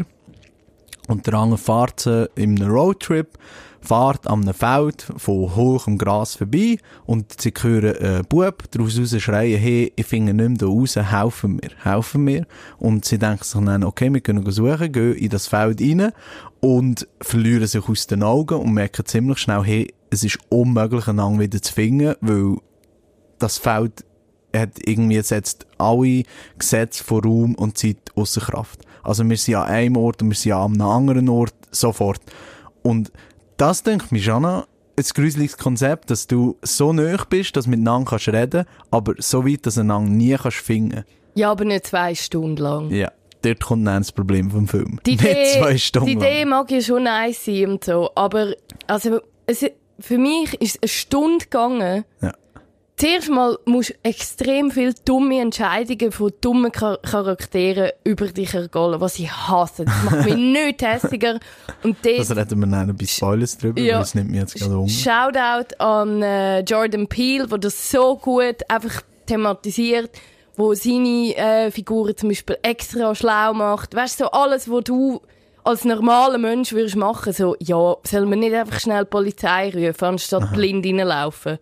und 1.12 1.28
der 1.28 1.36
andere 1.36 1.58
fährt 1.58 2.00
sie 2.00 2.30
in 2.36 2.62
einem 2.62 2.72
Roadtrip, 2.72 3.38
fährt 3.82 4.28
an 4.28 4.44
einem 4.44 4.54
Feld 4.54 5.06
von 5.18 5.56
hohem 5.56 5.98
Gras 5.98 6.36
vorbei 6.36 6.78
und 7.06 7.42
sie 7.42 7.54
hören 7.60 7.96
einen 7.98 8.26
Bub 8.26 8.64
daraus 8.72 9.00
raus 9.00 9.16
schreien, 9.20 9.60
hey, 9.60 9.92
ich 9.96 10.06
finde 10.06 10.34
nicht 10.34 10.50
mehr 10.50 10.58
da 10.58 10.66
raus, 10.68 10.96
helfen 10.96 11.56
mir, 11.58 11.70
helfen 11.84 12.24
mir. 12.24 12.46
Und 12.78 13.06
sie 13.06 13.18
denken 13.18 13.44
sich 13.44 13.62
dann, 13.64 13.84
okay, 13.84 14.14
wir 14.14 14.22
können 14.22 14.50
suchen, 14.50 14.92
gehen 14.92 15.16
in 15.16 15.30
das 15.30 15.48
Feld 15.48 15.82
rein 15.82 16.12
und 16.60 17.08
verlieren 17.22 17.68
sich 17.68 17.88
aus 17.88 18.08
den 18.08 18.24
Augen 18.24 18.60
und 18.60 18.74
merken 18.74 19.06
ziemlich 19.06 19.40
schnell, 19.40 19.64
hey, 19.64 19.94
es 20.10 20.24
ist 20.24 20.40
unmöglich, 20.50 21.08
einander 21.08 21.40
wieder 21.40 21.62
zu 21.62 21.74
finden, 21.74 22.16
weil 22.22 22.58
das 23.40 23.58
Feld 23.58 24.06
hat 24.56 24.72
irgendwie 24.86 25.22
setzt 25.22 25.66
alle 25.78 26.24
Gesetze 26.60 27.04
von 27.04 27.24
Raum 27.24 27.56
und 27.56 27.78
Zeit 27.78 28.12
außer 28.16 28.42
Kraft. 28.42 28.82
Also 29.04 29.28
wir 29.28 29.38
sind 29.38 29.56
an 29.56 29.68
einem 29.68 29.98
Ort 29.98 30.22
und 30.22 30.30
wir 30.30 30.36
sind 30.36 30.54
an 30.54 30.74
einem 30.74 30.82
anderen 30.82 31.30
Ort 31.30 31.54
sofort. 31.72 32.22
Und 32.84 33.12
das 33.58 33.84
denke 33.84 34.06
ich 34.06 34.12
mir 34.12 34.22
schon 34.22 34.44
noch 34.44 34.68
ein 34.98 35.06
gruseliges 35.14 35.58
Konzept, 35.58 36.10
dass 36.10 36.28
du 36.28 36.58
so 36.62 36.94
nah 36.94 37.18
bist, 37.30 37.56
dass 37.56 37.66
du 37.66 37.72
miteinander 37.72 38.10
kannst 38.10 38.28
reden 38.28 38.66
aber 38.92 39.16
so 39.18 39.46
weit, 39.46 39.66
dass 39.66 39.76
du 39.76 39.82
einander 39.82 40.12
nie 40.12 40.36
kannst 40.36 40.58
finden 40.58 41.06
Ja, 41.36 41.52
aber 41.52 41.66
nicht 41.66 41.88
zwei 41.88 42.14
Stunden 42.16 42.58
lang. 42.58 42.90
Ja, 42.92 43.12
dort 43.42 43.62
kommt 43.62 43.88
dann 43.88 44.02
das 44.02 44.12
Problem 44.12 44.52
vom 44.52 44.68
Film. 44.68 45.00
Die 45.06 45.12
Nicht 45.12 45.24
Idee, 45.24 45.60
zwei 45.60 45.78
Stunden 45.78 46.08
die 46.08 46.14
Idee 46.14 46.46
mag 46.46 46.70
ja 46.72 46.82
schon 46.82 47.04
nice 47.04 47.46
sein 47.46 47.72
und 47.72 47.84
so, 47.84 48.12
aber 48.16 48.54
also, 48.88 49.22
es, 49.46 49.66
für 50.00 50.18
mich 50.18 50.54
ist 50.62 50.76
es 50.76 50.82
eine 50.82 50.90
Stunde 50.90 51.46
gegangen. 51.46 52.06
Ja. 52.22 52.34
Zuerst 53.02 53.32
mal 53.32 53.58
musst 53.66 53.96
extrem 54.04 54.70
viele 54.70 54.94
dumme 54.94 55.42
Entscheidungen 55.42 56.12
von 56.12 56.32
dummen 56.40 56.72
Char 56.72 57.00
Charakteren 57.00 57.94
über 58.04 58.28
dich 58.28 58.54
ergehen, 58.54 59.02
was 59.02 59.18
ich 59.18 59.32
hasse. 59.32 59.86
Das 59.86 60.04
macht 60.04 60.26
mich 60.26 60.36
nicht 60.36 60.84
hässiger. 60.84 61.40
Und 61.82 61.98
Das 62.04 62.28
dort, 62.28 62.38
reden 62.38 62.60
wir 62.60 62.68
dann 62.68 62.96
bei 62.96 63.06
Spoilers 63.08 63.58
drüber, 63.58 63.82
Ja. 63.82 64.02
es 64.02 64.14
nimmt 64.14 64.30
mich 64.30 64.42
jetzt 64.42 64.54
gerade 64.54 64.78
um. 64.78 64.88
Shoutout 64.88 65.74
an 65.80 66.22
äh, 66.22 66.60
Jordan 66.60 67.08
Peele, 67.08 67.48
der 67.48 67.58
das 67.58 67.90
so 67.90 68.18
gut 68.18 68.58
einfach 68.68 69.02
thematisiert, 69.26 70.12
wo 70.56 70.76
seine 70.76 71.36
äh, 71.36 71.72
Figuren 71.72 72.16
zum 72.16 72.30
Beispiel 72.30 72.60
extra 72.62 73.16
schlau 73.16 73.56
macht. 73.56 73.96
Weißt 73.96 74.20
du, 74.20 74.26
so 74.26 74.30
alles, 74.30 74.70
was 74.70 74.84
du 74.84 75.22
als 75.64 75.86
normaler 75.86 76.38
Mensch 76.38 76.72
würdest 76.72 76.98
machen, 76.98 77.34
so, 77.34 77.56
ja, 77.58 77.96
soll 78.04 78.28
man 78.28 78.38
nicht 78.42 78.54
einfach 78.54 78.80
schnell 78.80 79.06
die 79.06 79.10
Polizei 79.10 79.72
rufen, 79.72 80.06
anstatt 80.06 80.54
blind 80.54 80.86
reinlaufen. 80.86 81.58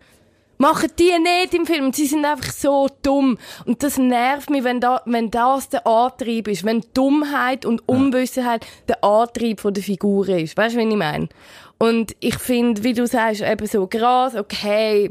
Machen 0.60 0.92
die 0.98 1.10
nicht 1.18 1.54
im 1.54 1.64
Film. 1.64 1.90
Sie 1.94 2.04
sind 2.04 2.22
einfach 2.26 2.52
so 2.52 2.86
dumm. 3.02 3.38
Und 3.64 3.82
das 3.82 3.96
nervt 3.96 4.50
mich, 4.50 4.62
wenn, 4.62 4.78
da, 4.78 5.00
wenn 5.06 5.30
das 5.30 5.70
der 5.70 5.86
Antrieb 5.86 6.48
ist. 6.48 6.66
Wenn 6.66 6.84
Dummheit 6.92 7.64
und 7.64 7.88
Unwissenheit 7.88 8.66
der 8.86 9.02
Antrieb 9.02 9.60
von 9.60 9.72
der 9.72 9.82
Figur 9.82 10.28
ist. 10.28 10.58
Weißt 10.58 10.74
du, 10.74 10.80
was 10.80 10.86
ich 10.86 10.96
meine? 10.96 11.30
Und 11.78 12.14
ich 12.20 12.36
finde, 12.36 12.84
wie 12.84 12.92
du 12.92 13.06
sagst, 13.06 13.40
eben 13.40 13.66
so 13.66 13.86
Gras, 13.86 14.36
okay. 14.36 15.10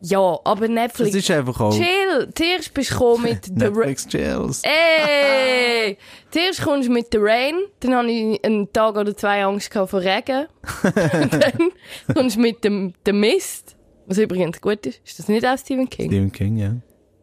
Ja, 0.00 0.40
aber 0.42 0.66
Netflix. 0.66 1.12
Das 1.12 1.22
ist 1.22 1.30
einfach 1.30 1.60
auch 1.60 1.72
Chill. 1.72 2.28
Zuerst 2.34 2.74
bist 2.74 2.90
du 2.90 3.18
mit 3.18 3.44
The 3.44 3.52
Netflix 3.52 4.08
Chills. 4.08 4.62
Ey! 4.64 5.96
Zuerst 6.32 6.62
kommst 6.62 6.88
du 6.88 6.92
mit 6.92 7.06
The 7.12 7.18
Rain, 7.20 7.54
dann 7.78 7.94
hatte 7.94 8.08
ich 8.08 8.44
einen 8.44 8.72
Tag 8.72 8.96
oder 8.96 9.16
zwei 9.16 9.44
Angst 9.44 9.72
vor 9.72 10.00
Regen. 10.00 10.48
Und 10.82 11.32
dann 11.34 11.70
kommst 12.12 12.34
du 12.34 12.40
mit 12.40 12.64
dem, 12.64 12.94
dem 13.06 13.20
Mist, 13.20 13.76
was 14.10 14.18
übrigens 14.18 14.60
gut 14.60 14.84
ist. 14.86 15.00
Ist 15.04 15.18
das 15.18 15.28
nicht 15.28 15.46
auch 15.46 15.56
Stephen 15.58 15.88
King? 15.88 16.10
Stephen 16.10 16.32
King, 16.32 16.56
ja. 16.58 16.74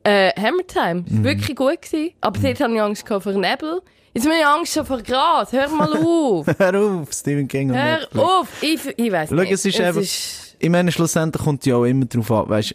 Äh, 0.04 0.32
Hammer 0.42 0.66
Time. 0.66 1.04
Mhm. 1.08 1.18
Ist 1.18 1.24
wirklich 1.24 1.56
gut 1.58 1.82
gewesen. 1.82 2.12
Aber 2.22 2.40
dort 2.40 2.60
hatte 2.60 2.74
ich 2.74 2.82
Angst 2.82 3.08
vor 3.08 3.34
Nebel. 3.34 3.82
Jetzt 4.14 4.26
habe 4.26 4.36
ich 4.40 4.46
Angst 4.46 4.80
vor 4.88 5.02
Gras. 5.02 5.52
Hör 5.52 5.68
mal 5.70 5.94
auf. 5.98 6.48
Hör 6.58 6.82
auf, 7.02 7.12
Stephen 7.14 7.48
King 7.48 7.70
und 7.72 7.76
Hör 7.78 8.00
Netflix. 8.00 8.24
auf. 8.26 8.48
Ich, 8.62 8.86
ich 8.98 9.14
Schau, 9.30 9.36
nicht. 9.36 9.52
es 9.52 9.66
ist 9.66 9.80
einfach- 9.82 10.02
Ich 10.02 10.70
meine, 10.70 10.92
schlussendlich 10.92 11.44
kommt 11.44 11.66
ja 11.66 11.76
auch 11.76 11.84
immer 11.84 12.06
darauf 12.06 12.32
an, 12.32 12.50
weißt, 12.50 12.72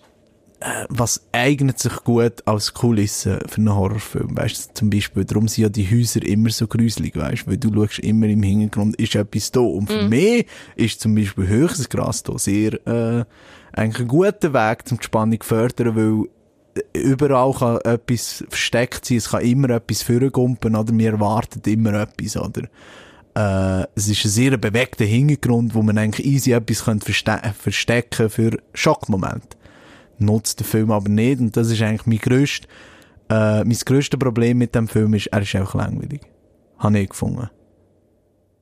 äh, 0.61 0.85
was 0.91 1.27
eignet 1.33 1.79
sich 1.81 1.95
gut 2.05 2.35
als 2.47 2.73
Kulisse 2.75 3.41
für 3.49 3.57
einen 3.57 3.75
Horrorfilm, 3.75 4.37
weißt 4.37 4.69
du, 4.71 4.75
zum 4.75 4.91
Beispiel, 4.91 5.25
darum 5.25 5.49
sind 5.49 5.63
ja 5.63 5.69
die 5.69 5.91
Häuser 5.91 6.23
immer 6.25 6.51
so 6.51 6.69
gruselig, 6.69 7.17
weißt 7.17 7.47
du, 7.47 7.51
weil 7.51 7.57
du 7.57 7.75
schaust 7.75 7.99
immer 8.01 8.27
im 8.27 8.43
Hintergrund, 8.45 8.95
ist 8.97 9.17
etwas 9.17 9.51
da. 9.51 9.61
Und 9.61 9.91
für 9.91 10.07
mich 10.09 10.47
ist 10.77 11.01
zum 11.01 11.15
Beispiel 11.17 11.49
höchstes 11.49 11.89
Gras 11.89 12.23
da 12.23 12.39
sehr, 12.39 12.75
äh, 12.87 13.25
eigentlich 13.73 14.01
ein 14.01 14.09
guter 14.09 14.53
Weg, 14.53 14.85
um 14.91 14.99
die 14.99 15.05
Spannung 15.05 15.41
zu 15.41 15.47
fördern, 15.49 15.97
weil 15.97 16.29
überall 16.95 17.53
kann 17.53 17.79
etwas 17.85 18.45
versteckt 18.49 19.05
sein, 19.05 19.19
es 19.19 19.31
kann 19.31 19.43
immer 19.43 19.71
etwas 19.71 20.03
vorgumpen, 20.03 20.77
oder 20.77 20.97
wir 20.97 21.13
erwarten 21.13 21.63
immer 21.71 21.95
etwas, 21.95 22.37
oder? 22.37 22.69
Äh, 23.35 23.87
es 23.95 24.09
ist 24.09 24.25
ein 24.25 24.31
sehr 24.31 24.57
bewegter 24.57 25.05
Hintergrund, 25.05 25.75
wo 25.75 25.83
man 25.83 25.99
eigentlich 25.99 26.27
easy 26.27 26.53
etwas 26.53 26.85
könnte 26.85 27.07
verste 27.13 27.41
verstecken 27.59 28.31
für 28.31 28.59
Schockmoment. 28.75 29.57
Nutzt 30.19 30.61
der 30.61 30.67
Film 30.67 30.91
aber 30.91 31.09
nicht, 31.09 31.41
und 31.41 31.57
das 31.57 31.71
ist 31.71 31.83
eigentlich 31.83 32.07
mein 32.07 32.19
grösst, 32.19 32.67
äh, 33.31 33.65
mein 33.65 33.79
grösstes 33.85 34.19
Problem 34.19 34.59
mit 34.59 34.75
dem 34.75 34.89
Film 34.89 35.15
ist, 35.15 35.29
er 35.29 35.43
ist 35.43 35.55
einfach 35.55 35.75
langweilig. 35.75 36.21
Habe 36.79 36.99
ich 36.99 37.09
gefunden. 37.09 37.49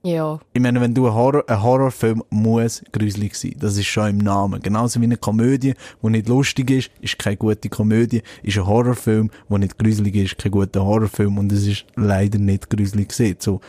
Ja. 0.03 0.41
Ich 0.55 0.61
meine, 0.63 0.81
wenn 0.81 0.95
du 0.95 1.07
ein, 1.07 1.15
Horror, 1.15 1.45
ein 1.47 1.63
Horrorfilm 1.63 2.23
muss 2.31 2.83
gruselig 2.93 3.35
sein. 3.35 3.55
Das 3.59 3.77
ist 3.77 3.87
schon 3.87 4.09
im 4.09 4.19
Namen. 4.19 4.63
Genauso 4.63 4.99
wie 5.01 5.05
eine 5.05 5.19
Komödie, 5.19 5.75
die 6.03 6.09
nicht 6.09 6.29
lustig 6.29 6.71
ist, 6.71 6.91
ist 7.03 7.19
keine 7.19 7.37
gute 7.37 7.69
Komödie. 7.69 8.23
Ist 8.43 8.57
ein 8.57 8.67
Horrorfilm, 8.67 9.31
der 9.51 9.59
nicht 9.59 9.79
gruselig 9.79 10.15
ist, 10.17 10.39
kein 10.39 10.53
guter 10.53 10.85
Horrorfilm. 10.87 11.37
Und 11.37 11.53
es 11.53 11.67
ist 11.67 11.85
leider 11.97 12.39
nicht 12.39 12.71
gruselig 12.71 13.09
gesehen. 13.11 13.37
So, 13.41 13.61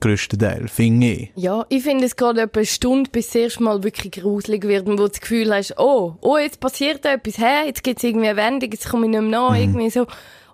grössten 0.00 0.38
Teil. 0.38 0.66
Finde 0.68 1.06
ich. 1.08 1.32
Ja, 1.36 1.66
ich 1.68 1.82
finde 1.82 2.06
es 2.06 2.16
geht 2.16 2.38
etwa 2.38 2.58
eine 2.60 2.66
Stunde, 2.66 3.10
bis 3.10 3.28
es 3.28 3.34
erst 3.34 3.60
mal 3.60 3.82
wirklich 3.82 4.12
gruselig 4.12 4.64
wird 4.64 4.86
und 4.86 4.94
wo 4.98 5.02
du 5.04 5.08
das 5.08 5.20
Gefühl 5.20 5.54
hast, 5.54 5.74
oh, 5.78 6.14
oh, 6.22 6.38
jetzt 6.38 6.58
passiert 6.60 7.04
etwas, 7.04 7.38
hä, 7.38 7.66
jetzt 7.66 7.82
gibt 7.84 7.98
es 7.98 8.04
irgendwie 8.04 8.28
eine 8.28 8.36
Wendung, 8.38 8.70
jetzt 8.72 8.88
komme 8.88 9.04
ich 9.06 9.10
nicht 9.10 9.20
mehr 9.20 9.30
nach, 9.30 9.50
Mhm. 9.50 9.56
irgendwie 9.56 9.90
so. 9.90 10.06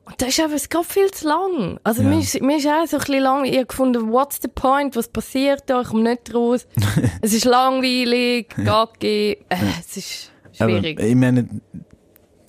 Und 0.04 0.20
das 0.20 0.30
ist 0.30 0.40
einfach, 0.40 0.56
es 0.56 0.68
geht 0.68 0.84
viel 0.84 1.10
zu 1.12 1.28
lang. 1.28 1.78
Also 1.84 2.02
Ja. 2.02 2.08
mir, 2.08 2.18
ist, 2.18 2.40
mir 2.40 2.56
ist 2.56 2.66
auch 2.66 2.86
so 2.86 2.96
ein 2.96 3.00
bisschen 3.00 3.22
lang, 3.22 3.44
ich 3.44 3.54
habe 3.56 3.66
gefunden, 3.66 4.12
what's 4.12 4.40
the 4.42 4.48
point, 4.48 4.96
was 4.96 5.08
passiert 5.08 5.62
da, 5.66 5.82
ich 5.82 5.88
komme 5.88 6.10
nicht 6.10 6.34
raus. 6.34 6.66
es 7.20 7.32
ist 7.32 7.44
langweilig, 7.44 8.48
gacki, 8.64 9.38
äh, 9.48 9.56
es 9.78 9.96
ist 9.96 10.30
schwierig. 10.52 10.98
Aber 10.98 11.06
ich 11.06 11.14
meine, 11.14 11.48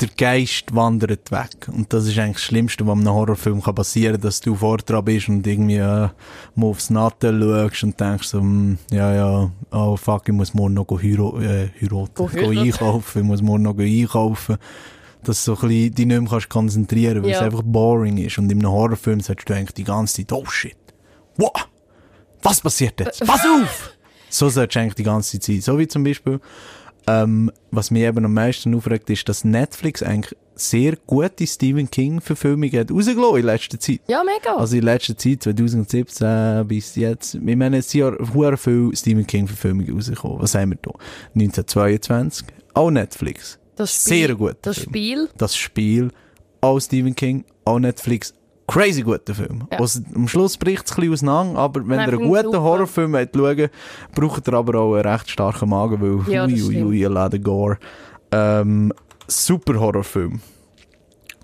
der 0.03 0.09
Geist 0.17 0.73
wandert 0.75 1.31
weg. 1.31 1.67
Und 1.67 1.93
das 1.93 2.07
ist 2.07 2.17
eigentlich 2.17 2.37
das 2.37 2.43
Schlimmste, 2.43 2.85
was 2.87 2.97
einem 2.97 3.09
Horrorfilm 3.13 3.61
kann 3.61 3.75
passieren 3.75 4.13
kann, 4.13 4.21
dass 4.21 4.41
du 4.41 4.55
vor 4.55 4.77
dran 4.77 5.05
bist 5.05 5.29
und 5.29 5.45
irgendwie 5.45 5.77
äh, 5.77 6.09
mal 6.55 6.67
aufs 6.67 6.89
Nattel 6.89 7.41
schaust 7.41 7.83
und 7.83 7.99
denkst 7.99 8.27
so, 8.27 8.39
hm, 8.39 8.77
ja, 8.91 9.13
ja, 9.13 9.51
oh 9.71 9.95
fuck, 9.95 10.27
ich 10.27 10.33
muss 10.33 10.53
morgen 10.53 10.73
noch 10.73 10.87
heiro 10.89 11.39
äh, 11.39 11.69
heiraten, 11.79 12.31
heiraten. 12.33 12.57
einkaufen, 12.57 13.21
ich 13.21 13.27
muss 13.27 13.41
morgen 13.41 13.63
noch 13.63 13.77
einkaufen. 13.77 14.57
Dass 15.23 15.43
du 15.45 15.55
so 15.55 15.62
ein 15.62 15.67
bisschen 15.69 15.95
dich 15.95 16.05
nicht 16.05 16.19
mehr 16.21 16.29
kannst 16.29 16.49
konzentrieren 16.49 17.23
weil 17.23 17.31
Ja. 17.31 17.38
es 17.38 17.43
einfach 17.43 17.62
boring 17.63 18.17
ist. 18.17 18.38
Und 18.38 18.51
in 18.51 18.59
einem 18.59 18.71
Horrorfilm 18.71 19.19
sagst 19.21 19.49
du 19.49 19.53
eigentlich 19.53 19.73
die 19.73 19.83
ganze 19.83 20.15
Zeit, 20.17 20.31
oh 20.31 20.45
shit, 20.45 20.75
wow, 21.38 21.51
was 22.41 22.62
passiert 22.62 22.99
jetzt? 22.99 23.25
Pass 23.25 23.41
auf! 23.45 23.91
So 24.29 24.49
solltest 24.49 24.75
du 24.75 24.79
eigentlich 24.79 24.95
die 24.95 25.03
ganze 25.03 25.31
Zeit 25.39 25.43
sein. 25.43 25.62
So 25.62 25.77
wie 25.79 25.88
zum 25.88 26.03
Beispiel, 26.03 26.39
ähm, 27.07 27.51
was 27.71 27.91
mich 27.91 28.03
eben 28.03 28.25
am 28.25 28.33
meisten 28.33 28.73
aufregt, 28.75 29.09
ist, 29.09 29.27
dass 29.29 29.43
Netflix 29.43 30.01
eigentlich 30.03 30.36
sehr 30.55 30.95
gute 31.07 31.47
Stephen 31.47 31.89
King-Verfilmungen 31.89 32.79
hat 32.79 32.91
rausgelassen 32.91 33.38
in 33.38 33.45
letzter 33.45 33.79
Zeit. 33.79 34.01
ja, 34.07 34.23
mega. 34.23 34.55
Also 34.55 34.75
in 34.77 34.83
letzter 34.83 35.17
Zeit, 35.17 35.43
2017 35.43 36.67
bis 36.67 36.95
jetzt, 36.95 37.36
ich 37.36 37.55
meine, 37.55 37.77
es 37.77 37.89
sind 37.89 38.01
ja 38.01 38.12
sehr 38.23 38.57
viele 38.57 38.95
Stephen 38.95 39.25
King-Verfilmungen 39.25 39.93
rausgekommen. 39.95 40.39
Was 40.41 40.53
haben 40.55 40.71
wir 40.71 40.77
da? 40.81 40.91
1922, 41.36 42.45
auch 42.73 42.91
Netflix. 42.91 43.59
Das 43.75 43.93
Spiel, 43.93 44.27
Sehr 44.27 44.36
gut. 44.36 44.55
Das 44.62 44.77
Spiel, 44.79 45.29
Das 45.38 45.55
Spiel, 45.55 46.12
auch 46.62 46.79
Stephen 46.79 47.15
King, 47.15 47.45
auch 47.65 47.79
Netflix. 47.79 48.33
Crazy 48.65 49.01
guter 49.01 49.36
Film. 49.36 49.67
Ja. 49.71 49.79
Also, 49.79 49.99
am 50.15 50.27
Schluss 50.27 50.57
bricht 50.57 50.86
es 50.86 50.91
ein 50.91 50.95
bisschen 51.09 51.13
auseinander, 51.29 51.59
aber 51.59 51.81
wenn 51.81 51.97
Nein, 51.97 52.09
ihr 52.12 52.17
einen 52.19 52.27
guten 52.29 52.43
super. 52.45 52.62
Horrorfilm 52.62 53.12
wollt 53.13 53.36
schauen 53.36 53.69
braucht 54.15 54.47
ihr 54.47 54.53
aber 54.53 54.79
auch 54.79 54.93
einen 54.95 55.05
recht 55.05 55.29
starken 55.29 55.69
Magen, 55.69 56.01
weil 56.01 56.33
Ja, 56.33 56.47
das 56.47 56.53
ui, 56.53 56.62
ui, 56.63 56.71
stimmt. 56.71 56.86
ui, 56.88 56.99
ihr 57.01 57.09
ladet 57.09 57.43
Gore. 57.43 57.77
Ähm, 58.31 58.93
super 59.27 59.77
Horrorfilm. 59.79 60.39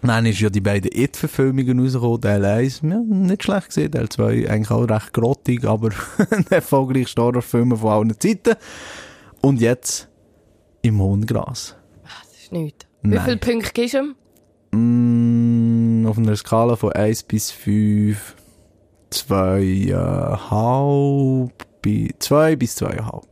Dann 0.01 0.25
ist 0.27 0.39
ja 0.39 0.49
die 0.49 0.61
beiden 0.61 0.89
It-Verfilmungen 0.93 1.77
rausgekommen. 1.81 2.21
Teil 2.21 2.45
1, 2.45 2.81
ja, 2.83 2.99
nicht 3.05 3.43
schlecht 3.43 3.67
gesehen. 3.67 3.91
Teil 3.91 4.07
2 4.07 4.49
eigentlich 4.49 4.71
auch 4.71 4.83
recht 4.89 5.11
grottig, 5.13 5.65
aber 5.65 5.89
der 6.49 6.51
erfolgreichste 6.59 7.21
Horrorfilm 7.21 7.75
von 7.75 7.89
allen 7.91 8.17
Zeiten. 8.17 8.55
Und 9.41 9.59
jetzt 9.59 10.07
im 10.83 10.99
hohen 11.01 11.25
Gras. 11.25 11.75
Ist 12.49 12.51
nichts. 12.51 12.85
Wie 13.01 13.17
viele 13.19 13.37
Punkte 13.37 13.71
gibst 13.73 13.93
du 13.93 13.99
ihm? 13.99 14.15
Mm, 14.71 16.05
auf 16.07 16.17
einer 16.17 16.35
Skala 16.35 16.75
von 16.75 16.91
1 16.91 17.23
bis 17.23 17.49
5, 17.51 18.35
2,5 19.11 21.49
bis 21.81 22.09
2 22.19 22.55
bis 22.55 22.79
2,5. 22.81 23.23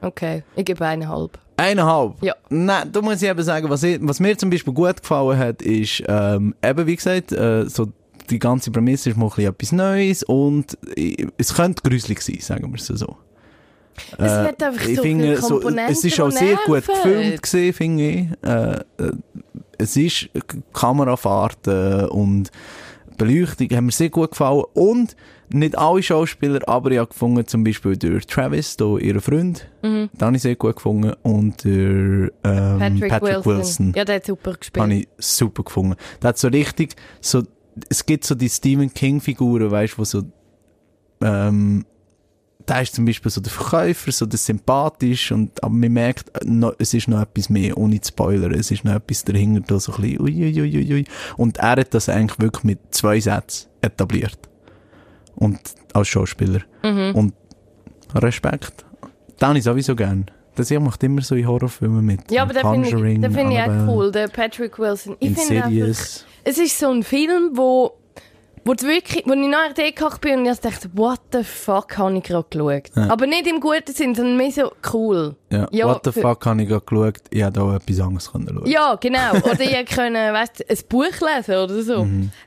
Okay, 0.00 0.42
ich 0.56 0.64
gebe 0.64 0.84
eineinhalb. 0.84 1.38
Eineinhalb? 1.56 2.20
Ja. 2.22 2.34
Nein, 2.48 2.90
da 2.90 3.00
muss 3.02 3.22
ich 3.22 3.28
eben 3.28 3.42
sagen, 3.42 3.70
was, 3.70 3.84
ich, 3.84 3.98
was 4.00 4.18
mir 4.18 4.38
zum 4.38 4.50
Beispiel 4.50 4.72
gut 4.72 5.00
gefallen 5.00 5.38
hat, 5.38 5.62
ist, 5.62 6.02
ähm, 6.08 6.56
eben 6.64 6.86
wie 6.86 6.96
gesagt, 6.96 7.30
äh, 7.32 7.68
so 7.68 7.86
die 8.30 8.38
ganze 8.38 8.70
Prämisse 8.70 9.10
ist 9.10 9.16
mal 9.16 9.26
ein 9.26 9.30
bisschen 9.30 9.52
etwas 9.52 9.72
Neues 9.72 10.22
und 10.24 10.78
äh, 10.96 11.26
es 11.36 11.54
könnte 11.54 11.82
gruselig 11.88 12.22
sein, 12.22 12.38
sagen 12.40 12.72
wir 12.72 12.80
es 12.80 12.86
so. 12.86 13.16
Es 14.18 14.32
Äh, 14.32 14.44
hat 14.48 14.62
einfach 14.62 14.82
so 14.84 15.02
finde, 15.02 15.24
viele 15.24 15.42
so, 15.42 15.60
es 15.68 16.04
ist 16.04 16.20
auch 16.20 16.30
sehr 16.30 16.56
gut 16.66 16.86
gefilmt 16.86 17.42
gesehen, 17.42 17.72
finde 17.72 18.02
ich. 18.08 18.26
Äh, 18.42 18.72
äh, 18.98 19.12
es 19.78 19.96
ist 19.96 20.28
Kamerafahrten 20.72 22.06
und 22.08 22.50
Beleuchtung 23.18 23.68
haben 23.70 23.86
mir 23.86 23.92
sehr 23.92 24.10
gut 24.10 24.30
gefallen 24.30 24.64
und 24.74 25.16
nicht 25.50 25.76
alle 25.76 26.02
Schauspieler, 26.02 26.60
aber 26.66 26.92
ich 26.92 26.98
habe 26.98 27.08
gefunden, 27.08 27.46
zum 27.46 27.62
Beispiel 27.62 27.96
der 27.96 28.20
Travis, 28.22 28.76
da 28.76 28.96
ihr 28.96 29.20
Freund, 29.20 29.68
Mhm. 29.82 30.08
den 30.12 30.20
habe 30.26 30.36
ich 30.36 30.42
sehr 30.42 30.56
gut 30.56 30.76
gefunden 30.76 31.12
und 31.22 31.62
der 31.64 31.72
ähm, 31.72 32.78
Patrick, 32.78 33.08
Patrick, 33.10 33.22
Wilson. 33.44 33.46
Wilson, 33.58 33.92
Ja, 33.94 34.04
der 34.06 34.16
hat 34.16 34.26
super 34.26 34.54
gespielt. 34.54 34.82
habe 34.82 34.94
ich 34.94 35.08
super 35.18 35.62
gefunden. 35.64 35.96
Der 36.22 36.28
hat 36.28 36.38
so 36.38 36.48
richtig, 36.48 36.94
so, 37.20 37.42
es 37.90 38.06
gibt 38.06 38.24
so 38.24 38.34
die 38.34 38.48
Stephen 38.48 38.92
King 38.94 39.20
Figuren, 39.20 39.70
weißt 39.70 39.94
du, 39.94 39.98
wo 39.98 40.04
so, 40.04 40.22
ähm, 41.22 41.84
da 42.66 42.80
ist 42.80 42.94
zum 42.94 43.04
Beispiel 43.04 43.30
so 43.30 43.40
der 43.40 43.52
Verkäufer, 43.52 44.12
so 44.12 44.26
der 44.26 44.38
sympathisch 44.38 45.32
und, 45.32 45.62
aber 45.62 45.72
man 45.72 45.92
merkt, 45.92 46.28
äh, 46.36 46.44
noch, 46.44 46.74
es 46.78 46.94
ist 46.94 47.08
noch 47.08 47.20
etwas 47.20 47.48
mehr, 47.48 47.76
ohne 47.76 48.00
zu 48.00 48.08
spoilern, 48.08 48.54
es 48.54 48.70
ist 48.70 48.84
noch 48.84 48.94
etwas 48.94 49.24
dahinter, 49.24 49.60
da 49.66 49.80
so 49.80 49.92
ein 49.94 50.02
bisschen, 50.02 50.20
uiuiuiui. 50.20 51.04
Und 51.36 51.58
er 51.58 51.76
hat 51.76 51.94
das 51.94 52.08
eigentlich 52.08 52.38
wirklich 52.40 52.64
mit 52.64 52.78
zwei 52.90 53.20
Sätzen 53.20 53.68
etabliert. 53.80 54.38
Und 55.34 55.58
als 55.92 56.08
Schauspieler. 56.08 56.60
Mhm. 56.82 57.14
Und 57.14 57.34
Respekt. 58.14 58.84
Den 59.40 59.48
habe 59.48 59.58
ich 59.58 59.64
sowieso 59.64 59.96
gern. 59.96 60.26
Das 60.54 60.70
ich 60.70 60.78
macht 60.78 61.02
immer 61.02 61.22
so 61.22 61.34
in 61.34 61.48
Horrorfilmen 61.48 62.04
mit. 62.04 62.30
Ja, 62.30 62.42
aber 62.42 62.52
den 62.52 62.62
finde 62.62 62.88
ich, 62.88 63.20
den 63.20 63.32
finde 63.32 63.54
ich 63.54 63.62
auch 63.62 63.88
cool, 63.88 64.12
der 64.12 64.28
Patrick 64.28 64.78
Wilson. 64.78 65.16
Ich 65.18 65.34
finde 65.38 65.94
es 66.44 66.58
ist 66.58 66.78
so 66.78 66.90
ein 66.90 67.02
Film, 67.02 67.50
wo, 67.54 67.92
wo 68.64 68.72
wirklich, 68.72 69.24
wo 69.26 69.32
ich 69.32 69.48
nachher 69.48 69.74
gekocht 69.92 70.20
bin 70.20 70.38
und 70.40 70.46
ich 70.46 70.58
dachte, 70.58 70.88
what 70.94 71.20
the 71.32 71.42
fuck 71.42 71.98
habe 71.98 72.16
ich 72.16 72.22
gerade 72.22 72.46
geschaut. 72.48 72.90
Ja. 72.96 73.10
Aber 73.10 73.26
nicht 73.26 73.46
im 73.46 73.58
guten 73.60 73.92
Sinn, 73.92 74.14
sondern 74.14 74.36
mehr 74.36 74.52
so 74.52 74.70
cool. 74.92 75.34
Ja. 75.50 75.66
Ja, 75.72 75.86
What 75.86 76.02
the 76.04 76.12
fuck 76.12 76.46
habe 76.46 76.62
ich 76.62 76.68
gerade 76.68 76.84
geschaut? 76.84 77.18
Ich 77.30 77.42
hätte 77.42 77.60
auch 77.62 77.74
etwas 77.74 78.00
anderes 78.00 78.30
können 78.30 78.48
schauen. 78.48 78.66
Ja, 78.66 78.94
genau. 78.94 79.32
Oder 79.42 79.62
ihr 79.62 79.84
könnt, 79.84 80.14
weißt, 80.16 80.64
ein 80.70 80.78
Buch 80.88 81.04
lesen 81.20 81.54
oder 81.56 81.82
so. 81.82 82.06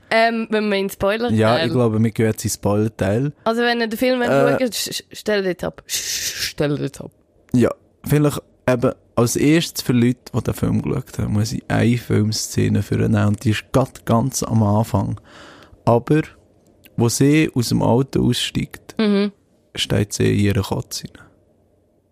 Ähm, 0.09 0.47
wenn 0.49 0.70
man 0.70 0.80
in 0.80 0.89
Spoiler 0.89 1.30
Mhm. 1.32 1.38
Ja, 1.38 1.63
ich 1.66 1.72
glaube, 1.72 2.01
wir 2.01 2.11
gehen 2.11 2.26
jetzt 2.28 2.43
in 2.45 2.51
Spoiler-Teil. 2.51 3.34
Also 3.43 3.61
wenn 3.61 3.80
ihr 3.82 3.88
den 3.88 3.97
Film 3.99 4.22
Äh. 4.22 4.26
schaut, 4.28 4.61
sch- 4.61 4.91
sch- 4.91 5.03
stellt 5.11 5.45
jetzt 5.45 5.63
ab. 5.63 5.84
Stellt 5.88 6.80
jetzt 6.80 7.01
ab. 7.01 7.11
Ja, 7.53 7.70
vielleicht 8.07 8.41
eben 8.68 8.91
als 9.16 9.36
erstes 9.36 9.82
für 9.84 9.93
Leute, 9.93 10.20
die 10.34 10.41
den 10.43 10.53
Film 10.53 10.82
geschaut 10.82 11.18
haben, 11.20 11.34
muss 11.34 11.51
ich 11.53 11.63
eine 11.68 11.97
Filmszene 11.97 12.82
für 12.84 12.95
nehmen 12.95 13.28
und 13.28 13.43
die 13.43 13.51
ist 13.51 13.66
grad 13.72 14.05
ganz 14.05 14.43
am 14.43 14.63
Anfang. 14.63 15.20
Aber, 15.86 16.21
wo 16.97 17.09
sie 17.09 17.49
aus 17.53 17.69
dem 17.69 17.81
Auto 17.81 18.27
aussteigt, 18.27 18.95
Mhm. 18.97 19.31
steht 19.75 20.13
sie 20.13 20.31
in 20.33 20.39
ihrer 20.39 20.63
Katze 20.63 21.03
rein. 21.13 21.21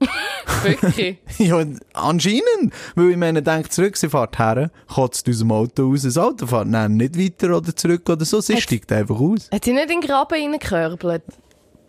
Wirklich. 0.64 1.18
Ja, 1.40 1.64
anscheinend. 1.94 2.74
Weil 2.96 3.12
ich 3.12 3.18
meine, 3.18 3.42
denkt 3.42 3.74
zurück, 3.74 3.98
sie 3.98 4.10
fährt 4.10 4.38
her, 4.38 4.70
kotzt 4.94 5.28
aus 5.30 5.40
dem 5.40 5.52
Auto 5.52 5.90
raus, 5.90 6.04
das 6.04 6.18
Auto 6.18 6.46
fährt 6.48 6.74
dann 6.74 6.98
nicht 6.98 7.18
weiter 7.18 7.58
oder 7.58 7.76
zurück 7.76 8.10
oder 8.10 8.26
so, 8.26 8.42
sie 8.42 8.56
Hat- 8.56 8.62
steigt 8.62 8.92
einfach 8.92 9.20
aus. 9.20 9.50
Hat 9.52 9.64
sie 9.66 9.72
nicht 9.74 9.90
in 9.90 10.02
den 10.02 10.02
Graben 10.02 10.34
reingekörbelt? 10.36 11.24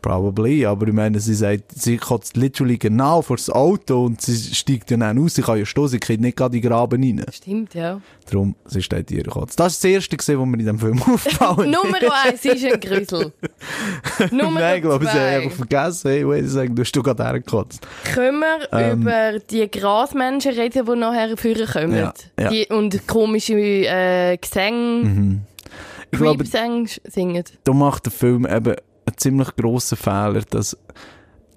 Probably, 0.05 0.67
aber 0.67 0.87
ich 0.89 0.93
meine, 0.93 1.19
sie 1.19 1.33
sagt, 1.33 1.73
sie 1.75 1.97
kotzt 1.97 2.37
literally 2.37 2.77
genau 2.77 3.23
vor 3.23 3.37
das 3.37 3.49
Auto 3.49 4.05
und 4.05 4.21
sie 4.21 4.37
steigt 4.55 4.91
dann 4.91 5.03
aus, 5.19 5.35
sie 5.37 5.41
kann 5.41 5.57
ja 5.59 5.65
stehen, 5.65 5.89
sie 5.89 5.99
geht 5.99 6.21
nicht 6.21 6.37
gerade 6.37 6.55
in 6.59 6.61
den 6.63 6.71
Graben 6.71 7.03
rein. 7.03 7.25
Stimmt, 7.33 7.73
ja. 7.73 8.03
Darum, 8.31 8.55
sie 8.67 8.83
steht 8.83 9.11
ihrer 9.11 9.31
Katze. 9.33 9.57
Das 9.57 9.73
ist 9.73 9.83
das 9.83 9.91
erste 9.91 10.17
gesehen, 10.19 10.39
was 10.39 10.47
mir 10.47 10.53
in 10.53 10.59
diesem 10.59 10.79
Film 10.79 11.01
auffallen. 11.07 11.71
Nummer 11.71 11.97
eins 12.23 12.45
ist 12.45 12.65
ein 12.67 12.79
Grüssel. 12.79 13.33
Nummer 14.31 14.61
Nein, 14.61 14.77
ich 14.77 14.83
glaube, 14.83 15.07
sie 15.07 15.11
haben 15.11 15.43
einfach 15.43 15.57
vergessen, 15.57 16.11
hey, 16.11 16.29
wait 16.29 16.45
a 16.45 16.49
second, 16.49 16.79
du 16.79 16.83
hast 16.83 16.93
du 16.95 17.03
gerade 17.03 17.25
hergekotzt. 17.25 17.89
Können 18.13 18.41
wir 18.41 18.69
Ähm. 18.79 19.01
über 19.01 19.39
die 19.39 19.71
Grasmenschen 19.71 20.53
reden, 20.53 20.85
die 20.85 20.97
nachher 20.97 21.35
führen 21.39 21.67
kommen? 21.67 21.97
Ja, 21.97 22.13
ja. 22.39 22.51
Die, 22.51 22.67
und 22.67 23.09
komische 23.09 23.55
äh, 23.55 24.37
Gesänge, 24.37 25.41
glaube, 26.11 26.45
Creep-Gesänge 26.45 26.89
singen. 27.05 27.45
da 27.65 27.73
macht 27.73 28.05
der 28.05 28.13
Film 28.13 28.47
eben 28.47 28.75
einen 29.15 29.19
ziemlich 29.19 29.57
grossen 29.57 29.97
Fehler, 29.97 30.43
dass 30.51 30.77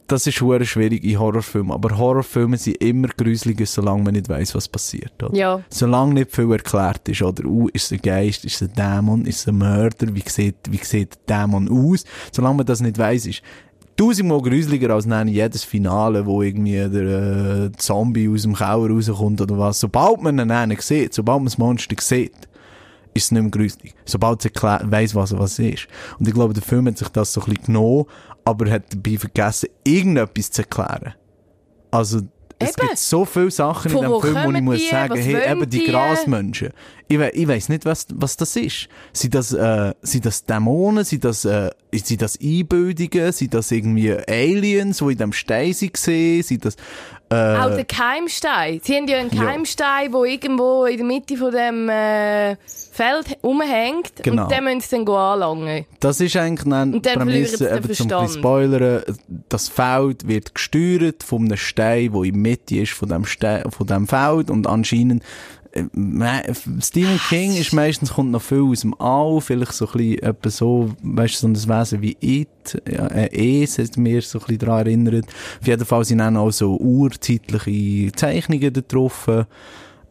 das 0.07 0.25
ist 0.25 0.35
schwer 0.35 0.63
schwierig 0.63 1.03
in 1.03 1.19
Horrorfilmen, 1.19 1.73
aber 1.73 1.97
Horrorfilme 1.97 2.57
sind 2.57 2.77
immer 2.77 3.09
gruseliger, 3.09 3.65
solange 3.65 4.03
man 4.03 4.13
nicht 4.13 4.29
weiß, 4.29 4.55
was 4.55 4.67
passiert. 4.67 5.21
Oder? 5.21 5.35
Ja. 5.35 5.61
Solange 5.69 6.13
nicht 6.13 6.33
viel 6.33 6.49
erklärt 6.49 7.07
ist, 7.09 7.21
oder, 7.21 7.45
uh, 7.45 7.67
ist 7.73 7.85
es 7.85 7.91
ein 7.91 8.01
Geist, 8.01 8.45
ist 8.45 8.61
es 8.61 8.69
ein 8.69 8.73
Dämon, 8.73 9.25
ist 9.25 9.41
es 9.41 9.47
ein 9.47 9.57
Mörder, 9.57 10.15
wie 10.15 10.23
sieht, 10.25 10.55
wie 10.69 10.77
sieht 10.77 11.17
der 11.27 11.41
Dämon 11.41 11.67
aus? 11.69 12.05
Solange 12.31 12.57
man 12.57 12.65
das 12.65 12.79
nicht 12.79 12.97
weiß, 12.97 13.25
ist 13.25 13.41
tausendmal 13.97 14.41
gruseliger 14.41 14.93
als 14.93 15.07
jedes 15.25 15.63
Finale, 15.63 16.25
wo 16.25 16.41
irgendwie 16.41 16.87
der 16.89 17.65
äh, 17.65 17.71
Zombie 17.77 18.29
aus 18.29 18.43
dem 18.43 18.53
Keller 18.53 18.89
rauskommt 18.89 19.41
oder 19.41 19.57
was. 19.57 19.79
Sobald 19.79 20.21
man 20.21 20.37
dann 20.37 20.77
sieht, 20.79 21.13
sobald 21.13 21.39
man 21.39 21.45
das 21.45 21.57
Monster 21.57 21.95
sieht, 21.99 22.46
ist 23.17 23.25
es 23.25 23.31
nicht 23.31 23.41
mehr 23.41 23.51
gruselig. 23.51 23.93
Sobald 24.05 24.43
erklärt, 24.45 24.89
weiss, 24.89 25.13
was, 25.15 25.37
was 25.37 25.59
ist. 25.59 25.87
Und 26.19 26.27
ich 26.27 26.33
glaube, 26.33 26.53
der 26.53 26.63
Film 26.63 26.87
hat 26.87 26.97
sich 26.97 27.09
das 27.09 27.33
so 27.33 27.41
ein 27.41 27.45
bisschen 27.49 27.65
genommen, 27.65 28.05
aber 28.45 28.69
hat 28.69 28.93
dabei 28.93 29.17
vergessen, 29.17 29.69
irgendetwas 29.83 30.51
zu 30.51 30.61
erklären. 30.61 31.13
Also, 31.91 32.21
es 32.59 32.69
Eben. 32.71 32.87
gibt 32.87 32.97
so 32.97 33.23
viele 33.25 33.51
Sachen 33.51 33.91
Von 33.91 34.03
in 34.05 34.11
dem 34.11 34.21
Film, 34.21 34.35
wo 34.45 34.51
ich 34.51 34.61
muss 34.61 34.77
die? 34.77 34.87
sagen, 34.89 35.13
Was 35.13 35.19
hey, 35.19 35.51
eben 35.51 35.69
die, 35.69 35.79
die? 35.79 35.91
Grasmenschen. 35.91 36.69
Ich, 37.09 37.17
we 37.17 37.29
ich 37.29 37.47
weiss 37.47 37.69
nicht, 37.69 37.85
was, 37.85 38.05
was 38.13 38.35
das 38.35 38.55
ist. 38.55 38.89
Sind 39.13 39.33
das, 39.33 39.53
äh, 39.53 39.93
sind 40.01 40.25
das 40.25 40.45
Dämonen? 40.45 41.05
Sind 41.05 41.23
das, 41.23 41.45
äh, 41.45 41.69
sind 41.93 42.21
das 42.21 42.37
Einbildungen? 42.41 43.31
Sind 43.31 43.53
das 43.53 43.71
irgendwie 43.71 44.11
Aliens, 44.13 44.97
die 44.97 45.11
in 45.13 45.17
dem 45.17 45.31
Stein 45.31 45.71
waren? 45.73 46.43
Sind 46.43 46.65
das, 46.65 46.75
äh, 47.29 47.35
Auch 47.35 47.75
der 47.75 47.85
Keimstein. 47.85 48.79
Sie 48.83 48.95
haben 48.95 49.07
ja 49.07 49.17
einen 49.17 49.29
Ja. 49.31 49.43
Keimstein, 49.43 50.11
der 50.11 50.21
irgendwo 50.23 50.85
in 50.85 50.97
der 50.97 51.05
Mitte 51.05 51.35
von 51.37 51.51
dem 51.51 51.89
äh, 51.89 52.55
Feld 52.91 53.37
rumhängt. 53.43 54.11
Genau. 54.23 54.43
Und 54.43 54.51
den 54.51 54.63
müssen 54.63 54.81
sie 54.81 55.05
dann 55.05 55.07
anlangen. 55.09 55.85
Das 55.99 56.19
ist 56.21 56.35
eigentlich 56.37 56.67
sie 57.57 57.65
den 57.65 57.77
eben 57.77 57.93
zum. 57.93 58.27
Spoilern. 58.29 59.03
Das 59.49 59.67
Feld 59.67 60.27
wird 60.27 60.55
gesteuert 60.55 61.23
von 61.23 61.45
einem 61.45 61.57
Stein, 61.57 62.11
der 62.13 62.23
in 62.23 62.33
der 62.33 62.41
Mitte 62.41 62.75
ist 62.77 62.93
von 62.93 63.09
dem, 63.09 63.25
Stein, 63.25 63.69
von 63.71 63.87
dem 63.87 64.07
Feld 64.07 64.49
und 64.49 64.65
anscheinend 64.67 65.23
Stephen 66.81 67.19
King 67.29 67.55
ist 67.55 67.73
meistens 67.73 68.13
kommt 68.13 68.31
noch 68.31 68.41
viel 68.41 68.63
aus 68.63 68.81
dem 68.81 68.99
All, 68.99 69.41
vielleicht 69.41 69.73
so 69.73 69.87
ein 69.87 70.17
bisschen 70.41 70.51
so, 70.51 70.89
weißt 71.01 71.43
du, 71.43 71.53
so 71.55 71.69
ein 71.69 71.79
Wesen 71.79 72.01
wie 72.01 72.17
It, 72.19 72.81
ja, 72.89 73.07
äh, 73.07 73.63
Es 73.63 73.77
hat 73.77 73.97
mir 73.97 74.21
so 74.21 74.39
ein 74.39 74.45
bisschen 74.45 74.59
daran 74.59 74.85
erinnert. 74.85 75.25
Auf 75.61 75.67
jeden 75.67 75.85
Fall 75.85 76.05
sind 76.05 76.19
dann 76.19 76.37
auch 76.37 76.51
so 76.51 76.77
urzeitliche 76.77 78.11
Zeichnungen 78.13 78.73
da 78.73 78.81
drauf. 78.81 79.29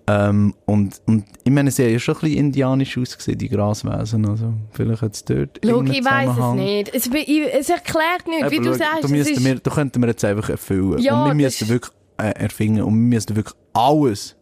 Ähm, 0.09 0.55
und, 0.67 1.01
und 1.07 1.25
ich 1.43 1.51
meine, 1.51 1.71
sie 1.71 1.85
haben 1.85 1.93
ja 1.93 1.99
schon 1.99 2.15
ein 2.15 2.21
bisschen 2.21 2.39
indianisch 2.39 2.97
ausgesehen, 2.97 3.39
die 3.39 3.49
Graswesen. 3.49 4.25
Also, 4.29 4.53
vielleicht 4.71 5.03
hat 5.03 5.15
es 5.15 5.25
dort. 5.25 5.59
Schau, 5.65 5.83
ich 5.83 6.05
weiss 6.05 6.31
es 6.39 6.55
nicht. 6.55 6.95
Es, 6.95 7.07
es 7.07 7.69
erklärt 7.71 8.29
nicht, 8.29 8.51
wie 8.51 8.59
du 8.59 8.67
schau, 8.67 8.73
sagst. 8.75 9.05
Da, 9.05 9.09
müssten 9.09 9.35
ist, 9.35 9.45
wir, 9.45 9.57
da 9.57 9.71
könnten 9.71 10.01
wir 10.01 10.09
jetzt 10.09 10.25
einfach 10.25 10.49
erfüllen. 10.49 10.99
Ja, 10.99 11.23
und 11.23 11.29
wir 11.29 11.35
müssten 11.35 11.69
wirklich 11.69 11.93
äh, 12.19 12.31
erfinden 12.31 12.83
und 12.83 12.95
wir 12.95 13.17
müssten 13.17 13.35
wirklich 13.35 13.57
alles, 13.73 14.36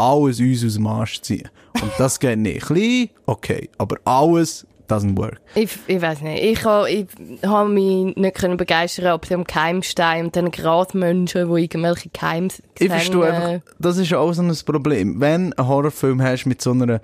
alles 0.00 0.40
uns 0.40 0.64
aus 0.64 0.74
dem 0.74 0.86
Arsch 0.86 1.20
ziehen. 1.20 1.48
Und 1.82 1.92
das 1.98 2.18
geht 2.18 2.38
nicht. 2.38 2.66
Klein, 2.66 3.08
okay, 3.26 3.68
aber 3.78 3.96
alles 4.04 4.66
doesn't 4.88 5.16
work. 5.16 5.40
ich, 5.54 5.70
ich 5.86 6.02
weiß 6.02 6.20
nicht. 6.22 6.42
Ich 6.42 6.58
ich 6.88 7.06
ha 7.48 7.64
mich 7.64 8.16
nicht 8.16 8.34
können 8.36 8.56
begeistern 8.56 9.12
ob 9.12 9.30
am 9.30 9.44
Keimstein 9.44 10.26
und 10.26 10.34
den 10.36 10.50
Grasmenschen, 10.50 11.48
die 11.54 11.62
irgendwelche 11.62 12.08
Keims 12.10 12.60
Ich 12.78 12.88
verstehe 12.88 13.32
einfach, 13.32 13.72
das 13.78 13.98
ist 13.98 14.12
auch 14.14 14.32
so 14.32 14.42
ein 14.42 14.52
Problem. 14.66 15.20
Wenn 15.20 15.52
ein 15.52 15.68
Horrorfilm 15.68 16.20
hast 16.20 16.46
mit 16.46 16.60
so 16.60 16.72
einer, 16.72 17.00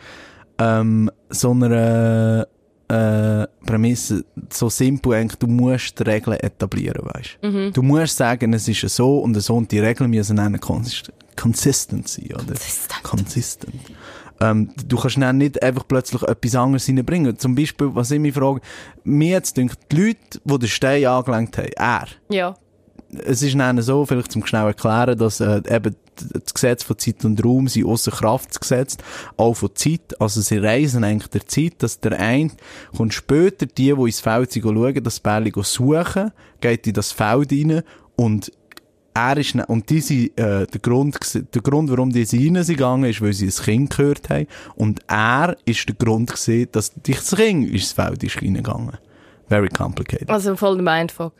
ähm, 0.59 1.11
so 1.31 1.53
einer, 1.53 2.49
äh, 2.89 3.47
Prämisse, 3.65 4.25
so 4.53 4.69
simpel 4.69 5.15
eigentlich, 5.15 5.39
du 5.39 5.47
musst 5.47 5.99
die 5.99 6.03
Regeln 6.05 6.39
etablieren, 6.41 7.03
weißt 7.05 7.39
Mhm. 7.43 7.73
du? 7.73 7.83
musst 7.83 8.17
sagen, 8.17 8.53
es 8.53 8.67
ist 8.69 8.81
so 8.97 9.19
und 9.19 9.35
so 9.41 9.55
und 9.57 9.71
die 9.71 9.79
Regeln 9.81 10.11
müssen 10.11 10.37
dann 10.37 10.59
consist 10.61 11.13
consistent 11.37 12.09
sein, 12.09 12.27
oder? 12.35 12.45
Consistent. 12.47 13.03
Consistent. 13.03 13.75
Ähm, 14.41 14.71
du 14.87 14.97
kannst 14.99 15.17
dann 15.17 15.39
nicht 15.39 15.63
einfach 15.63 15.85
plötzlich 15.89 16.23
etwas 16.23 16.55
anderes 16.55 16.89
reinbringen. 16.89 17.39
Zum 17.39 17.55
Beispiel, 17.55 17.95
was 17.95 18.11
ich 18.11 18.21
mich 18.21 18.35
frage, 18.35 18.61
mir 19.05 19.31
jetzt 19.31 19.57
denkt, 19.57 19.79
die 19.91 19.97
Leute, 19.97 20.41
die 20.45 20.59
den 20.59 20.69
Stein 20.69 21.07
angelenkt 21.07 21.57
haben, 21.57 21.71
er, 21.77 22.07
Ja. 22.31 22.55
es 23.25 23.41
ist 23.43 23.59
dann 23.59 23.81
so, 23.81 24.05
vielleicht 24.05 24.33
zum 24.33 24.45
schnell 24.45 24.67
erklären, 24.67 25.17
dass 25.17 25.41
äh, 25.41 25.63
eben 25.69 25.97
das 26.43 26.55
Gesetz 26.55 26.83
von 26.83 26.99
Zeit 26.99 27.25
und 27.27 27.43
Raum 27.45 27.69
sind 27.69 27.87
außer 27.87 28.11
Kraft 28.11 28.59
gesetzt, 28.61 29.03
auch 29.37 29.55
von 29.55 29.71
Zeit, 29.75 30.19
also 30.19 30.41
sie 30.41 30.57
reisen 30.59 31.05
eigentlich 31.05 31.29
der 31.29 31.47
Zeit, 31.47 31.75
dass 31.79 32.01
der 32.01 32.19
eine 32.19 32.51
kommt 32.97 33.13
später, 33.15 33.67
die, 33.67 33.95
die 33.95 34.03
ins 34.03 34.21
Feld 34.21 34.53
schauen, 34.55 35.03
das 35.05 35.21
Bärli 35.21 35.53
suchen, 35.63 36.33
geht 36.61 36.87
in 36.87 36.95
das 36.95 37.13
Feld 37.13 37.53
rein 37.53 37.83
und 38.17 38.51
er 39.17 39.37
ist, 39.39 39.55
ne- 39.55 39.67
und 39.67 39.89
diese, 39.89 40.15
äh, 40.15 40.67
der 40.67 40.81
Grund, 40.83 41.19
der 41.35 41.63
Grund, 41.63 41.91
warum 41.91 42.11
die 42.11 42.25
sie 42.25 42.47
rein 42.47 42.63
sind 42.63 42.77
gegangen, 42.77 43.05
ist, 43.05 43.23
weil 43.23 43.33
sie 43.33 43.47
ein 43.47 43.65
Kind 43.65 43.97
gehört 43.97 44.29
haben. 44.29 44.47
Und 44.75 45.01
er 45.09 45.57
ist 45.65 45.89
der 45.89 45.95
Grund 45.95 46.31
gewesen, 46.31 46.69
dass 46.73 46.93
das 46.95 47.31
Kind 47.35 47.71
ins 47.71 47.93
Feld 47.93 48.23
ist 48.23 48.43
reingegangen. 48.43 48.99
Very 49.49 49.69
complicated. 49.69 50.29
Also 50.29 50.55
voll 50.57 50.77
der 50.77 50.99
Mindfuck. 50.99 51.33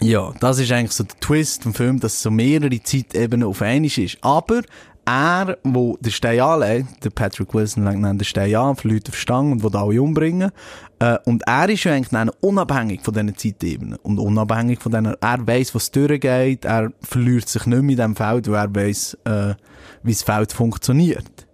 Ja, 0.00 0.32
das 0.40 0.58
ist 0.58 0.70
eigentlich 0.70 0.92
so 0.92 1.04
der 1.04 1.18
Twist 1.20 1.62
vom 1.62 1.74
Film, 1.74 2.00
dass 2.00 2.14
es 2.14 2.22
so 2.22 2.30
mehrere 2.30 2.82
Zeitebenen 2.82 3.48
auf 3.48 3.62
einmal 3.62 3.86
ist. 3.86 4.18
Aber 4.20 4.62
er, 5.06 5.56
wo 5.62 5.96
den 6.00 6.12
Stein 6.12 6.40
anlegt, 6.40 7.04
der 7.04 7.10
Patrick 7.10 7.54
Wilson 7.54 7.84
legt 7.84 8.02
dann 8.02 8.18
den 8.18 8.24
Stein 8.24 8.54
an, 8.54 8.76
verliert 8.76 9.08
auf 9.08 9.16
Stange 9.16 9.52
und 9.52 9.62
will 9.62 9.74
alle 9.76 10.02
umbringen. 10.02 10.50
Äh, 10.98 11.18
und 11.24 11.42
er 11.46 11.68
ist 11.68 11.84
ja 11.84 11.92
eigentlich 11.92 12.08
dann 12.08 12.30
unabhängig 12.40 13.02
von 13.02 13.14
diesen 13.14 13.36
Zeitebenen. 13.36 13.98
Und 14.02 14.18
unabhängig 14.18 14.80
von 14.80 14.92
denen, 14.92 15.14
er 15.20 15.46
weiss, 15.46 15.74
was 15.74 15.90
durchgeht, 15.90 16.64
er 16.64 16.92
verliert 17.00 17.48
sich 17.48 17.66
nicht 17.66 17.78
in 17.78 17.88
diesem 17.88 18.16
Feld, 18.16 18.50
weil 18.50 18.66
er 18.66 18.74
weiss, 18.74 19.14
äh, 19.24 19.54
wie 20.02 20.12
das 20.12 20.22
Feld 20.22 20.52
funktioniert. 20.52 21.46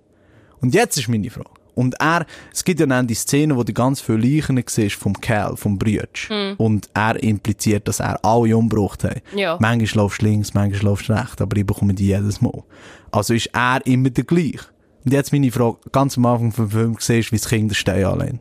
Und 0.60 0.74
jetzt 0.74 0.96
ist 0.96 1.08
meine 1.08 1.30
Frage. 1.30 1.61
Und 1.74 1.94
er, 2.00 2.26
es 2.52 2.64
gibt 2.64 2.80
ja 2.80 2.86
dann 2.86 3.06
die 3.06 3.14
Szene, 3.14 3.56
wo 3.56 3.62
du 3.62 3.72
ganz 3.72 4.00
viele 4.00 4.18
Leichen 4.18 4.62
siehst 4.66 4.96
vom 4.96 5.14
Cal, 5.20 5.56
vom 5.56 5.78
Brütsch. 5.78 6.30
Und 6.58 6.88
er 6.94 7.22
impliziert, 7.22 7.88
dass 7.88 8.00
er 8.00 8.22
alle 8.24 8.56
umgebracht 8.56 9.04
hat. 9.04 9.22
Ja. 9.34 9.56
Manchmal 9.60 10.04
läufst 10.04 10.22
du 10.22 10.26
links, 10.26 10.54
manchmal 10.54 10.92
läufst 10.92 11.08
du 11.08 11.14
rechts, 11.14 11.40
aber 11.40 11.56
ich 11.56 11.66
bekomme 11.66 11.94
die 11.94 12.08
jedes 12.08 12.40
Mal. 12.40 12.62
Also 13.10 13.34
ist 13.34 13.50
er 13.54 13.80
immer 13.86 14.10
der 14.10 14.24
gleich. 14.24 14.60
Und 15.04 15.12
jetzt 15.12 15.32
meine 15.32 15.50
Frage, 15.50 15.78
ganz 15.90 16.16
am 16.16 16.26
Anfang 16.26 16.52
vom 16.52 16.70
Film 16.70 16.96
siehst 16.98 17.30
du, 17.30 17.32
wie 17.32 17.38
das 17.38 17.48
Kind 17.48 17.70
den 17.70 17.74
Stein 17.74 18.04
anlehnt. 18.04 18.40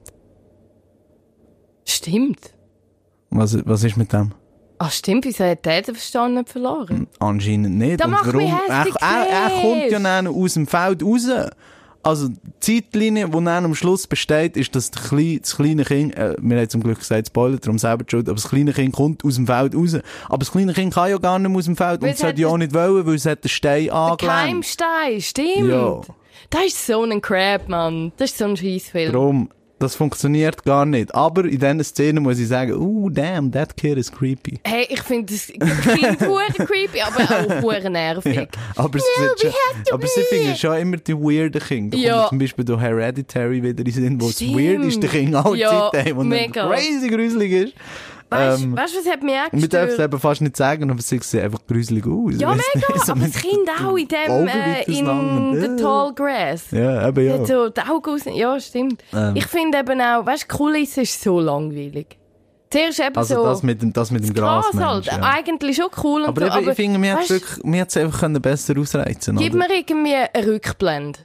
Stimmt. 1.86 2.54
Was, 3.30 3.58
was 3.66 3.84
ist 3.84 3.98
mit 3.98 4.12
dem? 4.14 4.34
Ach 4.78 4.92
stimmt, 4.92 5.26
wieso 5.26 5.44
hat 5.44 5.64
der 5.66 5.84
den 5.84 5.96
Verstand 5.96 6.36
nicht 6.36 6.50
verloren? 6.50 7.08
Anscheinend 7.20 7.78
nicht. 7.78 8.00
Da 8.00 8.06
Und 8.06 8.12
macht 8.12 8.34
mich 8.34 8.50
er, 8.50 8.88
er, 9.00 9.28
er 9.30 9.62
kommt 9.62 9.92
ja 9.92 10.00
dann 10.00 10.28
aus 10.28 10.56
dem 10.56 10.66
Feld 10.66 11.04
raus. 11.04 11.28
Also, 12.04 12.30
die 12.30 12.82
Zeitlinie, 12.82 13.28
die 13.28 13.32
dann 13.32 13.66
am 13.66 13.76
Schluss 13.76 14.08
besteht, 14.08 14.58
ist, 14.58 14.76
dass 14.76 14.90
das 14.90 15.10
kleine, 15.10 15.84
Kind, 15.84 16.16
äh, 16.16 16.36
wir 16.40 16.58
haben 16.58 16.70
zum 16.70 16.82
Glück 16.82 17.00
gesagt, 17.00 17.28
Spoiler, 17.28 17.58
darum 17.58 17.78
selber 17.78 18.06
schuld, 18.10 18.28
aber 18.28 18.36
das 18.36 18.50
kleine 18.50 18.74
Kind 18.74 18.94
kommt 18.96 19.24
aus 19.24 19.36
dem 19.36 19.46
Feld 19.46 19.76
raus. 19.76 19.98
Aber 20.28 20.38
das 20.40 20.52
kleine 20.52 20.74
Kind 20.74 20.94
kann 20.94 21.10
ja 21.10 21.18
gar 21.18 21.38
nicht 21.38 21.50
mehr 21.50 21.58
aus 21.60 21.66
dem 21.66 21.76
Feld 21.76 22.02
Weil 22.02 22.10
und 22.10 22.16
es 22.16 22.24
hat 22.24 22.40
ja 22.40 22.48
auch 22.48 22.58
nicht 22.58 22.74
wollen, 22.74 23.06
weil 23.06 23.16
es 23.16 23.26
hat 23.26 23.44
den 23.44 23.50
Stein 23.50 23.86
Der 23.86 23.94
angelenkt. 23.94 24.46
Keimstein, 24.46 25.22
stimmt. 25.22 25.70
Ja. 25.70 26.02
Das 26.50 26.66
ist 26.66 26.86
so 26.88 27.04
ein 27.04 27.22
Crap, 27.22 27.70
Mann. 27.70 28.12
Das 28.18 28.32
ist 28.32 28.38
so 28.38 28.46
ein 28.46 28.58
Scheissfilm. 28.58 29.14
Darum, 29.14 29.50
das 29.82 29.96
funktioniert 29.96 30.64
gar 30.64 30.86
nicht. 30.86 31.14
Aber 31.14 31.44
in 31.46 31.60
diesen 31.60 31.84
Szenen 31.84 32.24
muss 32.24 32.40
ich 32.40 32.48
sagen, 32.48 32.74
oh, 32.74 33.10
damn, 33.10 33.52
that 33.52 33.76
kid 33.76 33.98
is 33.98 34.12
creepy. 34.12 34.60
Hey, 34.64 34.86
ich 34.90 35.02
finde 35.02 35.34
das 35.34 35.48
Kind 35.48 36.20
creepy, 36.68 37.02
aber 37.02 37.24
auch 37.24 37.62
hure 37.62 37.90
nervig. 37.90 38.36
Ja, 38.36 38.46
aber 38.76 39.00
sie, 39.00 39.06
schon, 39.42 39.52
aber 39.94 40.08
sie 40.08 40.22
finden 40.24 40.56
schon 40.56 40.78
immer 40.78 40.98
die 40.98 41.14
weirden 41.16 41.62
Kinder. 41.62 41.98
Da 41.98 42.04
Ja. 42.04 42.18
kommt 42.20 42.30
zum 42.30 42.40
Beispiel 42.40 42.66
durch 42.66 42.82
Hereditary 42.82 43.64
wieder 43.64 43.86
in 43.86 43.92
Sinn, 43.92 44.22
wo 44.22 44.28
das 44.28 44.36
Stimmt. 44.36 44.58
weirdeste 44.58 45.08
Kind 45.08 45.36
aller 45.36 45.56
Ja, 45.56 45.90
Zeiten 45.92 46.10
haben, 46.10 46.18
und 46.32 46.54
crazy 46.54 47.08
gruselig 47.10 47.52
ist. 47.52 47.74
Weißt 48.32 48.62
du, 48.62 48.64
Ähm, 48.64 48.78
weißt, 48.78 48.96
was 48.98 49.12
hat 49.12 49.24
mich 49.24 49.34
auch 49.36 49.52
Wir 49.52 49.68
dürfen 49.68 49.84
es 49.84 49.88
gestört? 49.90 50.14
eben 50.14 50.20
fast 50.22 50.42
nicht 50.42 50.56
sagen, 50.56 50.90
aber 50.90 51.02
sie 51.02 51.20
sehen 51.20 51.44
einfach 51.44 51.60
gruselig 51.68 52.06
aus. 52.08 52.34
Ja, 52.40 52.50
mega, 52.56 52.98
so 53.06 53.12
aber 53.12 53.26
das 53.26 53.34
Kind 53.34 53.70
auch 53.84 53.98
in 53.98 54.08
dem, 54.08 54.48
äh, 54.48 54.84
in. 54.84 55.62
The 55.78 55.84
Tall 55.84 56.14
Grass. 56.14 56.72
Ja, 56.72 57.10
eben 57.10 57.26
ja. 57.28 57.46
So 57.46 57.70
die 57.70 57.82
Augen 57.82 58.10
aus... 58.10 58.22
Ja, 58.26 58.58
stimmt. 58.60 59.04
Ähm. 59.14 59.36
Ich 59.36 59.46
finde 59.48 59.80
eben 59.80 60.00
auch, 60.00 60.26
weißt 60.26 60.44
du, 60.50 60.58
Kulisse 60.58 61.02
ist 61.02 61.22
so 61.22 61.42
langweilig. 61.42 62.18
Zuerst 62.70 63.02
eben 63.02 63.18
Also 63.18 63.36
so... 63.36 63.44
das 63.44 63.64
mit 63.64 63.82
dem, 63.82 63.92
das 63.92 64.12
mit 64.12 64.24
dem 64.26 64.34
Gras, 64.34 64.66
Gras 64.72 64.82
halt. 64.82 65.06
Ja. 65.08 65.20
Eigentlich 65.22 65.76
schon 65.76 65.90
cool 66.02 66.22
und 66.22 66.30
Aber, 66.30 66.40
so, 66.40 66.48
eben, 66.48 66.56
aber 66.56 66.72
ich 66.72 66.76
finde, 66.78 67.12
hat 67.12 67.30
weißt, 67.30 67.60
es 67.66 67.98
einfach 67.98 68.20
können 68.22 68.42
besser 68.42 68.78
ausreizen 68.80 69.36
Gib 69.36 69.54
oder? 69.54 69.68
mir 69.68 69.78
irgendwie 69.78 70.16
eine 70.16 70.48
Rückblende. 70.48 71.20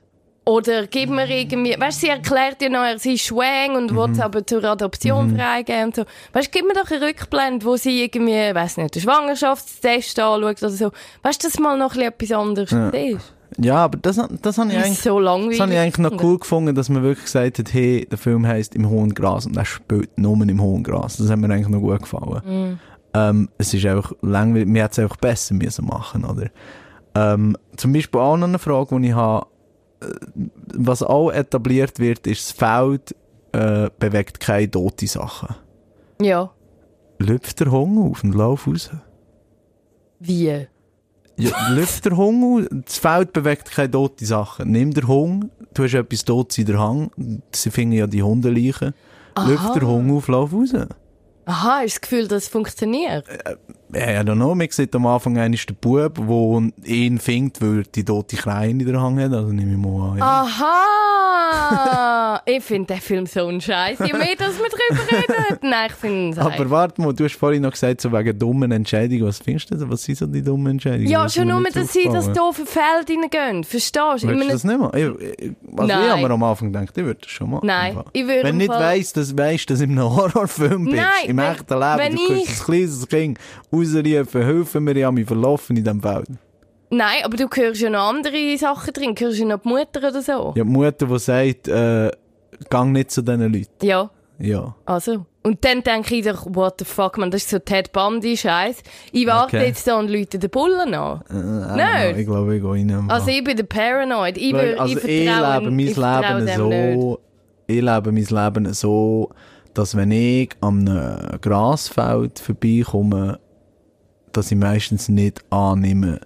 Oder 0.48 0.86
gib 0.86 1.10
mir 1.10 1.28
irgendwie, 1.28 1.74
weißt 1.76 2.02
du, 2.02 2.06
sie 2.06 2.12
erklärt 2.12 2.62
ja 2.62 2.68
noch, 2.68 2.98
sie 2.98 3.14
ist 3.14 3.24
schwang 3.26 3.74
und 3.76 3.90
Mhm. 3.90 3.96
will 3.96 4.20
aber 4.22 4.46
zur 4.46 4.62
Adoption 4.62 5.36
freigeben 5.36 5.86
und 5.86 5.96
so. 5.96 6.04
Weißt 6.32 6.46
du, 6.46 6.50
gib 6.58 6.68
mir 6.68 6.74
doch 6.74 6.88
eine 6.88 7.04
Rückblende, 7.04 7.66
wo 7.66 7.76
sie 7.76 8.04
irgendwie, 8.04 8.54
weiß 8.54 8.76
nicht, 8.76 8.94
den 8.94 9.02
Schwangerschaftstest 9.02 10.20
anschaut 10.20 10.62
oder 10.62 10.70
so. 10.70 10.90
Weißt 11.22 11.42
du, 11.42 11.48
dass 11.48 11.58
mal 11.58 11.76
noch 11.76 11.96
ein 11.96 12.12
bisschen 12.16 12.30
etwas 12.30 12.32
anderes 12.72 12.72
ist? 13.18 13.32
Ja, 13.58 13.76
aber 13.76 13.98
das, 13.98 14.20
das 14.42 14.58
habe 14.58 14.70
ich 14.70 14.76
eigentlich 14.78 15.00
so. 15.00 15.20
Das 15.20 15.60
habe 15.60 15.72
ich 15.72 15.78
eigentlich 15.78 15.98
noch 15.98 16.22
cool 16.22 16.38
gefunden, 16.38 16.74
dass 16.74 16.88
man 16.90 17.02
wirklich 17.02 17.24
gesagt 17.24 17.58
hat, 17.58 17.72
hey, 17.74 18.06
der 18.08 18.18
Film 18.18 18.46
heisst 18.46 18.74
«Im 18.74 18.88
hohen 18.88 19.14
Gras» 19.14 19.46
und 19.46 19.56
er 19.56 19.64
spielt 19.64 20.16
nur 20.18 20.34
im 20.40 20.60
hohen 20.60 20.82
Gras. 20.84 21.16
Das 21.16 21.28
hat 21.28 21.38
mir 21.38 21.50
eigentlich 21.52 21.68
noch 21.68 21.80
gut 21.80 22.02
gefallen. 22.02 22.42
Mhm. 22.44 22.78
Ähm, 23.14 23.48
es 23.58 23.72
ist 23.74 23.84
einfach 23.86 24.12
langweilig, 24.22 24.68
mir 24.68 24.82
hätte 24.84 24.92
es 24.92 24.98
einfach 25.00 25.16
besser 25.16 25.54
müssen 25.54 25.86
machen, 25.86 26.24
oder? 26.24 26.50
Ähm, 27.14 27.56
zum 27.76 27.92
Beispiel 27.92 28.20
auch 28.20 28.36
noch 28.36 28.46
eine 28.46 28.58
Frage, 28.58 29.00
die 29.00 29.08
ich 29.08 29.14
habe, 29.14 29.46
was 30.74 31.02
auch 31.02 31.30
etabliert 31.30 31.98
wird, 31.98 32.26
ist, 32.26 32.50
das 32.50 32.52
Feld 32.52 33.14
äh, 33.52 33.90
bewegt 33.98 34.40
keine 34.40 34.70
tote 34.70 35.06
Sachen. 35.06 35.54
Ja. 36.20 36.50
Lüpft 37.18 37.60
der 37.60 37.70
Hunger 37.70 38.10
auf 38.10 38.24
und 38.24 38.34
lauf 38.34 38.66
raus. 38.66 38.90
Wie? 40.18 40.66
Ja, 41.38 41.68
lüpft 41.70 42.06
der 42.06 42.16
Hunger 42.16 42.62
auf, 42.62 42.68
das 42.84 42.98
Feld 42.98 43.32
bewegt 43.32 43.70
keine 43.70 43.90
tote 43.90 44.24
Sachen. 44.24 44.70
Nimm 44.70 44.92
der 44.92 45.06
Hunger, 45.06 45.48
du 45.74 45.84
hast 45.84 45.94
etwas 45.94 46.24
Totes 46.24 46.58
in 46.58 46.66
der 46.66 46.78
Hand, 46.78 47.12
sie 47.54 47.70
finden 47.70 47.94
ja 47.94 48.06
die 48.06 48.22
Hundeleichen. 48.22 48.94
Lüpft 49.46 49.76
der 49.76 49.86
Hunger 49.86 50.14
auf, 50.14 50.28
lauf 50.28 50.52
raus. 50.52 50.72
Aha, 51.48 51.78
hast 51.82 51.82
du 51.82 51.86
das 51.86 52.00
Gefühl, 52.00 52.28
dass 52.28 52.42
es 52.42 52.48
funktioniert? 52.48 53.24
Ja, 53.94 54.20
I 54.20 54.24
don't 54.24 54.34
know, 54.34 54.54
man 54.54 54.68
sieht 54.70 54.94
am 54.96 55.06
Anfang 55.06 55.38
einer 55.38 55.54
ist 55.54 55.68
der 55.68 55.74
Bub, 55.74 56.16
der 56.16 56.92
ihn 56.92 57.18
findet, 57.20 57.62
weil 57.62 57.84
die 57.84 58.04
tote 58.04 58.36
Kleine 58.36 58.82
in 58.82 58.92
der 58.92 59.00
Hand 59.00 59.20
hat, 59.20 59.32
also 59.32 59.52
nehme 59.52 59.72
ich 59.72 59.78
mal 59.78 60.10
an. 60.10 60.18
Ja. 60.18 60.42
Aha! 60.42 61.15
Ich 62.46 62.62
finde 62.64 62.94
den 62.94 63.00
Film 63.00 63.26
so 63.26 63.46
ein 63.48 63.60
Scheiß. 63.60 63.98
Je 64.00 64.12
mehr, 64.12 64.34
dass 64.38 64.58
wir 64.58 64.68
drüber 64.68 65.02
reden. 65.12 65.58
Nein, 65.62 65.86
ich 65.90 65.92
finde 65.96 66.40
Aber 66.40 66.70
warte 66.70 67.00
mal, 67.00 67.12
du 67.12 67.24
hast 67.24 67.36
vorhin 67.36 67.62
noch 67.62 67.72
gesagt, 67.72 68.00
so 68.00 68.12
wegen 68.12 68.38
dummen 68.38 68.70
Entscheidungen. 68.72 69.24
Was 69.26 69.38
findest 69.38 69.70
du 69.70 69.76
denn? 69.76 69.90
Was 69.90 70.02
sind 70.04 70.18
so 70.18 70.26
die 70.26 70.42
dummen 70.42 70.72
Entscheidungen? 70.72 71.08
Ja, 71.08 71.28
schon 71.28 71.48
nur, 71.48 71.62
dass 71.72 71.92
sie 71.92 72.04
das 72.04 72.32
doofe 72.32 72.64
Feld 72.66 73.08
reingehen. 73.10 73.64
Verstehst 73.64 73.96
du? 73.96 74.26
Du 74.26 74.32
Ich 74.32 74.38
meine, 74.38 74.52
das 74.52 74.64
nicht 74.64 74.78
mal? 74.78 74.90
Ich, 74.94 75.04
ich, 75.38 75.52
also 75.76 75.86
Nein. 75.86 76.02
ich 76.04 76.10
habe 76.10 76.20
mir 76.22 76.30
am 76.30 76.42
Anfang 76.42 76.72
gedacht, 76.72 76.96
ich 76.96 77.04
würde 77.04 77.20
das 77.22 77.30
schon 77.30 77.50
mal. 77.50 77.60
Nein, 77.62 77.98
ich 78.12 78.26
würde 78.26 78.44
Wenn 78.44 78.56
nicht 78.58 78.68
weiss, 78.70 79.12
dass 79.12 79.36
weißt, 79.36 79.70
dass 79.70 79.78
du 79.78 79.84
in 79.84 79.92
einem 79.92 80.10
Horrorfilm 80.14 80.84
bist, 80.84 80.96
Nein, 80.96 81.06
im 81.28 81.36
wenn- 81.38 81.52
echten 81.52 81.74
Leben, 81.74 81.98
wenn 81.98 82.16
du 82.16 82.26
kannst 82.28 82.42
ich- 82.42 82.48
ein 82.60 82.64
kleines 82.64 83.08
Kind 83.08 83.38
rausrufen, 83.72 84.42
helfen 84.42 84.84
mir, 84.84 84.96
ich 84.96 85.04
habe 85.04 85.14
mich 85.14 85.26
verlaufen 85.26 85.76
in 85.76 85.84
diesem 85.84 86.00
Feld. 86.02 86.26
Nein, 86.90 87.24
aber 87.24 87.36
du 87.36 87.48
hörst 87.52 87.80
ja 87.80 87.90
noch 87.90 88.08
andere 88.08 88.56
Sachen 88.58 88.92
drin. 88.92 89.14
Hörst 89.18 89.40
du 89.40 89.44
noch 89.46 89.60
die 89.60 89.68
Mutter 89.68 89.98
oder 90.08 90.22
so? 90.22 90.52
Ja, 90.56 90.62
die 90.64 90.70
Mutter, 90.70 91.06
die 91.06 91.18
sagt, 91.18 91.68
äh, 91.68 92.10
gang 92.70 92.92
nicht 92.92 93.10
zu 93.10 93.22
diesen 93.22 93.52
Leuten. 93.52 93.84
Ja. 93.84 94.10
Ja. 94.38 94.74
Also. 94.84 95.26
Und 95.42 95.64
dann 95.64 95.82
denke 95.82 96.16
ich 96.16 96.24
doch, 96.26 96.44
what 96.50 96.74
the 96.80 96.84
fuck, 96.84 97.18
man, 97.18 97.30
das 97.30 97.42
ist 97.42 97.50
so 97.50 97.58
Ted 97.60 97.92
Bundy-Scheiß. 97.92 98.82
Ich 99.12 99.26
warte 99.28 99.56
Okay. 99.58 99.66
jetzt 99.68 99.86
da 99.86 99.96
und 99.98 100.10
Leute 100.10 100.38
den 100.40 100.50
Bullen 100.50 100.92
an. 100.92 101.20
Äh, 101.30 101.34
Nein. 101.76 102.18
Ich 102.18 102.26
glaube, 102.26 102.56
ich 102.56 102.62
gehe 102.62 102.70
rein. 102.70 103.06
Also 103.08 103.28
ich 103.30 103.44
bin 103.44 103.56
der 103.56 103.64
Paranoid. 103.64 104.36
Ich, 104.36 104.52
will, 104.52 104.76
also 104.76 104.96
ich 104.98 105.04
ich, 105.04 105.24
lebe 105.26 105.70
mein 105.70 105.78
ich 105.78 105.96
Leben 105.96 106.48
so, 106.56 107.20
ich 107.68 107.80
lebe 107.80 108.12
mein 108.12 108.24
Leben 108.24 108.74
so, 108.74 109.30
dass 109.72 109.96
wenn 109.96 110.10
ich 110.10 110.50
am 110.60 110.86
einem 110.88 111.40
Grasfeld 111.40 112.40
vorbeikomme, 112.40 113.38
dass 114.32 114.50
ich 114.50 114.58
meistens 114.58 115.08
nicht 115.08 115.44
annehme, 115.50 116.20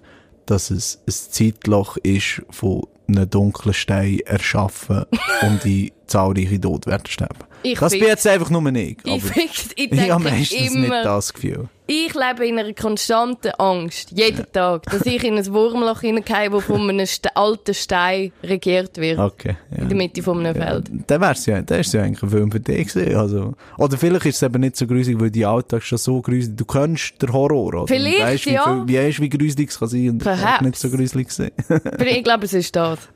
dass 0.51 0.71
es 0.71 0.99
ein 1.07 1.13
Zeitloch 1.13 1.97
ist 1.99 2.43
von 2.51 2.83
einem 3.09 3.31
dunklen 3.31 3.75
Stein 3.75 4.21
erschaffen 4.21 5.05
und 5.43 5.65
die 5.65 5.93
zahlreiche 6.11 6.61
Tote 6.61 6.91
werden 6.91 7.07
sterben. 7.09 7.39
Ich 7.63 7.79
das 7.79 7.93
bin 7.93 8.05
jetzt 8.05 8.27
einfach 8.27 8.49
nur 8.49 8.67
ich. 8.75 8.97
Ich, 9.05 9.23
fix, 9.23 9.69
ich 9.77 9.93
ich 9.93 10.11
habe 10.11 10.25
denke 10.25 10.39
meistens 10.39 10.75
immer, 10.75 10.81
nicht 10.97 11.05
das 11.05 11.35
Gefühl. 11.35 11.69
ich 11.87 12.15
lebe 12.15 12.47
in 12.47 12.59
einer 12.59 12.73
konstanten 12.73 13.51
Angst, 13.59 14.13
jeden 14.13 14.51
Tag, 14.51 14.85
dass 14.85 15.05
ich 15.05 15.23
in 15.25 15.37
ein 15.37 15.47
Wurmloch 15.53 16.01
hineingehe, 16.01 16.49
das 16.49 16.65
von 16.65 16.89
einem 16.89 17.05
Ste 17.05 17.37
alten 17.37 17.75
Stein 17.75 18.33
regiert 18.43 18.97
wird. 18.97 19.19
Okay. 19.19 19.57
Ja. 19.73 19.83
In 19.83 19.89
der 19.91 19.97
Mitte 19.99 20.23
von 20.23 20.39
einem 20.39 20.57
Ja, 20.57 20.69
Feld. 20.69 20.91
dann 21.07 21.21
wär's 21.21 21.45
ja, 21.45 21.59
ist 21.59 21.93
ja 21.93 22.03
eigentlich 22.03 22.23
ein 22.23 22.31
Film 22.31 22.51
für 22.51 22.61
dich 22.61 22.89
gewesen, 22.95 23.15
also. 23.17 23.53
Oder 23.77 23.99
vielleicht 23.99 24.25
ist 24.25 24.37
es 24.37 24.43
eben 24.43 24.61
nicht 24.63 24.77
so 24.77 24.87
gruselig, 24.87 25.21
weil 25.21 25.31
die 25.31 25.45
Alltag 25.45 25.83
schon 25.83 25.99
so 25.99 26.23
gruselig, 26.23 26.57
du 26.57 26.65
kennst 26.65 27.21
den 27.21 27.31
Horror, 27.31 27.65
oder? 27.67 27.87
Vielleicht, 27.87 28.23
weisst, 28.23 28.47
wie, 28.47 28.55
ja. 28.55 28.83
Wie 28.87 28.97
weisst, 28.97 29.21
wie 29.21 29.29
gruselig 29.29 29.69
es 29.69 29.79
kann 29.79 29.89
sein 29.89 30.09
und 30.09 30.19
Perhaps. 30.23 30.63
nicht 30.63 30.77
so 30.77 30.89
gruselig. 30.89 31.29
Aber 31.69 32.07
ich 32.07 32.25
glaube, 32.25 32.47
es 32.47 32.55
ist 32.55 32.75
das. 32.75 33.01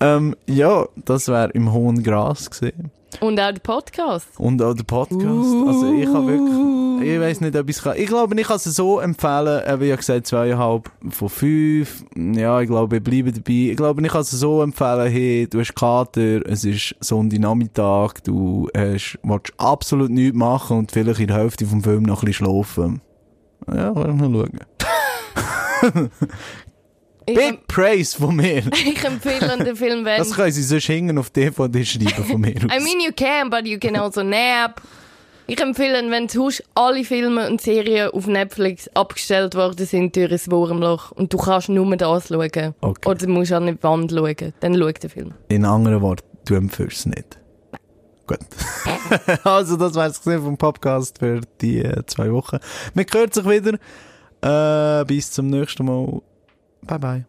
ähm, 0.00 0.36
ja, 0.46 0.86
das 1.04 1.28
wäre 1.28 1.50
im 1.50 1.72
hohen 1.72 2.02
Gras 2.02 2.50
gewesen. 2.50 2.90
Und 3.20 3.40
auch 3.40 3.52
der 3.52 3.60
Podcast. 3.60 4.28
Und 4.38 4.62
auch 4.62 4.74
der 4.74 4.84
Podcast. 4.84 5.22
Also 5.66 5.92
ich 5.92 6.06
habe 6.06 6.26
wirklich, 6.26 7.08
ich 7.08 7.20
weiß 7.20 7.40
nicht, 7.40 7.56
ob 7.56 7.68
ich 7.68 7.76
es 7.76 7.82
kann. 7.82 7.96
Ich 7.96 8.06
glaube, 8.06 8.38
ich 8.38 8.46
kann 8.46 8.56
es 8.56 8.64
so 8.64 9.00
empfehlen, 9.00 9.62
eben, 9.66 9.80
wie 9.80 9.96
gesagt, 9.96 10.26
zweieinhalb 10.26 10.90
von 11.08 11.28
fünf. 11.28 12.04
Ja, 12.16 12.60
ich 12.60 12.68
glaube, 12.68 12.98
ich 12.98 13.02
bleibe 13.02 13.32
dabei. 13.32 13.70
Ich 13.70 13.76
glaube, 13.76 14.02
ich 14.02 14.12
kann 14.12 14.20
es 14.20 14.30
so 14.30 14.62
empfehlen, 14.62 15.10
hey, 15.10 15.48
du 15.50 15.58
hast 15.58 15.74
Kater, 15.74 16.46
es 16.46 16.64
ist 16.64 16.94
Sonntagnachmittag, 17.00 18.20
du 18.24 18.68
hast, 18.76 19.18
willst 19.22 19.52
absolut 19.56 20.10
nichts 20.10 20.36
machen 20.36 20.78
und 20.78 20.92
vielleicht 20.92 21.20
in 21.20 21.28
der 21.28 21.36
Hälfte 21.38 21.66
vom 21.66 21.82
Film 21.82 22.02
noch 22.02 22.22
ein 22.22 22.26
bisschen 22.26 22.46
schlafen. 22.46 23.00
Ja, 23.66 23.90
ich 23.90 24.14
noch 24.14 24.30
schauen. 24.30 26.10
Ich, 27.28 27.34
Big 27.34 27.66
Praise 27.66 28.16
von 28.16 28.36
mir. 28.36 28.62
ich 28.72 29.04
empfehle 29.04 29.62
den 29.62 29.76
Film, 29.76 30.04
wenn... 30.04 30.16
Das 30.16 30.34
können 30.34 30.50
sie 30.50 30.62
sonst 30.62 30.86
hinten 30.86 31.18
auf 31.18 31.28
DVD 31.28 31.84
schreiben 31.84 32.24
von 32.24 32.40
mir 32.40 32.56
aus. 32.56 32.74
I 32.74 32.82
mean, 32.82 33.00
you 33.00 33.12
can, 33.14 33.50
but 33.50 33.66
you 33.66 33.78
can 33.78 33.96
also 33.96 34.22
nap. 34.22 34.80
Ich 35.46 35.60
empfehle, 35.60 36.10
wenn 36.10 36.26
du 36.26 36.46
hast, 36.46 36.62
alle 36.74 37.04
Filme 37.04 37.48
und 37.48 37.60
Serien 37.60 38.10
auf 38.10 38.26
Netflix 38.26 38.88
abgestellt 38.94 39.54
worden 39.54 39.86
sind 39.86 40.16
durch 40.16 40.32
ein 40.32 40.52
Wurmloch 40.52 41.10
und 41.12 41.32
du 41.32 41.36
kannst 41.36 41.68
nur 41.68 41.96
das 41.96 42.28
schauen. 42.28 42.74
Okay. 42.80 43.08
Oder 43.08 43.14
du 43.14 43.28
musst 43.28 43.52
an 43.52 43.66
die 43.66 43.82
Wand 43.82 44.10
schauen. 44.10 44.54
Dann 44.60 44.74
schau 44.74 44.90
den 44.90 45.10
Film. 45.10 45.34
In 45.48 45.64
anderen 45.66 46.00
Worten, 46.00 46.26
du 46.46 46.54
empfiehlst 46.54 46.98
es 46.98 47.06
nicht. 47.06 47.38
Gut. 48.26 48.40
also, 49.44 49.76
das 49.76 49.94
war 49.94 50.06
es 50.06 50.18
vom 50.18 50.56
Podcast 50.56 51.18
für 51.18 51.40
die 51.60 51.80
äh, 51.80 52.04
zwei 52.06 52.30
Wochen. 52.32 52.58
Wir 52.94 53.06
hören 53.10 53.32
sich 53.32 53.44
wieder. 53.46 53.78
Äh, 54.40 55.04
bis 55.06 55.32
zum 55.32 55.48
nächsten 55.48 55.84
Mal. 55.86 56.20
Bye 56.88 56.98
bye. 56.98 57.27